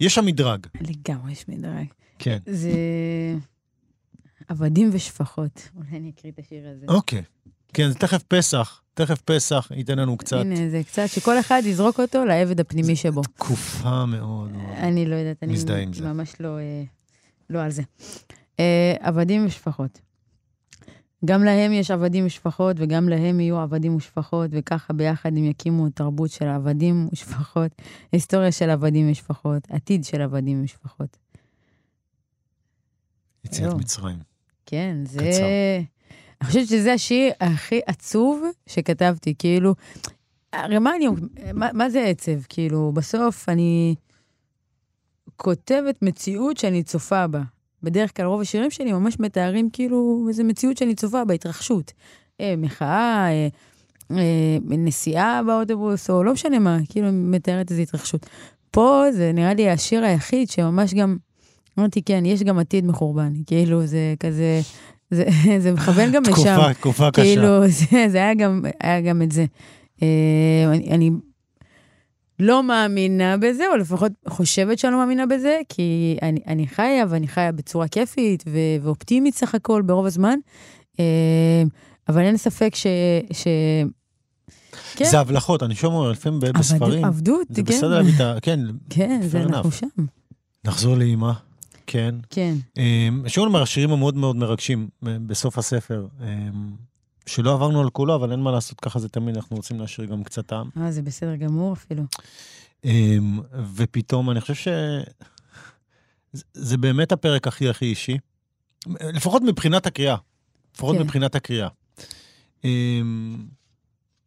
יש 0.00 0.14
שם 0.14 0.26
מדרג. 0.26 0.66
לגמרי 0.80 1.32
יש 1.32 1.48
מדרג. 1.48 1.86
כן. 2.18 2.38
זה 2.46 2.72
עבדים 4.48 4.90
ושפחות. 4.92 5.68
אולי 5.76 5.96
אני 5.96 6.10
אקריא 6.10 6.32
את 6.32 6.38
השיר 6.38 6.68
הזה. 6.68 6.86
אוקיי. 6.88 7.22
כן, 7.74 7.88
זה 7.88 7.94
תכף 7.94 8.22
פסח, 8.22 8.80
תכף 8.94 9.20
פסח 9.20 9.68
ייתן 9.76 9.98
לנו 9.98 10.16
קצת... 10.16 10.36
הנה, 10.36 10.70
זה 10.70 10.82
קצת, 10.86 11.06
שכל 11.06 11.40
אחד 11.40 11.62
יזרוק 11.64 12.00
אותו 12.00 12.24
לעבד 12.24 12.60
הפנימי 12.60 12.96
שבו. 12.96 13.22
תקופה 13.22 14.06
מאוד 14.06 14.50
מאוד. 14.52 14.74
אני 14.76 15.06
לא 15.06 15.14
יודעת, 15.14 15.42
אני 15.42 15.54
ממש 16.00 16.34
לא, 16.40 16.58
אה, 16.58 16.82
לא 17.50 17.62
על 17.62 17.70
זה. 17.70 17.82
אה, 18.60 18.94
עבדים 19.00 19.46
ושפחות. 19.46 20.00
גם 21.24 21.44
להם 21.44 21.72
יש 21.72 21.90
עבדים 21.90 22.26
ושפחות, 22.26 22.76
וגם 22.78 23.08
להם 23.08 23.40
יהיו 23.40 23.58
עבדים 23.58 23.96
ושפחות, 23.96 24.50
וככה 24.52 24.92
ביחד 24.92 25.28
הם 25.36 25.44
יקימו 25.44 25.90
תרבות 25.90 26.30
של 26.30 26.48
עבדים 26.48 27.08
ושפחות, 27.12 27.72
היסטוריה 28.12 28.52
של 28.52 28.70
עבדים 28.70 29.10
ושפחות, 29.10 29.70
עתיד 29.70 30.04
של 30.04 30.22
עבדים 30.22 30.64
ושפחות. 30.64 31.16
יציאת 33.44 33.74
מצרים. 33.74 34.18
כן, 34.66 34.96
זה... 35.04 35.18
קצר. 35.18 35.44
אני 36.40 36.46
חושבת 36.46 36.68
שזה 36.68 36.92
השיר 36.92 37.32
הכי 37.40 37.80
עצוב 37.86 38.42
שכתבתי, 38.66 39.34
כאילו... 39.38 39.74
הרי 40.52 40.78
מה 40.78 40.96
אני... 40.96 41.06
מה, 41.54 41.72
מה 41.72 41.90
זה 41.90 42.04
עצב? 42.04 42.42
כאילו, 42.48 42.92
בסוף 42.94 43.48
אני 43.48 43.94
כותבת 45.36 46.02
מציאות 46.02 46.56
שאני 46.56 46.82
צופה 46.82 47.26
בה. 47.26 47.42
בדרך 47.82 48.16
כלל 48.16 48.26
רוב 48.26 48.40
השירים 48.40 48.70
שלי 48.70 48.92
ממש 48.92 49.20
מתארים 49.20 49.70
כאילו 49.72 50.26
איזו 50.28 50.44
מציאות 50.44 50.76
שאני 50.76 50.94
צופה 50.94 51.24
בה, 51.24 51.34
התרחשות. 51.34 51.92
אה, 52.40 52.54
מחאה, 52.58 53.28
אה, 53.30 53.48
אה, 54.10 54.58
נסיעה 54.62 55.42
באוטובוס, 55.46 56.10
או 56.10 56.24
לא 56.24 56.32
משנה 56.32 56.58
מה, 56.58 56.78
כאילו 56.88 57.08
מתארת 57.12 57.70
איזו 57.70 57.82
התרחשות. 57.82 58.26
פה 58.70 59.04
זה 59.12 59.32
נראה 59.34 59.54
לי 59.54 59.70
השיר 59.70 60.04
היחיד 60.04 60.50
שממש 60.50 60.94
גם, 60.94 61.16
אמרתי, 61.78 62.02
כן, 62.02 62.26
יש 62.26 62.42
גם 62.42 62.58
עתיד 62.58 62.86
מחורבן. 62.86 63.32
כאילו, 63.46 63.86
זה 63.86 64.14
כזה, 64.20 64.60
זה, 65.10 65.24
זה 65.62 65.72
מכוון 65.72 66.12
גם 66.12 66.22
לשם. 66.22 66.32
תקופה, 66.32 66.74
תקופה 66.74 67.10
קשה. 67.10 67.22
כאילו, 67.22 67.68
זה, 67.68 68.08
זה 68.08 68.18
היה, 68.18 68.34
גם, 68.34 68.62
היה 68.80 69.00
גם 69.00 69.22
את 69.22 69.32
זה. 69.32 69.44
אה, 70.02 70.64
אני, 70.66 70.90
אני 70.90 71.10
לא 72.40 72.62
מאמינה 72.62 73.36
בזה, 73.36 73.64
או 73.72 73.76
לפחות 73.76 74.12
חושבת 74.28 74.78
שאני 74.78 74.92
לא 74.92 74.98
מאמינה 74.98 75.26
בזה, 75.26 75.60
כי 75.68 76.18
אני, 76.22 76.40
אני 76.46 76.66
חיה, 76.66 77.04
ואני 77.08 77.28
חיה 77.28 77.52
בצורה 77.52 77.88
כיפית 77.88 78.44
ו, 78.46 78.58
ואופטימית 78.82 79.34
סך 79.34 79.54
הכל 79.54 79.82
ברוב 79.82 80.06
הזמן. 80.06 80.38
אה, 81.00 81.62
אבל 82.08 82.22
אין 82.22 82.36
ספק 82.36 82.74
ש... 82.74 82.86
ש... 83.32 83.46
כן. 84.94 85.04
זה 85.04 85.20
הבלחות, 85.20 85.62
אני 85.62 85.74
שומע 85.74 86.10
לפעמים 86.10 86.40
בספרים. 86.40 87.04
עבדות, 87.04 87.48
כן. 87.48 87.54
זה 87.54 87.62
בסדר 87.62 87.88
להביא 87.88 88.12
את 88.14 88.20
ה... 88.20 88.34
כן, 88.42 88.60
כן, 88.90 89.20
זה 89.22 89.40
אנחנו 89.40 89.72
שם. 89.72 89.86
נחזור 90.64 90.96
לאימא. 90.96 91.32
כן. 91.86 92.14
כן. 92.30 92.54
שוב 93.26 93.46
אומר, 93.46 93.62
השירים 93.62 93.90
המאוד 93.90 94.16
מאוד 94.16 94.36
מרגשים 94.36 94.88
אה, 95.06 95.16
בסוף 95.26 95.58
הספר, 95.58 96.06
שלא 97.28 97.52
עברנו 97.52 97.80
על 97.80 97.90
כולו, 97.90 98.14
אבל 98.14 98.32
אין 98.32 98.40
מה 98.40 98.52
לעשות, 98.52 98.80
ככה 98.80 98.98
זה 98.98 99.08
תמיד, 99.08 99.36
אנחנו 99.36 99.56
רוצים 99.56 99.80
להשאיר 99.80 100.06
גם 100.06 100.24
קצת 100.24 100.46
טעם. 100.46 100.70
אה, 100.76 100.92
זה 100.92 101.02
בסדר 101.02 101.36
גמור 101.36 101.72
אפילו. 101.72 102.02
ופתאום, 103.74 104.30
אני 104.30 104.40
חושב 104.40 104.54
ש... 104.54 104.68
זה 106.54 106.76
באמת 106.76 107.12
הפרק 107.12 107.46
הכי 107.46 107.68
הכי 107.68 107.84
אישי, 107.84 108.18
לפחות 108.86 109.42
מבחינת 109.42 109.86
הקריאה. 109.86 110.16
לפחות 110.74 110.96
כן. 110.96 111.02
מבחינת 111.02 111.34
הקריאה. 111.34 111.68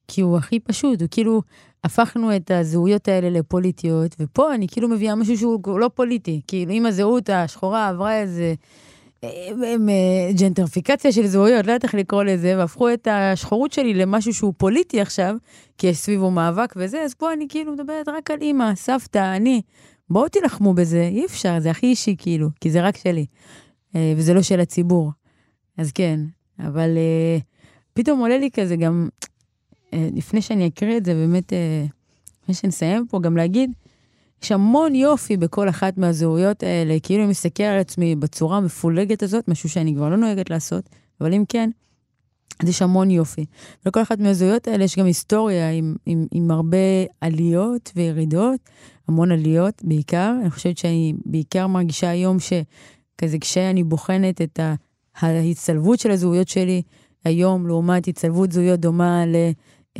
כי 0.07 0.21
הוא 0.21 0.37
הכי 0.37 0.59
פשוט, 0.59 1.01
הוא 1.01 1.07
כאילו, 1.11 1.41
הפכנו 1.83 2.35
את 2.35 2.51
הזהויות 2.51 3.07
האלה 3.07 3.29
לפוליטיות, 3.29 4.15
ופה 4.19 4.55
אני 4.55 4.67
כאילו 4.67 4.87
מביאה 4.87 5.15
משהו 5.15 5.37
שהוא 5.37 5.79
לא 5.79 5.89
פוליטי. 5.95 6.41
כאילו, 6.47 6.71
אם 6.71 6.85
הזהות 6.85 7.29
השחורה 7.29 7.87
עברה 7.87 8.19
איזה 8.19 8.53
ג'נטריפיקציה 10.39 11.11
של 11.11 11.27
זהויות, 11.27 11.65
לא 11.65 11.71
יודעת 11.71 11.83
איך 11.83 11.93
לקרוא 11.95 12.23
לזה, 12.23 12.57
והפכו 12.57 12.93
את 12.93 13.07
השחורות 13.11 13.71
שלי 13.71 13.93
למשהו 13.93 14.33
שהוא 14.33 14.53
פוליטי 14.57 15.01
עכשיו, 15.01 15.35
כי 15.77 15.87
יש 15.87 15.97
סביבו 15.97 16.31
מאבק 16.31 16.73
וזה, 16.77 17.01
אז 17.01 17.13
פה 17.13 17.33
אני 17.33 17.45
כאילו 17.49 17.73
מדברת 17.73 18.07
רק 18.07 18.31
על 18.31 18.41
אימא, 18.41 18.75
סבתא, 18.75 19.35
אני. 19.35 19.61
בואו 20.09 20.29
תילחמו 20.29 20.73
בזה, 20.73 21.01
אי 21.11 21.25
אפשר, 21.25 21.59
זה 21.59 21.71
הכי 21.71 21.87
אישי 21.87 22.15
כאילו, 22.17 22.49
כי 22.61 22.71
זה 22.71 22.81
רק 22.81 22.97
שלי. 22.97 23.25
אה, 23.95 24.13
וזה 24.17 24.33
לא 24.33 24.41
של 24.41 24.59
הציבור. 24.59 25.11
אז 25.77 25.91
כן, 25.91 26.19
אבל 26.59 26.97
פתאום 27.93 28.19
עולה 28.19 28.37
לי 28.37 28.51
כזה 28.51 28.75
גם, 28.75 29.09
אה, 29.93 30.09
לפני 30.13 30.41
שאני 30.41 30.67
אקריא 30.67 30.97
את 30.97 31.05
זה, 31.05 31.13
באמת, 31.13 31.53
אה, 31.53 31.85
לפני 32.43 32.55
שנסיים 32.55 33.07
פה, 33.07 33.19
גם 33.19 33.37
להגיד, 33.37 33.71
יש 34.43 34.51
המון 34.51 34.95
יופי 34.95 35.37
בכל 35.37 35.69
אחת 35.69 35.97
מהזהויות 35.97 36.63
האלה, 36.63 36.97
כאילו 37.03 37.23
אני 37.23 37.29
מסתכל 37.29 37.63
על 37.63 37.79
עצמי 37.79 38.15
בצורה 38.15 38.57
המפולגת 38.57 39.23
הזאת, 39.23 39.47
משהו 39.47 39.69
שאני 39.69 39.95
כבר 39.95 40.09
לא 40.09 40.17
נוהגת 40.17 40.49
לעשות, 40.49 40.89
אבל 41.21 41.33
אם 41.33 41.43
כן, 41.49 41.69
אז 42.59 42.69
יש 42.69 42.81
המון 42.81 43.11
יופי. 43.11 43.45
ולכל 43.85 44.01
אחת 44.01 44.19
מהזהויות 44.19 44.67
האלה 44.67 44.83
יש 44.83 44.97
גם 44.97 45.05
היסטוריה 45.05 45.71
עם, 45.71 45.95
עם, 46.05 46.27
עם 46.31 46.51
הרבה 46.51 46.77
עליות 47.21 47.91
וירידות, 47.95 48.59
המון 49.07 49.31
עליות 49.31 49.81
בעיקר. 49.83 50.33
אני 50.41 50.49
חושבת 50.49 50.77
שאני 50.77 51.13
בעיקר 51.25 51.67
מרגישה 51.67 52.09
היום 52.09 52.37
שכזה 52.39 53.39
כשאני 53.39 53.83
בוחנת 53.83 54.41
את 54.41 54.59
ההצטלבות 55.15 55.99
של 55.99 56.11
הזהויות 56.11 56.47
שלי 56.47 56.81
היום, 57.25 57.67
לעומת 57.67 58.07
הצטלבות 58.07 58.51
זהויות 58.51 58.79
דומה 58.79 59.25
ל... 59.25 59.35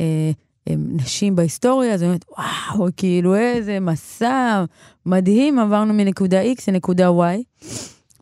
אה, 0.00 0.30
נשים 0.70 1.36
בהיסטוריה, 1.36 1.94
אני 1.94 2.04
אומרת, 2.04 2.24
וואו, 2.38 2.88
כאילו 2.96 3.36
איזה 3.36 3.80
מסע 3.80 4.64
מדהים, 5.06 5.58
עברנו 5.58 5.94
מנקודה 5.94 6.42
X 6.42 6.62
לנקודה 6.68 7.08
Y. 7.08 7.64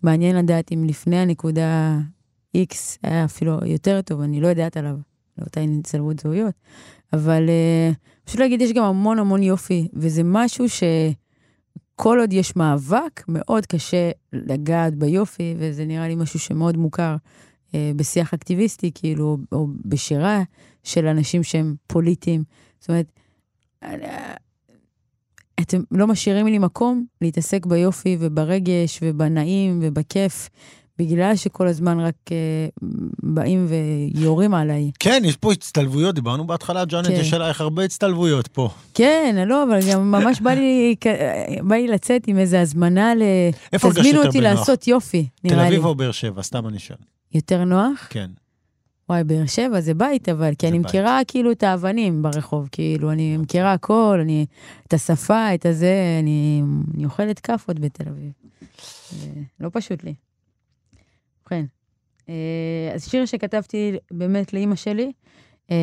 מעניין 0.03 0.37
לדעת 0.37 0.73
אם 0.73 0.85
לפני 0.85 1.17
הנקודה 1.17 1.99
X 2.57 2.75
היה 3.03 3.25
אפילו 3.25 3.59
יותר 3.67 4.01
טוב, 4.03 4.21
אני 4.21 4.41
לא 4.41 4.49
יודעת 4.49 4.77
עליו, 4.77 4.97
לאותה 5.39 5.61
הצטלבות 5.61 6.21
זהויות. 6.21 6.55
אבל 7.13 7.49
אה, 7.49 7.91
פשוט 8.25 8.41
להגיד, 8.41 8.63
יש 8.63 8.73
גם 8.73 8.85
המון 8.85 9.19
המון 9.19 9.43
יופי, 9.43 9.89
וזה 9.95 10.23
משהו 10.25 10.65
שכל 10.69 12.19
עוד 12.21 12.33
יש 12.33 12.57
מאבק, 12.57 13.25
מאוד 13.29 13.67
קשה 13.67 14.11
לגעת 14.33 14.95
ביופי, 14.95 15.55
וזה 15.59 15.85
נראה 15.85 16.09
לי 16.09 16.15
משהו 16.15 16.39
שמאוד 16.39 16.77
מוכר 16.77 17.17
בשיח 17.97 18.35
אקטיביסטי, 18.35 18.91
כאילו, 18.95 19.39
או 19.53 19.67
בשירה 19.85 20.43
של 20.85 21.07
אנשים 21.07 21.43
שהם 21.43 21.75
פוליטיים. 21.87 22.45
זאת 22.81 22.89
אומרת, 22.89 23.07
אה, 23.83 24.35
אתם 25.61 25.81
לא 25.91 26.07
משאירים 26.07 26.47
לי 26.47 26.59
מקום 26.59 27.05
להתעסק 27.21 27.67
ביופי 27.67 28.17
וברגש 28.21 28.99
ובנעים 29.03 29.79
ובכיף, 29.83 30.49
בגלל 30.99 31.37
שכל 31.37 31.67
הזמן 31.67 32.01
רק 32.01 32.15
uh, 32.29 32.33
באים 33.23 33.67
ויורים 33.69 34.55
עליי. 34.55 34.91
כן, 34.99 35.23
יש 35.25 35.37
פה 35.37 35.53
הצטלבויות, 35.53 36.15
דיברנו 36.15 36.47
בהתחלה, 36.47 36.85
ג'אנט, 36.85 37.07
כן. 37.07 37.13
יש 37.13 37.35
עלייך 37.35 37.61
הרבה 37.61 37.85
הצטלבויות 37.85 38.47
פה. 38.47 38.69
כן, 38.95 39.45
לא, 39.47 39.63
אבל 39.63 39.81
גם 39.93 40.11
ממש 40.11 40.41
בא 40.41 40.51
לי, 40.51 40.95
בא 41.63 41.75
לי 41.75 41.89
לצאת 41.89 42.27
עם 42.27 42.39
איזו 42.39 42.57
הזמנה 42.57 43.15
ל... 43.15 43.23
איפה 43.73 43.89
הרגשת 43.89 44.05
יותר 44.05 44.19
בנוח? 44.19 44.29
תזמינו 44.29 44.29
אותי 44.29 44.41
לעשות 44.41 44.89
יופי, 44.89 45.27
נראה 45.45 45.57
לי. 45.57 45.63
תל 45.63 45.67
אביב 45.67 45.85
או 45.85 45.95
באר 45.95 46.13
שבע? 46.13 46.43
סתם 46.43 46.69
אני 46.69 46.79
שואל. 46.79 46.99
יותר 47.35 47.65
נוח? 47.65 48.07
כן. 48.11 48.31
וואי, 49.09 49.25
באר 49.25 49.47
שבע 49.47 49.81
זה 49.81 49.95
בית, 49.95 50.29
אבל, 50.29 50.55
כי 50.59 50.69
אני 50.69 50.79
בית. 50.79 50.87
מכירה 50.87 51.21
כאילו 51.29 51.53
את 51.53 51.63
האבנים 51.63 52.23
ברחוב, 52.23 52.69
כאילו, 52.73 53.13
אני 53.13 53.33
אוקיי. 53.33 53.43
מכירה 53.43 53.73
הכל, 53.73 54.19
אני, 54.23 54.47
את 54.87 54.95
השפה, 54.95 55.55
את 55.55 55.67
הזה, 55.67 56.19
אני, 56.23 56.63
אני 56.95 57.05
אוכלת 57.05 57.39
כאפות 57.39 57.79
בתל 57.79 58.09
אביב. 58.09 58.33
לא 59.61 59.71
פשוט 59.73 60.05
לי. 60.05 60.15
ובכן, 61.41 61.65
אה, 62.29 62.93
אז 62.95 63.09
שיר 63.09 63.27
שכתבתי 63.27 63.97
באמת 64.11 64.53
לאימא 64.53 64.75
שלי, 64.75 65.13
אה, 65.71 65.77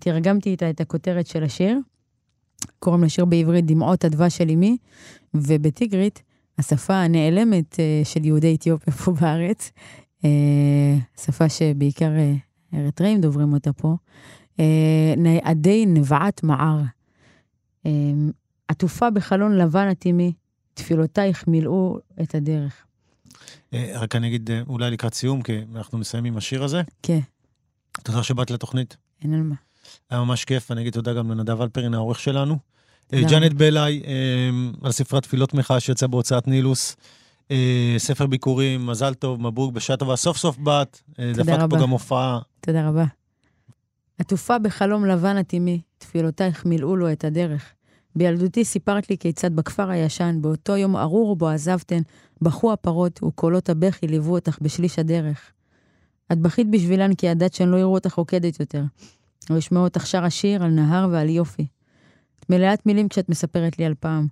תרגמתי 0.00 0.50
איתה 0.50 0.70
את 0.70 0.80
הכותרת 0.80 1.26
של 1.26 1.44
השיר. 1.44 1.78
קוראים 2.78 3.04
לשיר 3.04 3.24
בעברית 3.24 3.66
דמעות 3.66 4.04
הדבש 4.04 4.36
של 4.36 4.50
אמי, 4.50 4.76
ובטיגרית, 5.34 6.22
השפה 6.58 6.94
הנעלמת 6.94 7.80
אה, 7.80 8.00
של 8.04 8.24
יהודי 8.24 8.54
אתיופיה 8.54 8.94
פה 8.94 9.12
בארץ, 9.12 9.70
שפה 11.20 11.48
שבעיקר 11.48 12.10
אריתראים 12.74 13.20
דוברים 13.20 13.52
אותה 13.52 13.72
פה, 13.72 13.96
עדי 15.42 15.86
נבעת 15.86 16.42
מער. 16.42 16.80
עטופה 18.68 19.10
בחלון 19.10 19.58
לבן 19.58 19.90
את 19.90 20.06
אמי, 20.10 20.32
תפילותייך 20.74 21.48
מילאו 21.48 21.98
את 22.22 22.34
הדרך. 22.34 22.72
אה, 23.74 23.92
רק 23.94 24.16
אני 24.16 24.28
אגיד 24.28 24.50
אה, 24.50 24.62
אולי 24.68 24.90
לקראת 24.90 25.14
סיום, 25.14 25.42
כי 25.42 25.58
אנחנו 25.76 25.98
מסיימים 25.98 26.32
עם 26.32 26.38
השיר 26.38 26.64
הזה. 26.64 26.82
כן. 27.02 27.18
תודה 28.02 28.22
שבאת 28.22 28.50
לתוכנית. 28.50 28.96
אין 29.22 29.34
על 29.34 29.42
מה. 29.42 29.54
היה 30.10 30.20
ממש 30.20 30.44
כיף, 30.44 30.70
אני 30.70 30.80
אגיד 30.80 30.92
תודה 30.92 31.14
גם 31.14 31.30
לנדב 31.30 31.60
אלפרין, 31.60 31.94
העורך 31.94 32.20
שלנו. 32.20 32.58
אה, 33.12 33.22
ג'אנט 33.30 33.52
בלעי, 33.52 34.02
על 34.82 34.92
ספרת 34.92 35.22
תפילות 35.22 35.54
מחאה 35.54 35.80
שיצא 35.80 36.06
בהוצאת 36.06 36.48
נילוס. 36.48 36.96
ספר 37.98 38.26
ביקורים, 38.26 38.86
מזל 38.86 39.14
טוב, 39.14 39.42
מבוק, 39.42 39.72
בשעה 39.72 39.96
טובה. 39.96 40.16
סוף 40.16 40.36
סוף 40.36 40.58
באת, 40.58 41.00
דפקת 41.34 41.70
פה 41.70 41.76
גם 41.76 41.90
הופעה. 41.90 42.38
תודה 42.60 42.88
רבה. 42.88 43.04
עטופה 44.18 44.58
בחלום 44.58 45.06
לבן 45.06 45.40
את 45.40 45.54
אמי, 45.54 45.80
תפילותייך 45.98 46.66
מילאו 46.66 46.96
לו 46.96 47.12
את 47.12 47.24
הדרך. 47.24 47.72
בילדותי 48.16 48.64
סיפרת 48.64 49.10
לי 49.10 49.18
כיצד 49.18 49.56
בכפר 49.56 49.90
הישן, 49.90 50.38
באותו 50.40 50.76
יום 50.76 50.96
ארור 50.96 51.36
בו 51.36 51.48
עזבתן, 51.48 52.00
בכו 52.42 52.72
הפרות 52.72 53.22
וקולות 53.22 53.68
הבכי 53.68 54.06
ליוו 54.06 54.34
אותך 54.34 54.58
בשליש 54.60 54.98
הדרך. 54.98 55.52
את 56.32 56.38
בכית 56.38 56.70
בשבילן 56.70 57.14
כי 57.14 57.26
ידעת 57.26 57.54
שהן 57.54 57.68
לא 57.68 57.76
יראו 57.76 57.94
אותך 57.94 58.14
רוקדת 58.14 58.60
יותר, 58.60 58.82
או 59.50 59.56
ישמעו 59.56 59.84
אותך 59.84 60.06
שר 60.06 60.24
השיר 60.24 60.64
על 60.64 60.70
נהר 60.70 61.08
ועל 61.10 61.28
יופי. 61.28 61.66
את 62.40 62.50
מלאת 62.50 62.86
מילים 62.86 63.08
כשאת 63.08 63.28
מספרת 63.28 63.78
לי 63.78 63.84
על 63.84 63.94
פעם. 64.00 64.26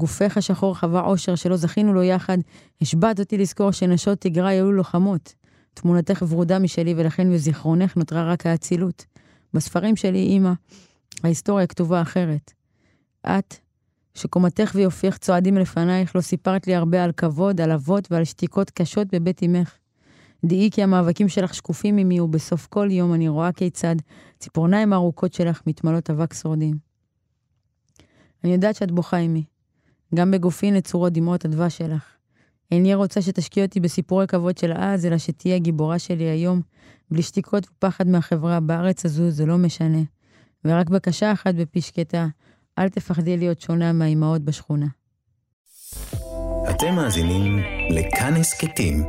גופך 0.00 0.36
השחור 0.36 0.78
חווה 0.78 1.00
אושר 1.00 1.34
שלא 1.34 1.56
זכינו 1.56 1.92
לו 1.92 2.02
יחד, 2.02 2.38
השבעת 2.80 3.20
אותי 3.20 3.38
לזכור 3.38 3.70
שנשות 3.70 4.20
תגרה 4.20 4.48
היו 4.48 4.72
לוחמות. 4.72 5.34
תמונתך 5.74 6.22
ורודה 6.28 6.58
משלי 6.58 6.94
ולכן 6.96 7.32
בזיכרונך 7.32 7.96
נותרה 7.96 8.32
רק 8.32 8.46
האצילות. 8.46 9.06
בספרים 9.54 9.96
שלי, 9.96 10.18
אמא, 10.18 10.52
ההיסטוריה 11.24 11.66
כתובה 11.66 12.02
אחרת. 12.02 12.52
את, 13.26 13.54
שקומתך 14.14 14.72
ויופייך 14.74 15.18
צועדים 15.18 15.56
לפנייך, 15.56 16.16
לא 16.16 16.20
סיפרת 16.20 16.66
לי 16.66 16.74
הרבה 16.74 17.04
על 17.04 17.12
כבוד, 17.12 17.60
על 17.60 17.72
אבות 17.72 18.12
ועל 18.12 18.24
שתיקות 18.24 18.70
קשות 18.70 19.06
בבית 19.14 19.42
אמך. 19.42 19.76
דעי 20.44 20.70
כי 20.72 20.82
המאבקים 20.82 21.28
שלך 21.28 21.54
שקופים 21.54 21.96
ממי, 21.96 22.20
ובסוף 22.20 22.66
כל 22.66 22.88
יום 22.90 23.14
אני 23.14 23.28
רואה 23.28 23.52
כיצד 23.52 23.96
ציפורניים 24.38 24.92
הארוכות 24.92 25.32
שלך 25.32 25.62
מתמלאות 25.66 26.10
אבק 26.10 26.34
שורדים. 26.34 26.74
אני 28.44 28.52
יודעת 28.52 28.76
שאת 28.76 28.90
בוכה 28.90 29.16
עימי. 29.16 29.44
גם 30.14 30.30
בגופי 30.30 30.70
נצורות 30.70 31.12
דמעות 31.12 31.44
הדבש 31.44 31.78
שלך. 31.78 32.02
איני 32.72 32.94
רוצה 32.94 33.22
שתשקיע 33.22 33.64
אותי 33.64 33.80
בסיפורי 33.80 34.26
כבוד 34.26 34.58
של 34.58 34.72
אז, 34.76 35.06
אלא 35.06 35.18
שתהיה 35.18 35.58
גיבורה 35.58 35.98
שלי 35.98 36.24
היום, 36.24 36.60
בלי 37.10 37.22
שתיקות 37.22 37.66
ופחד 37.68 38.08
מהחברה 38.08 38.60
בארץ 38.60 39.04
הזו, 39.04 39.30
זה 39.30 39.46
לא 39.46 39.58
משנה. 39.58 40.02
ורק 40.64 40.88
בקשה 40.88 41.32
אחת 41.32 41.54
בפי 41.54 41.80
שקטה, 41.80 42.26
אל 42.78 42.88
תפחדי 42.88 43.36
להיות 43.36 43.60
שונה 43.60 43.92
מהאימהות 43.92 44.42
בשכונה. 44.42 44.86
אתם 46.70 46.94
מאזינים 46.94 47.58
לכאן 47.90 48.36
הסכתים, 48.36 49.04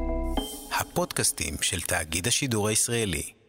הפודקאסטים 0.79 1.53
של 1.61 1.81
תאגיד 1.81 2.27
השידור 2.27 2.67
הישראלי. 2.67 3.40